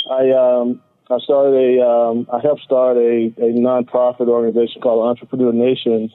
I 0.10 0.32
um, 0.32 0.82
I 1.10 1.20
started 1.20 1.54
a 1.54 1.86
um, 1.86 2.28
I 2.32 2.40
helped 2.42 2.62
start 2.64 2.98
a, 2.98 3.34
a 3.38 3.54
nonprofit 3.54 4.28
organization 4.28 4.82
called 4.82 5.08
Entrepreneur 5.08 5.54
Nations 5.54 6.12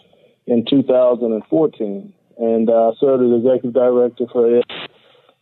in 0.47 0.65
2014, 0.69 2.13
and 2.39 2.71
uh, 2.71 2.93
served 2.99 3.23
as 3.23 3.39
executive 3.39 3.75
director 3.75 4.27
for 4.33 4.57
it 4.57 4.65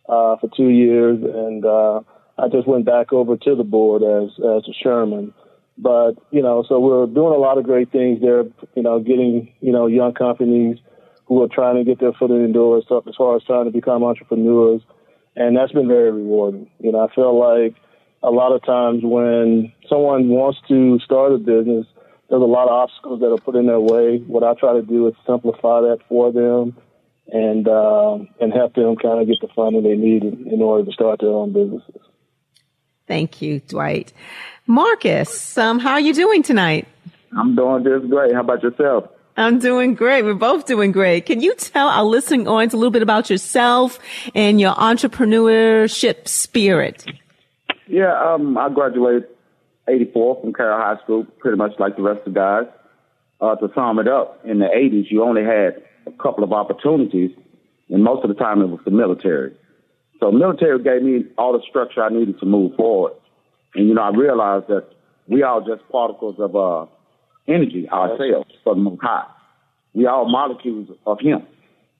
uh, 0.07 0.37
for 0.37 0.49
two 0.55 0.69
years, 0.69 1.19
and 1.21 1.65
uh, 1.65 2.01
I 2.37 2.47
just 2.51 2.67
went 2.67 2.85
back 2.85 3.13
over 3.13 3.37
to 3.37 3.55
the 3.55 3.63
board 3.63 4.03
as 4.03 4.31
as 4.39 4.63
a 4.67 4.83
chairman. 4.83 5.33
But 5.77 6.13
you 6.31 6.41
know, 6.41 6.63
so 6.67 6.79
we're 6.79 7.07
doing 7.07 7.33
a 7.33 7.41
lot 7.41 7.57
of 7.57 7.63
great 7.63 7.91
things 7.91 8.21
there. 8.21 8.43
You 8.75 8.83
know, 8.83 8.99
getting 8.99 9.51
you 9.61 9.71
know 9.71 9.87
young 9.87 10.13
companies 10.13 10.77
who 11.25 11.41
are 11.43 11.47
trying 11.47 11.77
to 11.77 11.83
get 11.83 11.99
their 11.99 12.11
foot 12.13 12.31
in 12.31 12.45
the 12.45 12.53
door 12.53 12.77
as 12.77 12.83
far 13.17 13.35
as 13.35 13.43
trying 13.43 13.65
to 13.65 13.71
become 13.71 14.03
entrepreneurs, 14.03 14.81
and 15.35 15.55
that's 15.55 15.71
been 15.71 15.87
very 15.87 16.11
rewarding. 16.11 16.69
You 16.79 16.91
know, 16.91 17.07
I 17.07 17.13
feel 17.15 17.37
like 17.39 17.75
a 18.23 18.29
lot 18.29 18.51
of 18.51 18.63
times 18.63 19.01
when 19.03 19.71
someone 19.89 20.29
wants 20.29 20.59
to 20.67 20.99
start 20.99 21.33
a 21.33 21.37
business, 21.37 21.85
there's 22.29 22.41
a 22.41 22.45
lot 22.45 22.65
of 22.65 22.71
obstacles 22.71 23.19
that 23.19 23.31
are 23.31 23.37
put 23.37 23.55
in 23.55 23.67
their 23.67 23.79
way. 23.79 24.19
What 24.19 24.43
I 24.43 24.53
try 24.53 24.73
to 24.73 24.81
do 24.81 25.07
is 25.07 25.13
simplify 25.25 25.81
that 25.81 25.99
for 26.07 26.31
them 26.31 26.77
and 27.27 27.67
um, 27.67 28.29
and 28.39 28.53
help 28.53 28.75
them 28.75 28.95
kind 28.95 29.21
of 29.21 29.27
get 29.27 29.37
the 29.41 29.47
funding 29.55 29.83
they 29.83 29.95
need 29.95 30.23
in 30.23 30.61
order 30.61 30.85
to 30.85 30.91
start 30.91 31.19
their 31.19 31.29
own 31.29 31.53
businesses. 31.53 32.01
Thank 33.07 33.41
you, 33.41 33.59
Dwight. 33.59 34.13
Marcus, 34.67 35.57
um, 35.57 35.79
how 35.79 35.93
are 35.93 35.99
you 35.99 36.13
doing 36.13 36.43
tonight? 36.43 36.87
I'm 37.37 37.55
doing 37.55 37.83
just 37.83 38.09
great. 38.09 38.33
How 38.33 38.41
about 38.41 38.63
yourself? 38.63 39.09
I'm 39.37 39.59
doing 39.59 39.95
great. 39.95 40.23
We're 40.23 40.33
both 40.33 40.65
doing 40.65 40.91
great. 40.91 41.25
Can 41.25 41.41
you 41.41 41.55
tell 41.55 41.87
our 41.87 42.03
listening 42.03 42.47
audience 42.47 42.73
a 42.73 42.77
little 42.77 42.91
bit 42.91 43.01
about 43.01 43.29
yourself 43.29 43.97
and 44.35 44.59
your 44.59 44.73
entrepreneurship 44.75 46.27
spirit? 46.27 47.05
Yeah, 47.91 48.13
um, 48.23 48.57
I 48.57 48.69
graduated 48.69 49.25
84 49.89 50.39
from 50.39 50.53
Carroll 50.53 50.79
High 50.79 51.03
School, 51.03 51.25
pretty 51.39 51.57
much 51.57 51.73
like 51.77 51.97
the 51.97 52.01
rest 52.01 52.19
of 52.25 52.33
the 52.33 52.39
guys. 52.39 52.65
Uh, 53.41 53.55
to 53.55 53.69
sum 53.75 53.99
it 53.99 54.07
up, 54.07 54.39
in 54.45 54.59
the 54.59 54.65
80s, 54.65 55.11
you 55.11 55.21
only 55.23 55.43
had 55.43 55.83
a 56.07 56.11
couple 56.23 56.45
of 56.45 56.53
opportunities, 56.53 57.31
and 57.89 58.01
most 58.01 58.23
of 58.23 58.29
the 58.29 58.35
time 58.35 58.61
it 58.61 58.67
was 58.67 58.79
the 58.85 58.91
military. 58.91 59.53
So 60.21 60.31
military 60.31 60.81
gave 60.81 61.03
me 61.03 61.25
all 61.37 61.51
the 61.51 61.61
structure 61.67 62.01
I 62.01 62.07
needed 62.07 62.39
to 62.39 62.45
move 62.45 62.77
forward. 62.77 63.11
And, 63.75 63.89
you 63.89 63.93
know, 63.93 64.03
I 64.03 64.11
realized 64.11 64.67
that 64.67 64.87
we 65.27 65.43
all 65.43 65.59
just 65.59 65.85
particles 65.89 66.35
of 66.39 66.55
uh, 66.55 66.85
energy 67.49 67.89
ourselves 67.89 68.51
for 68.63 68.73
the 68.73 68.97
High. 69.01 69.27
We 69.93 70.05
all 70.05 70.29
molecules 70.29 70.95
of 71.05 71.19
Him. 71.19 71.45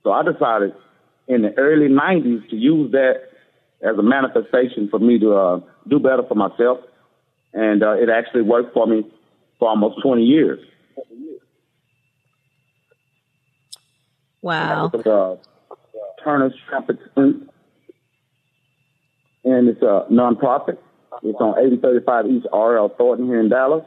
So 0.04 0.14
I 0.14 0.24
decided 0.24 0.74
in 1.28 1.42
the 1.42 1.54
early 1.58 1.90
90s 1.90 2.50
to 2.50 2.56
use 2.56 2.92
that 2.94 3.31
as 3.84 3.98
a 3.98 4.04
manifestation 4.04 4.88
for 4.90 5.00
me 5.00 5.20
to 5.20 5.34
uh, 5.34 5.60
do 5.88 6.00
better 6.00 6.24
for 6.28 6.36
myself. 6.36 6.80
And 7.54 7.84
uh, 7.84 7.94
it 7.94 8.10
actually 8.10 8.44
worked 8.44 8.74
for 8.74 8.88
me 8.88 9.06
for 9.60 9.70
almost 9.70 10.02
20 10.02 10.24
years. 10.24 10.60
Wow. 14.42 14.90
And 14.94 15.06
uh, 15.06 15.36
Turner's 16.24 16.54
Trumpet 16.70 16.98
And 17.16 17.50
it's 19.44 19.82
a 19.82 20.06
nonprofit. 20.12 20.78
It's 21.24 21.40
on 21.40 21.60
8035 21.60 22.26
East 22.28 22.46
RL 22.54 22.90
Thornton 22.98 23.26
here 23.28 23.40
in 23.40 23.50
Dallas. 23.50 23.84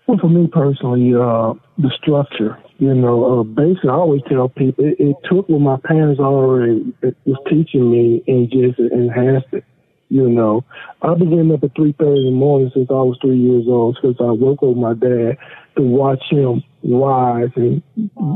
Well, 0.06 0.18
for 0.18 0.28
me 0.28 0.48
personally, 0.50 1.12
the 1.12 1.90
structure. 2.00 2.58
You 2.78 2.94
know, 2.94 3.44
basically, 3.44 3.90
I 3.90 3.94
always 3.94 4.22
tell 4.28 4.48
people 4.48 4.84
it, 4.84 4.96
it 4.98 5.16
took 5.28 5.48
what 5.48 5.60
my 5.60 5.76
parents 5.84 6.20
already 6.20 6.94
was 7.26 7.36
teaching 7.48 7.90
me 7.90 8.22
and 8.26 8.50
just 8.50 8.78
enhanced 8.78 9.48
it. 9.52 9.64
You 10.10 10.28
know, 10.28 10.64
I've 11.02 11.18
been 11.18 11.30
getting 11.30 11.52
up 11.52 11.62
at 11.64 11.74
three 11.76 11.92
thirty 11.92 12.20
in 12.20 12.26
the 12.26 12.30
morning 12.30 12.70
since 12.74 12.88
I 12.90 12.94
was 12.94 13.18
three 13.20 13.38
years 13.38 13.64
old 13.66 13.98
because 14.00 14.16
I 14.20 14.32
work 14.32 14.62
with 14.62 14.76
my 14.76 14.94
dad 14.94 15.36
to 15.76 15.82
watch 15.82 16.22
him 16.30 16.62
rise 16.82 17.50
and 17.56 17.82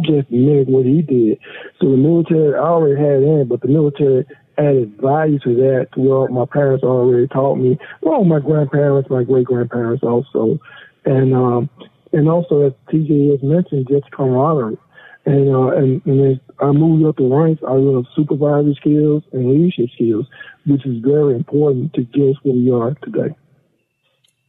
just 0.05 0.31
mimic 0.31 0.69
what 0.69 0.85
he 0.85 1.01
did. 1.01 1.39
So 1.81 1.91
the 1.91 1.97
military, 1.97 2.55
I 2.55 2.59
already 2.59 3.01
had 3.01 3.23
in, 3.23 3.47
but 3.49 3.63
the 3.63 3.69
military 3.69 4.27
added 4.59 5.01
value 5.01 5.39
to 5.41 5.55
that 5.55 5.89
what 5.95 6.31
my 6.31 6.45
parents 6.45 6.85
already 6.85 7.27
taught 7.29 7.57
me. 7.57 7.79
Well, 8.03 8.25
my 8.25 8.41
grandparents, 8.41 9.09
my 9.09 9.25
great 9.25 9.47
grandparents 9.47 10.03
also, 10.03 10.59
and 11.05 11.35
um, 11.35 11.71
and 12.13 12.29
also 12.29 12.67
as 12.67 12.73
TJ 12.93 13.31
has 13.31 13.43
mentioned, 13.43 13.89
just 13.89 14.11
camaraderie. 14.11 14.79
And 15.25 15.55
uh, 15.55 15.69
and, 15.77 16.03
and 16.05 16.33
as 16.33 16.39
I 16.59 16.73
moved 16.73 17.05
up 17.07 17.17
the 17.17 17.25
ranks, 17.25 17.63
I 17.67 17.73
learned 17.73 18.07
supervisory 18.17 18.77
skills 18.81 19.23
and 19.33 19.49
leadership 19.49 19.91
skills, 19.95 20.27
which 20.67 20.85
is 20.85 21.01
very 21.03 21.35
important 21.35 21.93
to 21.95 22.03
get 22.03 22.31
us 22.31 22.37
where 22.43 22.55
we 22.55 22.71
are 22.71 22.95
today. 23.05 23.35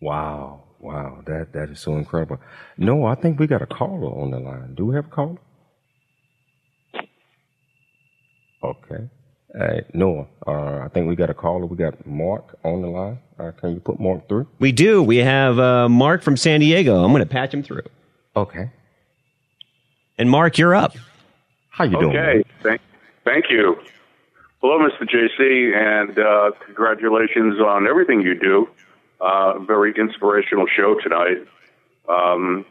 Wow, 0.01 0.63
wow, 0.79 1.21
that 1.27 1.53
that 1.53 1.69
is 1.69 1.79
so 1.79 1.95
incredible. 1.95 2.39
No, 2.77 3.05
I 3.05 3.13
think 3.15 3.39
we 3.39 3.45
got 3.45 3.61
a 3.61 3.67
caller 3.67 4.07
on 4.07 4.31
the 4.31 4.39
line. 4.39 4.73
Do 4.73 4.87
we 4.87 4.95
have 4.95 5.05
a 5.05 5.09
caller? 5.09 5.37
Okay. 8.63 9.09
Uh, 9.59 9.81
Noah, 9.93 10.25
uh, 10.47 10.79
I 10.83 10.87
think 10.91 11.07
we 11.07 11.15
got 11.15 11.29
a 11.29 11.33
caller. 11.35 11.67
We 11.67 11.77
got 11.77 12.07
Mark 12.07 12.57
on 12.63 12.81
the 12.81 12.87
line. 12.87 13.19
Uh, 13.37 13.51
can 13.51 13.75
you 13.75 13.79
put 13.79 13.99
Mark 13.99 14.27
through? 14.27 14.47
We 14.57 14.71
do. 14.71 15.03
We 15.03 15.17
have 15.17 15.59
uh, 15.59 15.87
Mark 15.89 16.23
from 16.23 16.37
San 16.37 16.61
Diego. 16.61 17.03
I'm 17.03 17.11
going 17.11 17.21
to 17.23 17.29
patch 17.29 17.53
him 17.53 17.61
through. 17.61 17.83
Okay. 18.35 18.71
And 20.17 20.29
Mark, 20.29 20.57
you're 20.57 20.75
up. 20.75 20.95
How 21.69 21.85
you 21.85 21.99
doing? 21.99 22.15
Okay, 22.15 22.43
thank, 22.61 22.81
thank 23.25 23.45
you. 23.49 23.75
Hello, 24.61 24.77
Mr. 24.77 25.09
JC, 25.09 25.75
and 25.75 26.17
uh, 26.17 26.51
congratulations 26.65 27.59
on 27.59 27.87
everything 27.87 28.21
you 28.21 28.39
do. 28.39 28.69
Uh, 29.19 29.59
very 29.59 29.93
inspirational 29.97 30.65
show 30.67 30.95
tonight. 31.01 31.47
Um, 32.07 32.65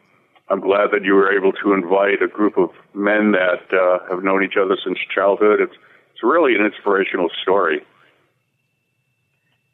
I'm 0.49 0.61
glad 0.61 0.91
that 0.93 1.05
you 1.05 1.15
were 1.15 1.37
able 1.37 1.53
to 1.53 1.73
invite 1.73 2.23
a 2.23 2.29
group 2.29 2.57
of 2.59 2.71
men 2.95 3.33
that 3.33 3.73
uh, 3.73 3.99
have 4.11 4.23
known 4.23 4.45
each 4.45 4.57
other 4.63 4.77
since 4.85 4.99
childhood. 5.15 5.61
It's 5.61 5.75
it's 6.13 6.23
really 6.23 6.55
an 6.55 6.65
inspirational 6.65 7.31
story. 7.43 7.81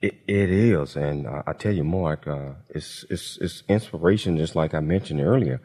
It, 0.01 0.15
it 0.29 0.51
is, 0.51 0.97
and 0.97 1.27
uh, 1.27 1.43
I 1.47 1.53
tell 1.53 1.73
you, 1.73 1.85
Mark, 1.85 2.27
uh, 2.29 2.53
it's 2.71 3.05
it's 3.11 3.39
it's 3.41 3.63
inspiration, 3.69 4.37
just 4.37 4.55
like 4.55 4.73
I 4.73 4.81
mentioned 4.81 5.21
earlier. 5.21 5.61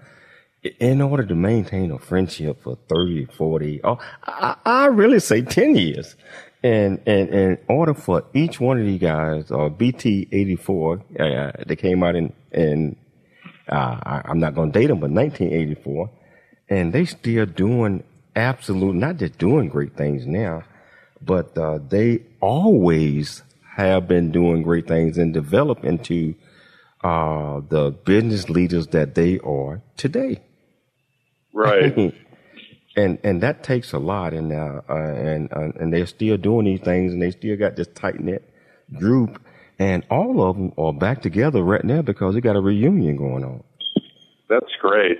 In 0.79 1.01
order 1.01 1.25
to 1.25 1.35
maintain 1.35 1.91
a 1.91 1.99
friendship 1.99 2.63
for 2.63 2.77
30, 2.87 3.25
40, 3.25 3.81
oh, 3.83 3.97
I, 4.23 4.55
I 4.65 4.85
really 4.85 5.19
say 5.19 5.41
10 5.41 5.75
years. 5.75 6.15
And, 6.63 7.01
and, 7.05 7.29
in 7.29 7.57
order 7.67 7.93
for 7.93 8.23
each 8.33 8.61
one 8.61 8.79
of 8.79 8.85
these 8.85 9.01
guys, 9.01 9.51
uh, 9.51 9.67
BT 9.67 10.29
84, 10.31 11.03
uh, 11.19 11.51
they 11.67 11.75
came 11.75 12.01
out 12.01 12.15
in, 12.15 12.31
in, 12.53 12.95
uh, 13.67 13.99
I, 14.03 14.21
I'm 14.23 14.39
not 14.39 14.55
going 14.55 14.71
to 14.71 14.79
date 14.79 14.87
them, 14.87 14.99
but 14.99 15.11
1984. 15.11 16.09
And 16.69 16.93
they 16.93 17.03
still 17.03 17.45
doing 17.45 18.01
absolute, 18.33 18.95
not 18.95 19.17
just 19.17 19.37
doing 19.37 19.67
great 19.67 19.97
things 19.97 20.25
now, 20.25 20.63
but, 21.21 21.57
uh, 21.57 21.79
they 21.89 22.21
always 22.39 23.43
have 23.75 24.07
been 24.07 24.31
doing 24.31 24.63
great 24.63 24.87
things 24.87 25.17
and 25.17 25.33
develop 25.33 25.83
into, 25.83 26.35
uh, 27.03 27.59
the 27.67 27.91
business 27.91 28.49
leaders 28.49 28.87
that 28.87 29.15
they 29.15 29.39
are 29.39 29.81
today. 29.97 30.39
Right. 31.53 32.13
and 32.95 33.19
and 33.23 33.41
that 33.41 33.63
takes 33.63 33.93
a 33.93 33.99
lot, 33.99 34.33
and 34.33 34.51
uh, 34.51 34.81
uh, 34.89 34.93
and 34.93 35.51
uh, 35.53 35.71
and 35.79 35.93
they're 35.93 36.05
still 36.05 36.37
doing 36.37 36.65
these 36.65 36.81
things, 36.81 37.13
and 37.13 37.21
they 37.21 37.31
still 37.31 37.57
got 37.57 37.75
this 37.75 37.87
tight 37.95 38.19
knit 38.19 38.49
group, 38.97 39.41
and 39.79 40.05
all 40.09 40.47
of 40.47 40.57
them 40.57 40.73
are 40.77 40.93
back 40.93 41.21
together 41.21 41.63
right 41.63 41.83
now 41.83 42.01
because 42.01 42.35
they 42.35 42.41
got 42.41 42.55
a 42.55 42.61
reunion 42.61 43.15
going 43.15 43.43
on. 43.43 43.63
That's 44.49 44.73
great. 44.79 45.19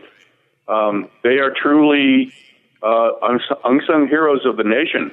Um, 0.67 1.09
they 1.23 1.39
are 1.39 1.51
truly 1.51 2.34
uh, 2.81 3.11
unsung 3.63 4.07
heroes 4.07 4.45
of 4.45 4.57
the 4.57 4.63
nation. 4.63 5.11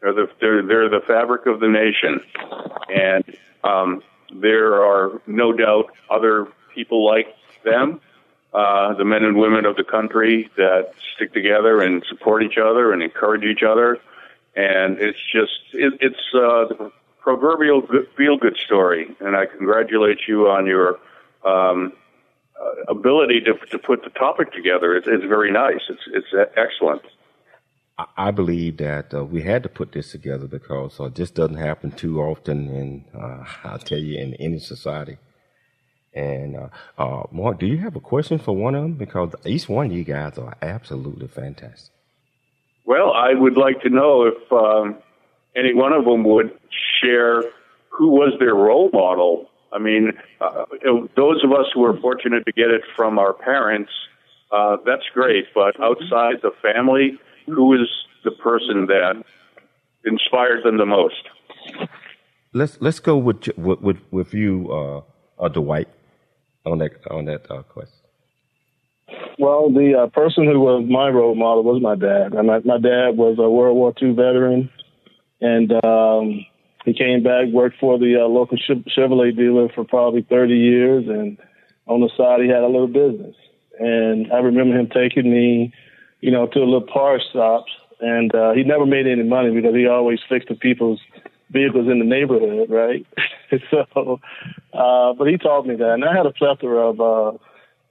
They're 0.00 0.12
the 0.12 0.28
they're, 0.40 0.62
they're 0.62 0.88
the 0.88 1.00
fabric 1.06 1.46
of 1.46 1.60
the 1.60 1.68
nation, 1.68 2.20
and 2.88 3.24
um, 3.64 4.02
there 4.34 4.82
are 4.82 5.20
no 5.26 5.52
doubt 5.52 5.90
other 6.10 6.46
people 6.74 7.04
like 7.04 7.26
them 7.64 8.00
uh, 8.52 8.94
the 8.94 9.04
men 9.04 9.24
and 9.24 9.36
women 9.36 9.66
of 9.66 9.76
the 9.76 9.84
country 9.84 10.50
that 10.56 10.92
stick 11.14 11.32
together 11.32 11.82
and 11.82 12.04
support 12.08 12.42
each 12.42 12.58
other 12.58 12.92
and 12.92 13.02
encourage 13.02 13.44
each 13.44 13.62
other. 13.62 13.98
And 14.56 14.98
it's 14.98 15.18
just, 15.32 15.60
it, 15.72 15.94
it's 16.00 16.34
uh, 16.34 16.68
the 16.68 16.92
proverbial 17.20 17.82
feel 18.16 18.36
good 18.38 18.56
story. 18.56 19.14
And 19.20 19.36
I 19.36 19.46
congratulate 19.46 20.26
you 20.26 20.48
on 20.48 20.66
your 20.66 20.98
um, 21.44 21.92
uh, 22.60 22.82
ability 22.88 23.40
to, 23.42 23.54
to 23.70 23.78
put 23.78 24.02
the 24.02 24.10
topic 24.10 24.52
together. 24.52 24.96
It's, 24.96 25.06
it's 25.06 25.24
very 25.24 25.50
nice. 25.50 25.82
It's, 25.88 26.02
it's 26.06 26.50
excellent. 26.56 27.02
I 28.16 28.30
believe 28.30 28.76
that 28.76 29.12
uh, 29.12 29.24
we 29.24 29.42
had 29.42 29.64
to 29.64 29.68
put 29.68 29.90
this 29.90 30.12
together 30.12 30.46
because 30.46 31.00
uh, 31.00 31.08
this 31.12 31.32
doesn't 31.32 31.56
happen 31.56 31.90
too 31.90 32.20
often, 32.20 32.68
and 32.68 33.04
uh, 33.12 33.44
I'll 33.64 33.78
tell 33.78 33.98
you, 33.98 34.18
in 34.18 34.34
any 34.34 34.60
society. 34.60 35.18
And 36.18 36.56
uh, 36.56 36.68
uh, 36.98 37.22
Mark, 37.30 37.60
do 37.60 37.66
you 37.66 37.78
have 37.78 37.94
a 37.94 38.00
question 38.00 38.38
for 38.40 38.54
one 38.56 38.74
of 38.74 38.82
them? 38.82 38.94
Because 38.94 39.34
each 39.44 39.68
one 39.68 39.86
of 39.86 39.92
you 39.92 40.02
guys 40.02 40.36
are 40.36 40.56
absolutely 40.62 41.28
fantastic. 41.28 41.92
Well, 42.84 43.12
I 43.12 43.34
would 43.34 43.56
like 43.56 43.80
to 43.82 43.88
know 43.88 44.24
if 44.26 44.52
um, 44.52 44.96
any 45.54 45.74
one 45.74 45.92
of 45.92 46.04
them 46.04 46.24
would 46.24 46.50
share 47.00 47.44
who 47.90 48.08
was 48.08 48.32
their 48.40 48.54
role 48.54 48.90
model. 48.92 49.48
I 49.72 49.78
mean, 49.78 50.12
uh, 50.40 50.64
those 51.14 51.44
of 51.44 51.52
us 51.52 51.66
who 51.72 51.84
are 51.84 51.96
fortunate 52.00 52.44
to 52.46 52.52
get 52.52 52.70
it 52.70 52.82
from 52.96 53.18
our 53.18 53.32
parents, 53.32 53.92
uh, 54.50 54.78
that's 54.84 55.04
great. 55.14 55.44
But 55.54 55.78
outside 55.80 56.36
the 56.42 56.52
family, 56.62 57.18
who 57.46 57.74
is 57.74 57.88
the 58.24 58.32
person 58.32 58.86
that 58.86 59.22
inspired 60.04 60.64
them 60.64 60.78
the 60.78 60.86
most? 60.86 61.28
Let's 62.52 62.78
let's 62.80 62.98
go 62.98 63.16
with 63.16 63.56
with 63.56 63.98
with 64.10 64.34
you, 64.34 64.72
uh, 64.72 65.02
uh, 65.44 65.48
Dwight 65.48 65.88
on 66.68 66.78
that 66.78 66.92
on 67.10 67.24
that 67.26 67.50
uh, 67.50 67.62
quest? 67.62 67.92
Well, 69.38 69.70
the 69.70 69.94
uh, 69.94 70.06
person 70.08 70.44
who 70.44 70.60
was 70.60 70.84
my 70.88 71.08
role 71.08 71.34
model 71.34 71.62
was 71.62 71.80
my 71.80 71.94
dad. 71.94 72.34
And 72.34 72.46
my, 72.46 72.58
my 72.60 72.78
dad 72.78 73.16
was 73.16 73.38
a 73.38 73.48
World 73.48 73.76
War 73.76 73.94
II 74.00 74.12
veteran, 74.12 74.68
and 75.40 75.72
um, 75.84 76.44
he 76.84 76.92
came 76.92 77.22
back, 77.22 77.46
worked 77.52 77.78
for 77.78 77.98
the 77.98 78.16
uh, 78.16 78.28
local 78.28 78.58
Chevrolet 78.58 79.36
dealer 79.36 79.68
for 79.74 79.84
probably 79.84 80.22
30 80.22 80.54
years, 80.54 81.04
and 81.08 81.38
on 81.86 82.00
the 82.00 82.10
side 82.16 82.40
he 82.40 82.48
had 82.48 82.62
a 82.62 82.66
little 82.66 82.88
business. 82.88 83.36
And 83.78 84.32
I 84.32 84.38
remember 84.38 84.76
him 84.76 84.88
taking 84.88 85.30
me, 85.30 85.72
you 86.20 86.32
know, 86.32 86.46
to 86.48 86.58
a 86.58 86.64
little 86.66 86.86
parts 86.86 87.24
shops, 87.32 87.70
and 88.00 88.34
uh, 88.34 88.52
he 88.52 88.64
never 88.64 88.86
made 88.86 89.06
any 89.06 89.22
money 89.22 89.54
because 89.54 89.74
he 89.74 89.86
always 89.86 90.18
fixed 90.28 90.48
the 90.48 90.56
people's 90.56 91.00
vehicles 91.50 91.88
in 91.88 92.00
the 92.00 92.04
neighborhood, 92.04 92.70
right? 92.70 93.06
so, 93.70 94.20
uh, 94.72 95.12
but 95.14 95.28
he 95.28 95.38
taught 95.38 95.66
me 95.66 95.76
that, 95.76 95.92
and 95.92 96.04
I 96.04 96.16
had 96.16 96.26
a 96.26 96.32
plethora 96.32 96.90
of 96.90 97.00
uh, 97.00 97.38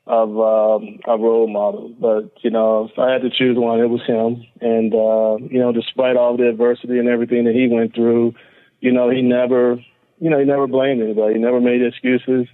of 0.08 0.30
um, 0.30 0.99
role 1.05 1.47
models. 1.47 1.93
But 1.99 2.32
you 2.43 2.49
know, 2.49 2.89
if 2.91 2.97
I 2.97 3.12
had 3.12 3.22
to 3.22 3.30
choose 3.30 3.58
one, 3.58 3.80
it 3.80 3.89
was 3.89 4.01
him. 4.05 4.45
And 4.62 4.93
uh, 4.93 5.45
you 5.51 5.60
know, 5.60 5.72
despite 5.72 6.16
all 6.16 6.38
the 6.38 6.49
adversity 6.49 6.97
and 6.97 7.10
everything 7.10 7.45
that 7.45 7.55
he 7.55 7.68
went 7.68 7.93
through, 7.93 8.34
you 8.80 8.91
know, 8.91 9.10
he 9.10 9.22
never, 9.22 9.78
you 10.20 10.30
know, 10.30 10.39
he 10.39 10.45
never 10.45 10.68
blamed 10.68 11.01
anybody. 11.01 11.36
He 11.36 11.39
never 11.39 11.60
made 11.60 11.82
excuses. 11.82 12.47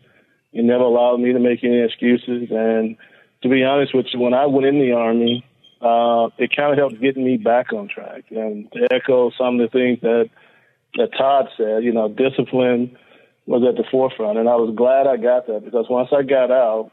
He 0.52 0.62
never 0.62 0.84
allowed 0.84 1.20
me 1.20 1.34
to 1.34 1.40
make 1.40 1.64
any 1.64 1.82
excuses. 1.82 2.50
And 2.52 2.98
to 3.42 3.50
be 3.50 3.64
honest 3.64 3.94
with 3.94 4.08
you, 4.14 4.20
when 4.20 4.34
I 4.34 4.46
went 4.46 4.68
in 4.68 4.80
the 4.80 4.94
army, 4.94 5.46
uh, 5.82 6.30
it 6.38 6.56
kind 6.56 6.72
of 6.72 6.78
helped 6.78 7.02
get 7.02 7.18
me 7.18 7.38
back 7.38 7.74
on 7.74 7.88
track. 7.88 8.26
And 8.30 8.72
to 8.72 8.88
echo 8.92 9.32
some 9.38 9.60
of 9.60 9.72
the 9.72 9.78
things 9.78 10.00
that 10.02 10.30
that 10.96 11.10
Todd 11.18 11.48
said, 11.58 11.84
you 11.84 11.92
know, 11.92 12.08
discipline 12.08 12.98
was 13.46 13.64
at 13.68 13.76
the 13.76 13.84
forefront. 13.90 14.38
And 14.38 14.48
I 14.48 14.56
was 14.56 14.74
glad 14.76 15.08
I 15.08 15.18
got 15.18 15.48
that 15.48 15.66
because 15.66 15.86
once 15.90 16.10
I 16.12 16.24
got 16.24 16.52
out, 16.52 16.92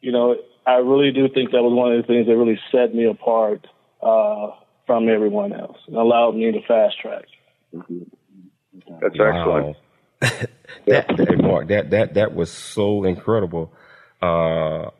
you 0.00 0.12
know, 0.12 0.36
I 0.66 0.76
really 0.76 1.12
do 1.12 1.28
think 1.28 1.50
that 1.50 1.62
was 1.62 1.72
one 1.74 1.92
of 1.92 2.00
the 2.00 2.06
things 2.06 2.26
that 2.26 2.36
really 2.36 2.58
set 2.70 2.94
me 2.94 3.06
apart 3.06 3.66
uh, 4.02 4.50
from 4.86 5.08
everyone 5.08 5.52
else 5.52 5.78
and 5.86 5.96
allowed 5.96 6.34
me 6.34 6.52
to 6.52 6.60
fast 6.66 6.98
track. 7.00 7.24
That's 7.72 9.18
wow. 9.18 9.28
excellent. 9.28 9.76
that, 10.86 11.08
that, 11.16 11.38
Mark, 11.38 11.68
that, 11.68 11.90
that, 11.90 12.14
that 12.14 12.34
was 12.34 12.50
so 12.50 13.04
incredible. 13.04 13.72
Uh, 14.20 14.90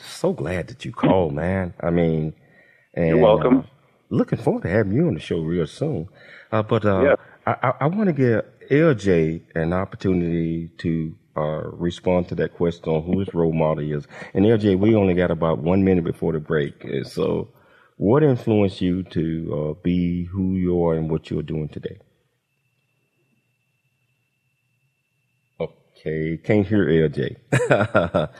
so 0.00 0.32
glad 0.32 0.68
that 0.68 0.84
you 0.84 0.92
called, 0.92 1.34
man. 1.34 1.74
I 1.80 1.90
mean, 1.90 2.34
and, 2.94 3.08
you're 3.08 3.18
welcome. 3.18 3.60
Uh, 3.60 3.62
looking 4.10 4.38
forward 4.38 4.62
to 4.62 4.68
having 4.68 4.92
you 4.92 5.06
on 5.08 5.14
the 5.14 5.20
show 5.20 5.40
real 5.40 5.66
soon. 5.66 6.08
Uh, 6.52 6.62
but 6.62 6.84
uh, 6.84 7.02
yeah. 7.02 7.15
I, 7.46 7.72
I 7.80 7.86
want 7.86 8.08
to 8.08 8.12
give 8.12 8.44
LJ 8.70 9.42
an 9.54 9.72
opportunity 9.72 10.68
to 10.78 11.14
uh, 11.36 11.70
respond 11.70 12.28
to 12.28 12.34
that 12.36 12.54
question 12.54 12.88
on 12.88 13.02
who 13.04 13.20
his 13.20 13.32
role 13.34 13.52
model 13.52 13.84
is. 13.84 14.06
And 14.34 14.44
LJ, 14.44 14.78
we 14.78 14.94
only 14.94 15.14
got 15.14 15.30
about 15.30 15.58
one 15.58 15.84
minute 15.84 16.04
before 16.04 16.32
the 16.32 16.40
break. 16.40 16.84
So, 17.04 17.48
what 17.98 18.22
influenced 18.22 18.80
you 18.80 19.04
to 19.04 19.74
uh, 19.76 19.80
be 19.82 20.24
who 20.24 20.54
you 20.54 20.84
are 20.84 20.94
and 20.94 21.10
what 21.10 21.30
you're 21.30 21.42
doing 21.42 21.68
today? 21.68 21.98
Okay, 25.60 26.38
can't 26.38 26.66
hear 26.66 26.86
LJ. 26.86 27.36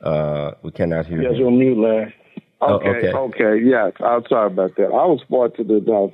uh, 0.00 0.50
we 0.62 0.70
cannot 0.72 1.06
hear. 1.06 1.22
Yes, 1.22 1.32
you're 1.36 1.46
on 1.46 1.58
mute, 1.58 1.78
Larry. 1.78 2.14
Oh, 2.60 2.74
okay, 2.74 2.88
okay, 2.88 3.12
okay, 3.12 3.64
yes. 3.64 3.92
I'm 4.00 4.24
sorry 4.28 4.48
about 4.48 4.76
that. 4.76 4.86
I 4.86 5.06
was 5.06 5.20
fortunate 5.28 5.86
enough 5.86 6.10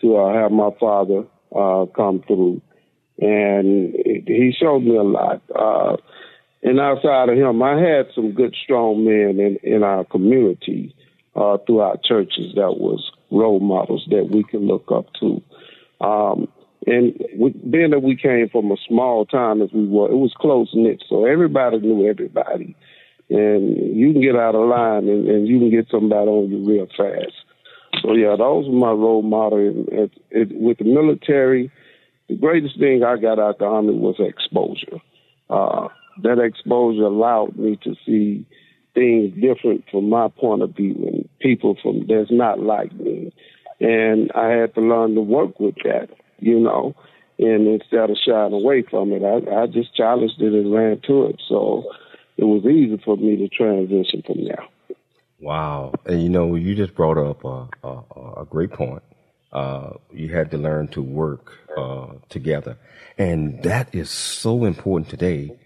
to 0.00 0.16
uh, 0.16 0.32
have 0.34 0.50
my 0.50 0.70
father 0.80 1.24
uh, 1.56 1.86
come 1.86 2.22
through, 2.26 2.60
and 3.18 3.94
he 4.04 4.54
showed 4.58 4.80
me 4.80 4.96
a 4.96 5.02
lot. 5.02 5.42
Uh, 5.54 5.96
and 6.62 6.80
outside 6.80 7.28
of 7.28 7.36
him, 7.36 7.62
I 7.62 7.78
had 7.80 8.06
some 8.14 8.32
good, 8.32 8.54
strong 8.62 9.04
men 9.04 9.38
in, 9.38 9.58
in 9.62 9.82
our 9.82 10.04
community 10.04 10.94
uh, 11.36 11.58
through 11.66 11.80
our 11.80 11.96
churches 12.02 12.54
that 12.54 12.76
was 12.78 13.10
role 13.30 13.60
models 13.60 14.06
that 14.10 14.28
we 14.30 14.42
can 14.44 14.66
look 14.66 14.90
up 14.92 15.06
to. 15.20 15.42
Um, 16.00 16.48
and 16.86 17.20
we, 17.36 17.50
being 17.50 17.90
that 17.90 18.02
we 18.02 18.16
came 18.16 18.48
from 18.48 18.70
a 18.70 18.76
small 18.88 19.26
town 19.26 19.60
as 19.62 19.70
we 19.72 19.86
were, 19.86 20.10
it 20.10 20.16
was 20.16 20.32
close 20.36 20.70
knit, 20.74 21.02
so 21.08 21.24
everybody 21.26 21.78
knew 21.78 22.08
everybody. 22.08 22.76
And 23.28 23.96
you 23.96 24.12
can 24.12 24.22
get 24.22 24.36
out 24.36 24.54
of 24.54 24.68
line 24.68 25.08
and, 25.08 25.28
and 25.28 25.48
you 25.48 25.58
can 25.58 25.70
get 25.70 25.88
somebody 25.90 26.28
on 26.28 26.50
you 26.50 26.64
real 26.64 26.86
fast. 26.96 27.34
So 28.02 28.12
yeah, 28.14 28.36
those 28.36 28.66
were 28.68 28.74
my 28.74 28.90
role 28.90 29.22
model. 29.22 29.58
With 30.32 30.78
the 30.78 30.84
military, 30.84 31.70
the 32.28 32.36
greatest 32.36 32.78
thing 32.78 33.02
I 33.04 33.16
got 33.16 33.38
out 33.38 33.54
of 33.54 33.58
the 33.58 33.64
army 33.64 33.94
was 33.94 34.16
exposure. 34.18 35.00
Uh, 35.48 35.88
that 36.22 36.38
exposure 36.38 37.04
allowed 37.04 37.56
me 37.56 37.78
to 37.84 37.94
see 38.04 38.46
things 38.94 39.34
different 39.34 39.84
from 39.90 40.08
my 40.08 40.28
point 40.28 40.62
of 40.62 40.74
view 40.74 40.94
and 41.06 41.28
people 41.40 41.76
from 41.82 42.06
that's 42.08 42.30
not 42.30 42.60
like 42.60 42.92
me. 42.94 43.32
And 43.80 44.32
I 44.34 44.48
had 44.48 44.74
to 44.74 44.80
learn 44.80 45.14
to 45.14 45.20
work 45.20 45.60
with 45.60 45.74
that, 45.84 46.08
you 46.38 46.58
know, 46.58 46.94
and 47.38 47.68
instead 47.68 48.08
of 48.10 48.16
shying 48.24 48.54
away 48.54 48.82
from 48.90 49.12
it, 49.12 49.22
I, 49.22 49.62
I 49.62 49.66
just 49.66 49.94
challenged 49.94 50.40
it 50.40 50.54
and 50.54 50.72
ran 50.72 51.00
to 51.06 51.26
it. 51.26 51.42
So 51.46 51.84
it 52.38 52.44
was 52.44 52.64
easy 52.64 53.00
for 53.04 53.16
me 53.16 53.36
to 53.36 53.48
transition 53.48 54.22
from 54.26 54.44
there. 54.44 54.64
Wow. 55.40 55.92
And 56.04 56.22
you 56.22 56.28
know, 56.28 56.54
you 56.54 56.74
just 56.74 56.94
brought 56.94 57.18
up 57.18 57.44
a, 57.44 57.68
a, 57.86 58.42
a 58.42 58.46
great 58.48 58.70
point. 58.70 59.02
Uh, 59.52 59.94
you 60.12 60.28
had 60.28 60.50
to 60.50 60.58
learn 60.58 60.88
to 60.88 61.02
work 61.02 61.52
uh, 61.76 62.08
together. 62.28 62.76
And 63.18 63.62
that 63.62 63.94
is 63.94 64.10
so 64.10 64.64
important 64.64 65.08
today. 65.08 65.56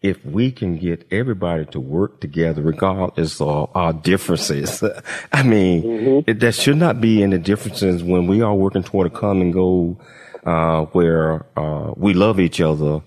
If 0.00 0.24
we 0.24 0.52
can 0.52 0.78
get 0.78 1.06
everybody 1.10 1.64
to 1.66 1.80
work 1.80 2.20
together, 2.20 2.62
regardless 2.62 3.40
of 3.40 3.70
our 3.74 3.92
differences, 3.92 4.82
I 5.32 5.42
mean, 5.42 5.82
mm-hmm. 5.82 6.30
it, 6.30 6.38
there 6.38 6.52
should 6.52 6.76
not 6.76 7.00
be 7.00 7.22
any 7.22 7.38
differences 7.38 8.04
when 8.04 8.28
we 8.28 8.40
are 8.40 8.54
working 8.54 8.84
toward 8.84 9.08
a 9.08 9.10
common 9.10 9.50
goal 9.50 10.00
uh, 10.44 10.84
where 10.86 11.44
uh, 11.56 11.92
we 11.96 12.14
love 12.14 12.38
each 12.38 12.60
other. 12.60 13.02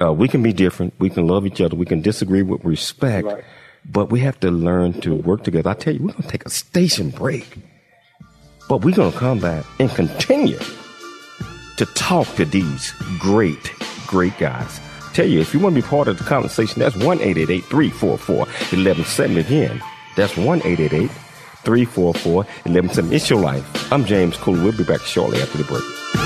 Uh, 0.00 0.12
we 0.12 0.28
can 0.28 0.42
be 0.42 0.52
different. 0.52 0.94
We 1.00 1.10
can 1.10 1.26
love 1.26 1.46
each 1.46 1.60
other. 1.60 1.74
We 1.74 1.86
can 1.86 2.00
disagree 2.00 2.42
with 2.42 2.64
respect. 2.64 3.26
Right 3.26 3.44
but 3.90 4.10
we 4.10 4.20
have 4.20 4.38
to 4.40 4.50
learn 4.50 5.00
to 5.00 5.14
work 5.14 5.44
together. 5.44 5.70
I 5.70 5.74
tell 5.74 5.94
you, 5.94 6.00
we're 6.00 6.12
going 6.12 6.22
to 6.22 6.28
take 6.28 6.46
a 6.46 6.50
station 6.50 7.10
break, 7.10 7.58
but 8.68 8.84
we're 8.84 8.94
going 8.94 9.12
to 9.12 9.18
come 9.18 9.38
back 9.38 9.64
and 9.78 9.90
continue 9.90 10.58
to 11.76 11.86
talk 11.94 12.26
to 12.36 12.44
these 12.44 12.92
great, 13.18 13.72
great 14.06 14.36
guys. 14.38 14.80
Tell 15.12 15.26
you, 15.26 15.40
if 15.40 15.54
you 15.54 15.60
want 15.60 15.74
to 15.74 15.82
be 15.82 15.86
part 15.86 16.08
of 16.08 16.18
the 16.18 16.24
conversation, 16.24 16.80
that's 16.80 16.96
1 16.96 17.18
344 17.18 18.38
1170 18.38 19.40
again. 19.40 19.82
That's 20.16 20.36
1 20.36 20.60
344 20.60 22.34
1170. 22.34 23.16
It's 23.16 23.30
your 23.30 23.40
life. 23.40 23.92
I'm 23.92 24.04
James 24.04 24.36
Cooley. 24.36 24.60
We'll 24.60 24.76
be 24.76 24.84
back 24.84 25.00
shortly 25.00 25.40
after 25.40 25.58
the 25.58 25.64
break. 25.64 26.25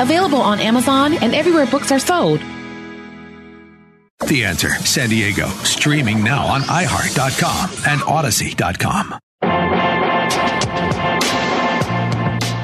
available 0.00 0.40
on 0.40 0.58
Amazon 0.60 1.14
and 1.14 1.34
everywhere 1.34 1.66
books 1.66 1.92
are 1.92 1.98
sold. 1.98 2.40
The 4.26 4.44
Answer 4.44 4.70
San 4.70 5.10
Diego, 5.10 5.46
streaming 5.62 6.24
now 6.24 6.46
on 6.46 6.62
iHeart.com 6.62 7.70
and 7.86 8.00
Audacy.com. 8.00 9.18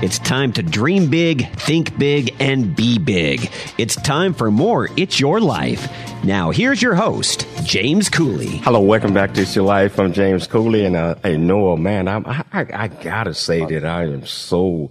It's 0.03 0.19
time 0.19 0.53
to 0.55 0.65
dream 0.65 1.11
big, 1.11 1.49
think 1.53 1.97
big, 1.97 2.35
and 2.41 2.75
be 2.75 2.99
big. 2.99 3.53
It's 3.79 3.95
time 3.95 4.35
for 4.35 4.51
more 4.51 4.89
It's 4.97 5.21
Your 5.21 5.41
Life. 5.41 5.89
Now, 6.25 6.51
here's 6.51 6.83
your 6.83 6.97
host, 6.97 7.47
James 7.63 8.09
Cooley. 8.09 8.57
Hello, 8.65 8.81
welcome 8.81 9.15
back 9.15 9.35
to 9.35 9.43
It's 9.43 9.55
Your 9.55 9.65
Life. 9.65 10.01
I'm 10.01 10.13
James 10.13 10.49
Cooley, 10.49 10.87
and 10.87 10.97
uh, 10.97 11.15
hey, 11.23 11.37
Noah, 11.37 11.77
man, 11.77 12.09
I'm, 12.09 12.27
I, 12.27 12.45
I, 12.53 12.67
I 12.75 12.89
gotta 12.89 13.35
say 13.35 13.65
that 13.65 13.85
I 13.85 14.05
am 14.05 14.27
so 14.27 14.91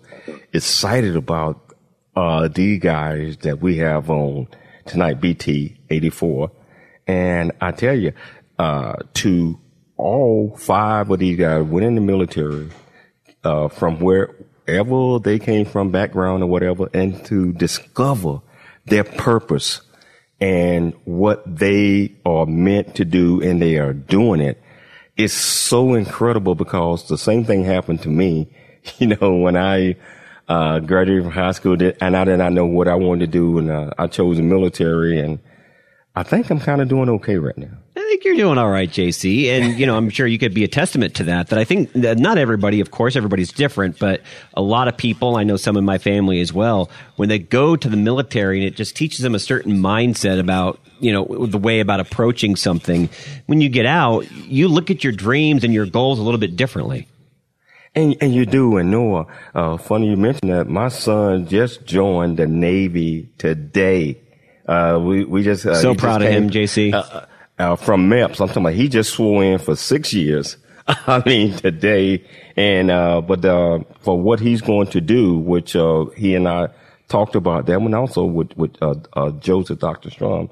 excited 0.53 1.17
about 1.17 1.70
uh, 2.15 2.47
the 2.47 2.77
guys 2.77 3.37
that 3.37 3.61
we 3.61 3.77
have 3.77 4.09
on 4.09 4.47
tonight, 4.85 5.21
BT 5.21 5.77
84. 5.89 6.51
And 7.07 7.51
I 7.61 7.71
tell 7.71 7.95
you, 7.97 8.13
uh, 8.59 8.95
to 9.15 9.59
all 9.97 10.55
five 10.57 11.09
of 11.09 11.19
these 11.19 11.37
guys 11.37 11.63
went 11.63 11.85
in 11.85 11.95
the 11.95 12.01
military, 12.01 12.69
uh, 13.43 13.67
from 13.67 13.99
wherever 13.99 15.19
they 15.19 15.39
came 15.39 15.65
from, 15.65 15.91
background 15.91 16.43
or 16.43 16.47
whatever, 16.47 16.89
and 16.93 17.23
to 17.25 17.53
discover 17.53 18.41
their 18.85 19.03
purpose 19.03 19.81
and 20.39 20.93
what 21.05 21.43
they 21.45 22.15
are 22.25 22.45
meant 22.45 22.95
to 22.95 23.05
do 23.05 23.41
and 23.41 23.61
they 23.61 23.77
are 23.77 23.93
doing 23.93 24.41
it. 24.41 24.61
It's 25.15 25.33
so 25.33 25.93
incredible 25.93 26.55
because 26.55 27.07
the 27.07 27.17
same 27.17 27.45
thing 27.45 27.63
happened 27.63 28.01
to 28.03 28.09
me, 28.09 28.49
you 28.97 29.07
know, 29.07 29.35
when 29.35 29.55
I, 29.55 29.97
uh, 30.51 30.79
graduated 30.79 31.23
from 31.23 31.31
high 31.31 31.53
school, 31.53 31.77
and 32.01 32.17
I 32.17 32.25
did 32.25 32.37
not 32.37 32.51
know 32.51 32.65
what 32.65 32.89
I 32.89 32.95
wanted 32.95 33.27
to 33.27 33.31
do, 33.31 33.57
and 33.57 33.71
uh, 33.71 33.91
I 33.97 34.07
chose 34.07 34.35
the 34.35 34.43
military, 34.43 35.17
and 35.17 35.39
I 36.13 36.23
think 36.23 36.49
I'm 36.49 36.59
kind 36.59 36.81
of 36.81 36.89
doing 36.89 37.07
okay 37.07 37.37
right 37.37 37.57
now. 37.57 37.69
I 37.95 38.01
think 38.01 38.25
you're 38.25 38.35
doing 38.35 38.57
all 38.57 38.69
right, 38.69 38.89
JC, 38.89 39.45
and 39.45 39.79
you 39.79 39.85
know 39.85 39.95
I'm 39.95 40.09
sure 40.09 40.27
you 40.27 40.37
could 40.37 40.53
be 40.53 40.65
a 40.65 40.67
testament 40.67 41.15
to 41.15 41.23
that. 41.25 41.47
That 41.47 41.59
I 41.59 41.63
think 41.63 41.93
that 41.93 42.19
not 42.19 42.37
everybody, 42.37 42.81
of 42.81 42.91
course, 42.91 43.15
everybody's 43.15 43.53
different, 43.53 43.97
but 43.97 44.21
a 44.53 44.61
lot 44.61 44.89
of 44.89 44.97
people, 44.97 45.37
I 45.37 45.45
know 45.45 45.55
some 45.55 45.77
in 45.77 45.85
my 45.85 45.97
family 45.97 46.41
as 46.41 46.51
well, 46.51 46.89
when 47.15 47.29
they 47.29 47.39
go 47.39 47.77
to 47.77 47.87
the 47.87 47.95
military, 47.95 48.59
and 48.59 48.67
it 48.67 48.75
just 48.75 48.93
teaches 48.93 49.19
them 49.19 49.33
a 49.33 49.39
certain 49.39 49.77
mindset 49.77 50.37
about 50.37 50.81
you 50.99 51.13
know 51.13 51.45
the 51.45 51.57
way 51.57 51.79
about 51.79 52.01
approaching 52.01 52.57
something. 52.57 53.09
When 53.45 53.61
you 53.61 53.69
get 53.69 53.85
out, 53.85 54.29
you 54.33 54.67
look 54.67 54.91
at 54.91 55.01
your 55.01 55.13
dreams 55.13 55.63
and 55.63 55.73
your 55.73 55.85
goals 55.85 56.19
a 56.19 56.23
little 56.23 56.41
bit 56.41 56.57
differently. 56.57 57.07
And, 57.93 58.15
and 58.21 58.33
you 58.33 58.45
do. 58.45 58.77
And 58.77 58.89
Noah, 58.89 59.27
uh, 59.53 59.77
funny 59.77 60.09
you 60.09 60.17
mentioned 60.17 60.51
that 60.51 60.67
my 60.67 60.87
son 60.87 61.47
just 61.47 61.85
joined 61.85 62.37
the 62.37 62.47
Navy 62.47 63.29
today. 63.37 64.21
Uh, 64.65 64.99
we, 65.03 65.25
we 65.25 65.43
just, 65.43 65.65
uh, 65.65 65.75
so 65.75 65.93
proud 65.93 66.21
of 66.21 66.29
him, 66.29 66.49
JC. 66.49 66.93
Uh, 66.93 67.25
uh, 67.59 67.75
from 67.75 68.09
MEPS. 68.09 68.39
I'm 68.39 68.47
talking 68.47 68.63
about 68.63 68.73
he 68.73 68.87
just 68.87 69.11
swore 69.13 69.43
in 69.43 69.59
for 69.59 69.75
six 69.75 70.13
years. 70.13 70.57
I 70.87 71.21
mean, 71.25 71.57
today. 71.57 72.25
And, 72.55 72.89
uh, 72.89 73.21
but, 73.21 73.43
uh, 73.43 73.79
for 73.99 74.19
what 74.19 74.39
he's 74.39 74.61
going 74.61 74.87
to 74.87 75.01
do, 75.01 75.37
which, 75.37 75.75
uh, 75.75 76.05
he 76.15 76.35
and 76.35 76.47
I 76.47 76.69
talked 77.09 77.35
about 77.35 77.65
that 77.65 77.81
one 77.81 77.93
also 77.93 78.23
with, 78.23 78.55
with, 78.55 78.75
uh, 78.81 78.95
uh, 79.13 79.31
Joseph 79.31 79.79
Dr. 79.79 80.09
Strong. 80.09 80.49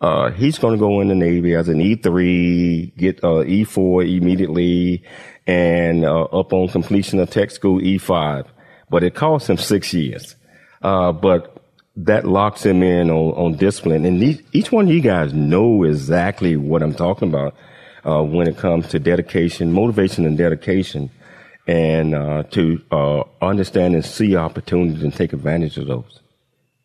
Uh, 0.00 0.30
he's 0.32 0.58
going 0.58 0.74
to 0.74 0.78
go 0.78 1.00
in 1.00 1.08
the 1.08 1.14
Navy 1.14 1.54
as 1.54 1.68
an 1.68 1.78
E3, 1.78 2.96
get, 2.96 3.22
uh, 3.24 3.44
E4 3.44 4.16
immediately, 4.18 5.02
and 5.46 6.04
uh, 6.04 6.24
up 6.24 6.52
on 6.52 6.68
completion 6.68 7.18
of 7.20 7.30
tech 7.30 7.50
school 7.50 7.80
E5. 7.80 8.46
But 8.90 9.02
it 9.02 9.14
cost 9.14 9.50
him 9.50 9.56
six 9.56 9.92
years. 9.92 10.36
Uh, 10.82 11.12
but 11.12 11.62
that 11.96 12.26
locks 12.26 12.64
him 12.64 12.82
in 12.82 13.10
on, 13.10 13.32
on 13.34 13.56
discipline. 13.56 14.04
And 14.04 14.20
these, 14.20 14.42
each 14.52 14.72
one 14.72 14.86
of 14.88 14.94
you 14.94 15.00
guys 15.00 15.32
know 15.32 15.84
exactly 15.84 16.56
what 16.56 16.82
I'm 16.82 16.94
talking 16.94 17.28
about 17.28 17.54
uh, 18.04 18.22
when 18.22 18.48
it 18.48 18.58
comes 18.58 18.88
to 18.88 18.98
dedication, 18.98 19.72
motivation, 19.72 20.26
and 20.26 20.36
dedication, 20.36 21.10
and 21.66 22.14
uh, 22.14 22.42
to 22.50 22.82
uh, 22.90 23.22
understand 23.40 23.94
and 23.94 24.04
see 24.04 24.36
opportunities 24.36 25.02
and 25.02 25.14
take 25.14 25.32
advantage 25.32 25.78
of 25.78 25.86
those. 25.86 26.20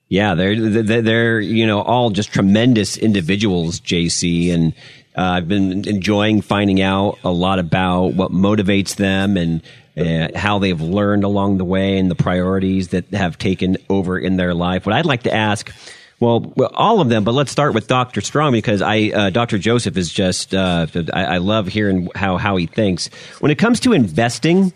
Yeah, 0.07 0.33
they're, 0.33 0.55
they're, 1.01 1.39
you 1.39 1.67
know, 1.67 1.81
all 1.81 2.09
just 2.09 2.33
tremendous 2.33 2.97
individuals, 2.97 3.79
JC. 3.79 4.51
And 4.51 4.73
uh, 5.17 5.21
I've 5.21 5.47
been 5.47 5.87
enjoying 5.87 6.41
finding 6.41 6.81
out 6.81 7.19
a 7.23 7.31
lot 7.31 7.59
about 7.59 8.13
what 8.13 8.31
motivates 8.31 8.95
them 8.95 9.37
and 9.37 9.61
uh, 9.97 10.37
how 10.37 10.59
they've 10.59 10.79
learned 10.79 11.23
along 11.23 11.57
the 11.57 11.65
way 11.65 11.97
and 11.97 12.09
the 12.09 12.15
priorities 12.15 12.89
that 12.89 13.07
have 13.13 13.37
taken 13.37 13.77
over 13.89 14.17
in 14.17 14.37
their 14.37 14.53
life. 14.53 14.85
What 14.85 14.95
I'd 14.95 15.05
like 15.05 15.23
to 15.23 15.33
ask 15.33 15.71
well, 16.19 16.41
well, 16.57 16.71
all 16.73 16.99
of 16.99 17.07
them, 17.07 17.23
but 17.23 17.33
let's 17.33 17.51
start 17.51 17.73
with 17.73 17.87
Dr. 17.87 18.19
Strong 18.19 18.51
because 18.51 18.81
I, 18.81 19.09
uh, 19.09 19.29
Dr. 19.29 19.57
Joseph 19.57 19.95
is 19.95 20.11
just, 20.11 20.53
uh, 20.53 20.85
I, 21.13 21.23
I, 21.23 21.37
love 21.37 21.67
hearing 21.67 22.09
how, 22.13 22.35
how 22.35 22.57
he 22.57 22.65
thinks. 22.65 23.07
When 23.39 23.51
it 23.51 23.57
comes 23.57 23.79
to 23.81 23.93
investing, 23.93 24.73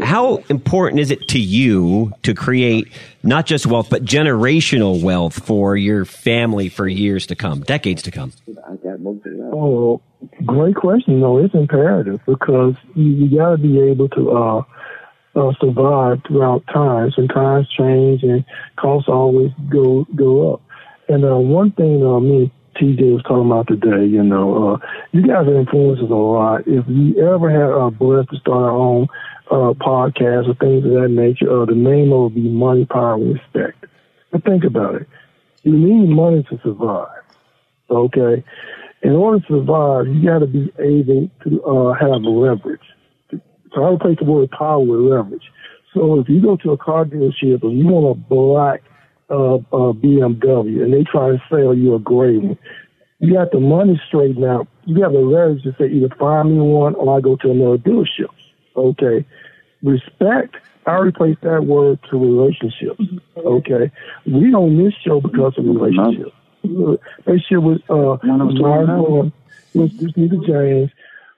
how 0.00 0.36
important 0.48 1.00
is 1.00 1.10
it 1.10 1.26
to 1.28 1.38
you 1.40 2.12
to 2.22 2.32
create 2.32 2.92
not 3.24 3.44
just 3.44 3.66
wealth, 3.66 3.90
but 3.90 4.04
generational 4.04 5.02
wealth 5.02 5.44
for 5.44 5.76
your 5.76 6.04
family 6.04 6.68
for 6.68 6.86
years 6.86 7.26
to 7.26 7.34
come, 7.34 7.60
decades 7.60 8.02
to 8.02 8.12
come? 8.12 8.32
Oh, 9.60 10.00
great 10.46 10.76
question. 10.76 11.20
No, 11.20 11.38
it's 11.38 11.54
imperative 11.54 12.20
because 12.26 12.74
you, 12.94 13.04
you 13.04 13.38
got 13.38 13.50
to 13.50 13.58
be 13.58 13.80
able 13.80 14.08
to, 14.10 14.30
uh, 14.30 14.62
uh, 15.34 15.52
survive 15.60 16.18
throughout 16.26 16.64
times 16.72 17.14
and 17.16 17.28
times 17.28 17.68
change 17.76 18.22
and 18.22 18.44
costs 18.76 19.08
always 19.08 19.50
go 19.70 20.06
go 20.16 20.54
up. 20.54 20.62
And 21.08 21.24
uh, 21.24 21.36
one 21.36 21.72
thing 21.72 22.04
uh, 22.04 22.20
me 22.20 22.52
TJ 22.76 23.12
was 23.12 23.22
talking 23.22 23.50
about 23.50 23.66
today, 23.66 24.06
you 24.06 24.22
know, 24.22 24.74
uh, 24.74 24.78
you 25.12 25.22
guys 25.22 25.46
are 25.46 25.64
influencers 25.64 26.10
a 26.10 26.14
lot. 26.14 26.60
If 26.66 26.84
you 26.88 27.18
ever 27.28 27.50
had 27.50 27.70
a 27.70 27.86
uh, 27.86 27.90
blessed 27.90 28.30
to 28.30 28.36
start 28.36 28.62
our 28.64 28.70
own 28.70 29.08
uh, 29.50 29.74
podcast 29.74 30.48
or 30.48 30.54
things 30.54 30.84
of 30.84 30.92
that 30.92 31.08
nature, 31.10 31.62
uh, 31.62 31.66
the 31.66 31.74
name 31.74 32.10
would 32.10 32.34
be 32.34 32.48
Money, 32.48 32.84
Power, 32.86 33.14
and 33.14 33.34
Respect. 33.34 33.84
But 34.30 34.44
think 34.44 34.64
about 34.64 34.96
it. 34.96 35.08
You 35.62 35.72
need 35.72 36.08
money 36.08 36.44
to 36.44 36.60
survive. 36.62 37.08
Okay? 37.90 38.44
In 39.02 39.12
order 39.12 39.38
to 39.40 39.46
survive, 39.46 40.08
you 40.08 40.28
got 40.28 40.40
to 40.40 40.46
be 40.46 40.72
able 40.78 41.30
to 41.44 41.62
uh, 41.62 41.94
have 41.94 42.22
leverage. 42.22 42.80
So 43.74 43.84
I 43.84 43.92
replace 43.92 44.18
the 44.18 44.24
word 44.24 44.50
power 44.50 44.80
with 44.80 45.00
leverage. 45.00 45.44
So 45.94 46.20
if 46.20 46.28
you 46.28 46.42
go 46.42 46.56
to 46.56 46.72
a 46.72 46.78
car 46.78 47.04
dealership 47.04 47.62
and 47.62 47.78
you 47.78 47.86
want 47.86 48.18
a 48.18 48.20
black 48.20 48.82
uh, 49.30 49.56
uh, 49.56 49.92
BMW 49.92 50.82
and 50.82 50.92
they 50.92 51.04
try 51.04 51.30
to 51.30 51.42
sell 51.50 51.74
you 51.74 51.94
a 51.94 51.98
gray 51.98 52.38
one. 52.38 52.58
You 53.20 53.34
got 53.34 53.50
the 53.50 53.60
money 53.60 54.00
straightened 54.06 54.44
out. 54.44 54.68
You 54.84 55.02
have 55.02 55.12
the 55.12 55.18
leverage 55.18 55.64
to 55.64 55.74
say 55.78 55.86
either 55.86 56.14
find 56.18 56.54
me 56.54 56.60
one 56.60 56.94
or 56.94 57.16
I 57.16 57.20
go 57.20 57.36
to 57.36 57.50
another 57.50 57.78
dealership. 57.78 58.30
Okay. 58.76 59.26
Respect, 59.82 60.56
I 60.86 60.96
replace 60.96 61.36
that 61.42 61.64
word 61.64 61.98
to 62.10 62.16
relationships. 62.16 63.00
Okay. 63.36 63.90
We 64.26 64.54
on 64.54 64.82
this 64.82 64.94
show 65.04 65.20
because 65.20 65.54
of 65.58 65.64
relationships. 65.64 66.34
That 66.62 67.40
shit 67.48 67.62
was 67.62 67.80
uh 67.88 68.18
Mark 68.26 69.32
was 69.74 69.90
just 70.00 70.16
Nita 70.16 70.36
James 70.46 70.90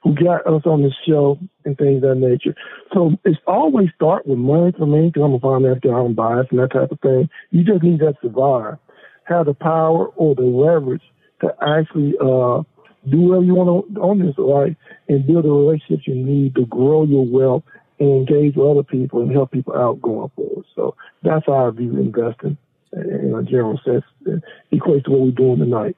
who 0.02 0.14
got 0.14 0.46
us 0.46 0.62
on 0.64 0.82
the 0.82 0.90
show 1.06 1.38
and 1.64 1.76
things 1.76 2.02
of 2.02 2.10
that 2.10 2.14
nature. 2.14 2.54
So 2.94 3.12
it's 3.24 3.38
always 3.46 3.88
start 3.94 4.26
with 4.26 4.38
money 4.38 4.72
for 4.76 4.86
me 4.86 5.08
because 5.08 5.22
I'm 5.22 5.34
a 5.34 5.40
finance 5.40 5.80
guy, 5.82 5.90
I'm 5.90 6.14
biased 6.14 6.50
and 6.52 6.60
that 6.60 6.72
type 6.72 6.90
of 6.90 7.00
thing. 7.00 7.28
You 7.50 7.64
just 7.64 7.82
need 7.82 8.00
that 8.00 8.16
survive, 8.22 8.78
have 9.24 9.46
the 9.46 9.54
power 9.54 10.06
or 10.16 10.34
the 10.34 10.42
leverage 10.42 11.02
to 11.42 11.54
actually 11.60 12.14
uh, 12.18 12.62
do 13.08 13.20
whatever 13.20 13.44
you 13.44 13.54
want 13.54 13.98
on 13.98 14.18
this 14.18 14.38
life 14.38 14.76
and 15.08 15.26
build 15.26 15.44
the 15.44 15.50
relationships 15.50 16.06
you 16.06 16.14
need 16.14 16.54
to 16.54 16.64
grow 16.66 17.04
your 17.04 17.26
wealth 17.26 17.64
and 17.98 18.26
engage 18.28 18.56
with 18.56 18.66
other 18.66 18.82
people 18.82 19.20
and 19.20 19.30
help 19.30 19.50
people 19.50 19.76
out 19.76 20.00
going 20.00 20.30
forward. 20.34 20.64
So 20.74 20.96
that's 21.22 21.44
how 21.46 21.68
I 21.68 21.70
view 21.70 21.98
investing 21.98 22.56
in 22.92 23.34
a 23.34 23.42
general 23.42 23.80
sense. 23.84 24.04
It 24.26 24.42
equates 24.72 25.04
to 25.04 25.10
what 25.10 25.20
we're 25.20 25.30
doing 25.30 25.58
tonight. 25.58 25.96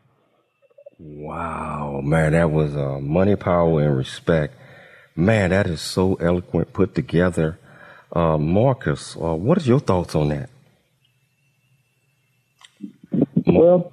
Wow, 0.98 2.00
man, 2.02 2.32
that 2.32 2.50
was 2.50 2.76
uh, 2.76 3.00
money, 3.00 3.34
power, 3.34 3.82
and 3.82 3.96
respect. 3.96 4.54
Man, 5.16 5.50
that 5.50 5.66
is 5.66 5.80
so 5.80 6.14
eloquent 6.14 6.72
put 6.72 6.94
together. 6.94 7.58
Uh, 8.12 8.38
Marcus, 8.38 9.16
uh, 9.16 9.34
what 9.34 9.58
are 9.58 9.62
your 9.62 9.80
thoughts 9.80 10.14
on 10.14 10.28
that? 10.28 10.50
Well, 13.46 13.92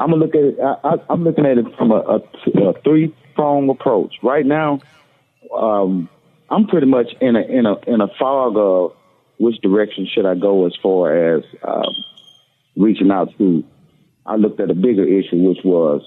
I'm 0.00 0.10
gonna 0.10 0.16
look 0.16 0.34
at 0.34 0.40
it. 0.40 0.58
I, 0.60 1.12
am 1.12 1.24
looking 1.24 1.46
at 1.46 1.58
it 1.58 1.66
from 1.76 1.90
a, 1.90 1.96
a, 1.96 2.68
a 2.68 2.80
three 2.82 3.14
prong 3.34 3.68
approach. 3.68 4.14
Right 4.22 4.46
now, 4.46 4.80
um, 5.56 6.08
I'm 6.50 6.66
pretty 6.66 6.86
much 6.86 7.08
in 7.20 7.36
a 7.36 7.42
in 7.42 7.66
a 7.66 7.76
in 7.86 8.00
a 8.00 8.08
fog 8.18 8.54
of 8.56 8.92
which 9.38 9.60
direction 9.62 10.06
should 10.12 10.26
I 10.26 10.34
go 10.34 10.66
as 10.66 10.72
far 10.82 11.36
as 11.36 11.44
um, 11.66 11.94
reaching 12.76 13.10
out 13.10 13.36
to. 13.38 13.64
I 14.26 14.36
looked 14.36 14.60
at 14.60 14.70
a 14.70 14.74
bigger 14.74 15.04
issue, 15.04 15.36
which 15.48 15.58
was 15.64 16.02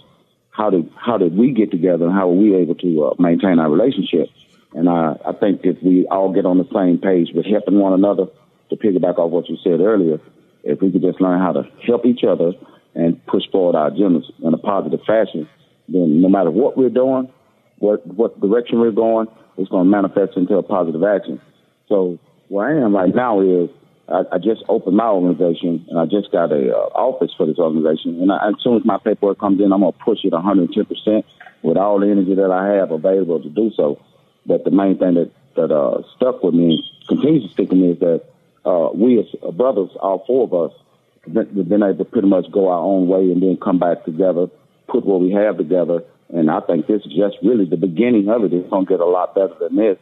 how 0.52 0.70
did 0.70 0.90
how 0.96 1.18
did 1.18 1.38
we 1.38 1.52
get 1.52 1.72
together 1.72 2.06
and 2.06 2.14
how 2.14 2.28
were 2.28 2.36
we 2.36 2.56
able 2.56 2.76
to 2.76 3.06
uh, 3.06 3.14
maintain 3.20 3.60
our 3.60 3.70
relationship? 3.70 4.30
And 4.74 4.90
I, 4.90 5.16
I 5.26 5.34
think 5.34 5.62
if 5.64 5.82
we 5.84 6.08
all 6.08 6.34
get 6.34 6.46
on 6.46 6.58
the 6.58 6.68
same 6.74 6.98
page 6.98 7.30
with 7.34 7.46
helping 7.46 7.80
one 7.80 7.94
another, 7.94 8.26
to 8.70 8.76
piggyback 8.76 9.18
off 9.18 9.32
what 9.32 9.48
you 9.48 9.58
said 9.64 9.80
earlier, 9.80 10.20
if 10.64 10.82
we 10.82 10.92
could 10.92 11.02
just 11.02 11.22
learn 11.22 11.40
how 11.40 11.54
to 11.54 11.64
help 11.86 12.06
each 12.06 12.24
other 12.28 12.52
and 12.96 13.24
push 13.28 13.44
forward 13.52 13.78
our 13.78 13.92
agendas 13.92 14.26
in 14.44 14.54
a 14.54 14.58
positive 14.58 15.00
fashion, 15.06 15.48
then 15.88 16.22
no 16.22 16.28
matter 16.28 16.52
what 16.52 16.78
we're 16.78 16.90
doing, 16.90 17.32
what 17.80 18.06
what 18.08 18.40
direction 18.42 18.80
we're 18.80 18.92
going, 18.92 19.28
it's 19.58 19.70
going 19.70 19.86
to 19.86 19.90
manifest 19.90 20.36
into 20.36 20.56
a 20.58 20.64
positive 20.64 21.04
action. 21.04 21.40
So 21.88 22.20
where 22.50 22.68
I 22.68 22.84
am 22.84 22.96
right 22.96 23.14
now 23.14 23.42
is 23.42 23.70
I, 24.08 24.24
I 24.34 24.38
just 24.38 24.64
opened 24.70 24.96
my 24.96 25.08
organization 25.08 25.86
and 25.90 26.00
I 26.00 26.06
just 26.06 26.32
got 26.32 26.52
a 26.52 26.76
uh, 26.76 26.90
office 26.96 27.32
for 27.36 27.46
this 27.46 27.58
organization. 27.58 28.22
And 28.22 28.32
I, 28.32 28.50
as 28.50 28.56
soon 28.62 28.78
as 28.78 28.86
my 28.86 28.98
paperwork 28.98 29.40
comes 29.40 29.60
in, 29.60 29.74
I'm 29.74 29.82
gonna 29.82 29.92
push 29.92 30.24
it 30.24 30.32
110 30.32 30.86
percent 30.86 31.26
with 31.62 31.78
all 31.78 32.00
the 32.00 32.08
energy 32.08 32.36
that 32.36 32.52
I 32.52 32.76
have 32.76 32.92
available 32.92 33.42
to 33.42 33.50
do 33.50 33.72
so. 33.76 34.00
But 34.46 34.64
the 34.64 34.72
main 34.72 34.98
thing 34.98 35.16
that 35.16 35.32
that 35.56 35.72
uh, 35.72 36.04
stuck 36.16 36.44
with 36.44 36.54
me, 36.54 36.84
continues 37.08 37.44
to 37.44 37.50
stick 37.50 37.70
with 37.70 37.80
me, 37.80 37.92
is 37.92 38.00
that 38.00 38.24
uh, 38.66 38.90
we 38.94 39.20
as 39.20 39.26
brothers, 39.54 39.90
all 40.00 40.24
four 40.26 40.44
of 40.44 40.54
us, 40.54 40.78
have 41.26 41.70
been 41.70 41.84
able 41.84 41.98
to 41.98 42.06
pretty 42.06 42.28
much 42.28 42.50
go 42.52 42.70
our 42.70 42.80
own 42.80 43.08
way 43.08 43.32
and 43.32 43.42
then 43.42 43.58
come 43.58 43.80
back 43.80 44.06
together, 44.06 44.48
put 44.88 45.06
what 45.06 45.20
we 45.20 45.32
have 45.32 45.58
together. 45.58 46.04
And 46.30 46.50
I 46.52 46.62
think 46.62 46.88
this 46.88 47.02
is 47.04 47.14
just 47.14 47.38
really 47.44 47.66
the 47.66 47.78
beginning 47.78 48.30
of 48.30 48.44
it. 48.44 48.54
It's 48.54 48.70
gonna 48.70 48.86
get 48.86 49.00
a 49.00 49.06
lot 49.06 49.36
better 49.36 49.56
than 49.60 49.76
this 49.76 49.98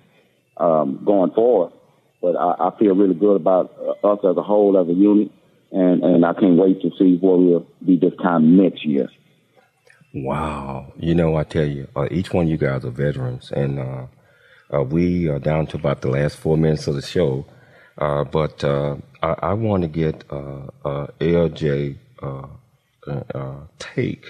um, 0.58 1.02
going 1.04 1.32
forward. 1.32 1.72
But 2.26 2.38
I, 2.38 2.70
I 2.70 2.80
feel 2.80 2.96
really 2.96 3.14
good 3.14 3.36
about 3.36 3.72
uh, 3.80 4.14
us 4.14 4.20
as 4.28 4.36
a 4.36 4.42
whole, 4.42 4.80
as 4.82 4.90
a 4.90 4.94
unit, 4.94 5.32
and 5.72 6.04
and 6.04 6.26
I 6.26 6.34
can't 6.34 6.58
wait 6.58 6.82
to 6.82 6.90
see 6.98 7.20
where 7.22 7.38
we'll 7.38 7.68
be 7.86 7.98
this 7.98 8.16
time 8.20 8.58
next 8.58 8.84
year. 8.84 9.10
Wow, 10.12 10.92
you 10.98 11.14
know, 11.14 11.36
I 11.36 11.44
tell 11.44 11.68
you, 11.68 11.88
uh, 11.96 12.08
each 12.10 12.34
one 12.34 12.46
of 12.46 12.50
you 12.50 12.58
guys 12.58 12.84
are 12.84 12.90
veterans, 12.90 13.52
and 13.52 13.78
uh, 13.78 14.08
uh, 14.74 14.82
we 14.82 15.30
are 15.30 15.38
down 15.38 15.68
to 15.68 15.78
about 15.78 16.02
the 16.02 16.08
last 16.10 16.38
four 16.38 16.58
minutes 16.58 16.88
of 16.88 16.96
the 16.96 17.04
show. 17.04 17.46
Uh, 18.00 18.24
but 18.24 18.64
uh, 18.64 18.96
I, 19.22 19.36
I 19.44 19.54
want 19.54 19.84
to 19.84 19.88
get 19.88 20.28
LJ 20.28 21.98
take 23.78 24.26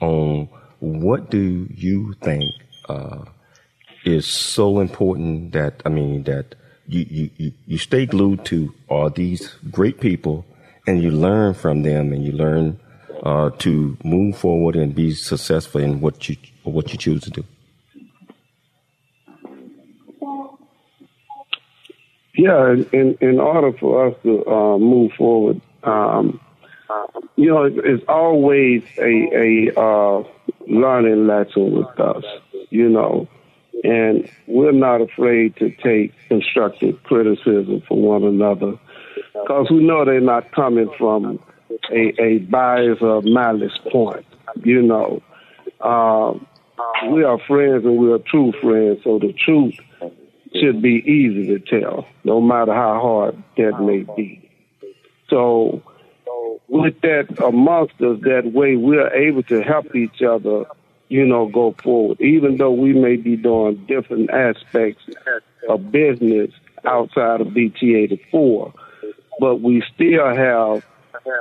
on 0.00 0.48
what 0.80 1.30
do 1.30 1.68
you 1.70 2.14
think 2.22 2.50
is 4.06 4.26
so 4.26 4.80
important 4.80 5.52
that 5.52 5.82
I 5.84 5.90
mean 5.90 6.22
that 6.22 6.54
you, 6.86 7.30
you, 7.36 7.52
you 7.66 7.78
stay 7.78 8.06
glued 8.06 8.44
to 8.46 8.74
all 8.88 9.10
these 9.10 9.54
great 9.70 10.00
people 10.00 10.44
and 10.86 11.02
you 11.02 11.10
learn 11.10 11.54
from 11.54 11.82
them 11.82 12.12
and 12.12 12.24
you 12.24 12.32
learn 12.32 12.78
uh, 13.22 13.50
to 13.58 13.96
move 14.04 14.36
forward 14.36 14.76
and 14.76 14.94
be 14.94 15.12
successful 15.12 15.80
in 15.80 16.00
what 16.00 16.28
you 16.28 16.36
what 16.62 16.92
you 16.92 16.98
choose 16.98 17.22
to 17.22 17.30
do. 17.30 17.44
Yeah, 22.36 22.74
in 22.92 23.16
in 23.20 23.38
order 23.38 23.72
for 23.78 24.08
us 24.08 24.16
to 24.24 24.46
uh, 24.46 24.78
move 24.78 25.12
forward, 25.12 25.60
um, 25.84 26.40
you 27.36 27.46
know, 27.46 27.64
it's 27.64 28.04
always 28.08 28.82
a 28.98 29.70
a 29.70 29.80
uh, 29.80 30.24
learning 30.66 31.26
lesson 31.26 31.72
with 31.72 32.00
us. 32.00 32.24
You 32.70 32.88
know, 32.88 33.28
and 33.84 34.28
we're 34.46 34.72
not 34.72 35.00
afraid 35.02 35.54
to 35.56 35.70
take 35.70 36.12
constructive 36.28 37.00
criticism 37.04 37.82
from 37.86 37.98
one 37.98 38.24
another 38.24 38.78
because 39.32 39.68
we 39.70 39.84
know 39.84 40.04
they're 40.04 40.20
not 40.20 40.50
coming 40.52 40.90
from 40.96 41.38
a, 41.92 42.22
a 42.22 42.38
bias 42.38 42.98
or 43.02 43.20
malice 43.22 43.78
point. 43.92 44.24
You 44.62 44.82
know, 44.82 45.22
um, 45.80 46.46
we 47.10 47.24
are 47.24 47.38
friends 47.46 47.84
and 47.84 47.98
we 47.98 48.10
are 48.10 48.18
true 48.18 48.52
friends, 48.60 49.00
so 49.04 49.18
the 49.18 49.32
truth 49.32 49.74
should 50.54 50.80
be 50.80 51.02
easy 51.06 51.46
to 51.46 51.58
tell, 51.58 52.06
no 52.24 52.40
matter 52.40 52.72
how 52.72 53.00
hard 53.00 53.42
that 53.56 53.80
may 53.80 54.04
be. 54.16 54.50
So 55.28 55.82
with 56.68 57.00
that 57.02 57.42
amongst 57.44 58.00
us, 58.00 58.20
that 58.22 58.52
way 58.52 58.76
we're 58.76 59.12
able 59.12 59.42
to 59.44 59.62
help 59.62 59.94
each 59.94 60.22
other, 60.22 60.64
you 61.14 61.24
know, 61.24 61.46
go 61.46 61.76
forward. 61.80 62.20
Even 62.20 62.56
though 62.56 62.72
we 62.72 62.92
may 62.92 63.14
be 63.14 63.36
doing 63.36 63.76
different 63.86 64.30
aspects 64.30 65.04
of 65.68 65.92
business 65.92 66.50
outside 66.84 67.40
of 67.40 67.54
BT 67.54 67.94
84, 67.94 68.74
but 69.38 69.60
we 69.60 69.80
still 69.94 70.26
have 70.26 70.84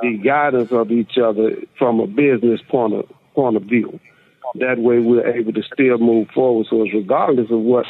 the 0.04 0.22
guidance 0.24 0.72
of 0.72 0.92
each 0.92 1.18
other 1.18 1.56
from 1.80 2.00
a 2.00 2.06
business 2.06 2.62
point 2.70 2.94
of 2.94 3.12
point 3.34 3.58
of 3.58 3.64
view. 3.64 4.00
That 4.60 4.78
way, 4.78 5.00
we're 5.00 5.28
able 5.28 5.54
to 5.54 5.64
still 5.64 5.98
move 5.98 6.28
forward. 6.36 6.68
So, 6.70 6.84
it's 6.84 6.94
regardless 6.94 7.50
of 7.50 7.62
what 7.62 7.88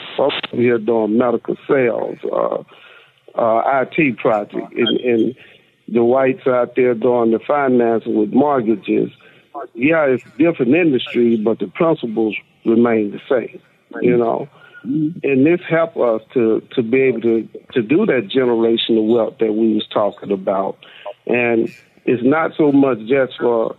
here 0.52 0.78
doing 0.78 1.18
medical 1.18 1.58
sales, 1.68 2.18
uh, 2.32 2.64
uh, 3.38 3.82
IT 3.82 4.20
project, 4.20 4.74
and, 4.74 5.00
and 5.02 5.36
the 5.90 6.02
whites 6.02 6.48
out 6.48 6.78
there 6.78 6.94
doing 6.94 7.32
the 7.32 7.40
financing 7.46 8.16
with 8.16 8.32
mortgages. 8.32 9.12
Yeah, 9.74 10.06
it's 10.06 10.24
different 10.38 10.76
industry, 10.76 11.38
but 11.38 11.60
the 11.60 11.68
principles 11.68 12.36
remain 12.66 13.12
the 13.12 13.22
same. 13.30 13.62
You 14.02 14.18
know, 14.18 14.50
and 14.84 15.46
this 15.46 15.62
helped 15.70 15.98
us 15.98 16.22
to 16.34 16.62
to 16.76 16.82
be 16.82 17.02
able 17.02 17.22
to 17.22 17.48
to 17.74 17.82
do 17.82 18.06
that 18.08 18.30
generational 18.30 19.08
wealth 19.08 19.38
that 19.40 19.54
we 19.54 19.76
was 19.76 19.88
talking 19.94 20.32
about, 20.32 20.78
and 21.28 21.70
it's 22.06 22.24
not 22.24 22.52
so 22.58 22.72
much 22.72 23.00
just 23.08 23.34
for 23.40 23.76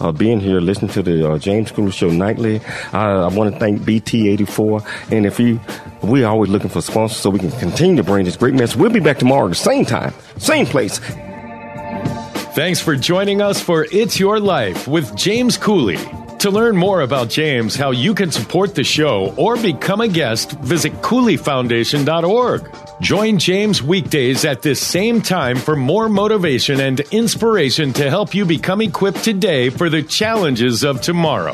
uh, 0.00 0.12
being 0.12 0.40
here, 0.40 0.60
listening 0.60 0.90
to 0.92 1.02
the 1.02 1.32
uh, 1.32 1.38
James 1.38 1.70
Cooley 1.70 1.92
Show 1.92 2.10
nightly. 2.10 2.60
I 2.92 3.28
want 3.28 3.52
to 3.52 3.58
thank 3.58 3.80
BT84. 3.80 5.12
And 5.12 5.26
if 5.26 5.38
you, 5.40 5.60
we're 6.02 6.26
always 6.26 6.50
looking 6.50 6.70
for 6.70 6.80
sponsors 6.80 7.18
so 7.18 7.30
we 7.30 7.38
can 7.38 7.50
continue 7.52 7.96
to 7.96 8.04
bring 8.04 8.24
this 8.24 8.36
great 8.36 8.54
message. 8.54 8.76
We'll 8.76 8.90
be 8.90 9.00
back 9.00 9.18
tomorrow 9.18 9.46
at 9.46 9.50
the 9.50 9.54
same 9.54 9.84
time, 9.84 10.12
same 10.38 10.66
place. 10.66 10.98
Thanks 12.54 12.80
for 12.80 12.96
joining 12.96 13.40
us 13.40 13.60
for 13.60 13.86
It's 13.92 14.18
Your 14.18 14.40
Life 14.40 14.88
with 14.88 15.14
James 15.16 15.56
Cooley. 15.56 15.98
To 16.40 16.50
learn 16.50 16.74
more 16.74 17.02
about 17.02 17.28
James, 17.28 17.76
how 17.76 17.90
you 17.90 18.14
can 18.14 18.30
support 18.30 18.74
the 18.74 18.82
show, 18.82 19.34
or 19.36 19.58
become 19.58 20.00
a 20.00 20.08
guest, 20.08 20.52
visit 20.52 20.94
CooleyFoundation.org. 21.02 22.74
Join 23.02 23.38
James 23.38 23.82
weekdays 23.82 24.46
at 24.46 24.62
this 24.62 24.80
same 24.80 25.20
time 25.20 25.58
for 25.58 25.76
more 25.76 26.08
motivation 26.08 26.80
and 26.80 27.00
inspiration 27.10 27.92
to 27.92 28.08
help 28.08 28.34
you 28.34 28.46
become 28.46 28.80
equipped 28.80 29.22
today 29.22 29.68
for 29.68 29.90
the 29.90 30.02
challenges 30.02 30.82
of 30.82 31.02
tomorrow. 31.02 31.52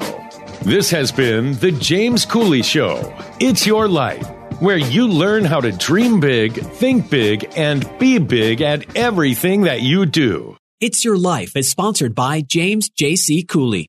This 0.62 0.88
has 0.92 1.10
been 1.10 1.54
The 1.54 1.72
James 1.72 2.24
Cooley 2.24 2.62
Show. 2.62 3.12
It's 3.40 3.66
Your 3.66 3.88
Life, 3.88 4.24
where 4.60 4.78
you 4.78 5.08
learn 5.08 5.44
how 5.44 5.60
to 5.60 5.72
dream 5.72 6.20
big, 6.20 6.52
think 6.52 7.10
big, 7.10 7.50
and 7.56 7.84
be 7.98 8.18
big 8.18 8.62
at 8.62 8.96
everything 8.96 9.62
that 9.62 9.82
you 9.82 10.06
do. 10.06 10.56
It's 10.80 11.04
Your 11.04 11.18
Life 11.18 11.56
is 11.56 11.68
sponsored 11.68 12.14
by 12.14 12.40
James 12.40 12.88
J.C. 12.88 13.42
Cooley. 13.42 13.88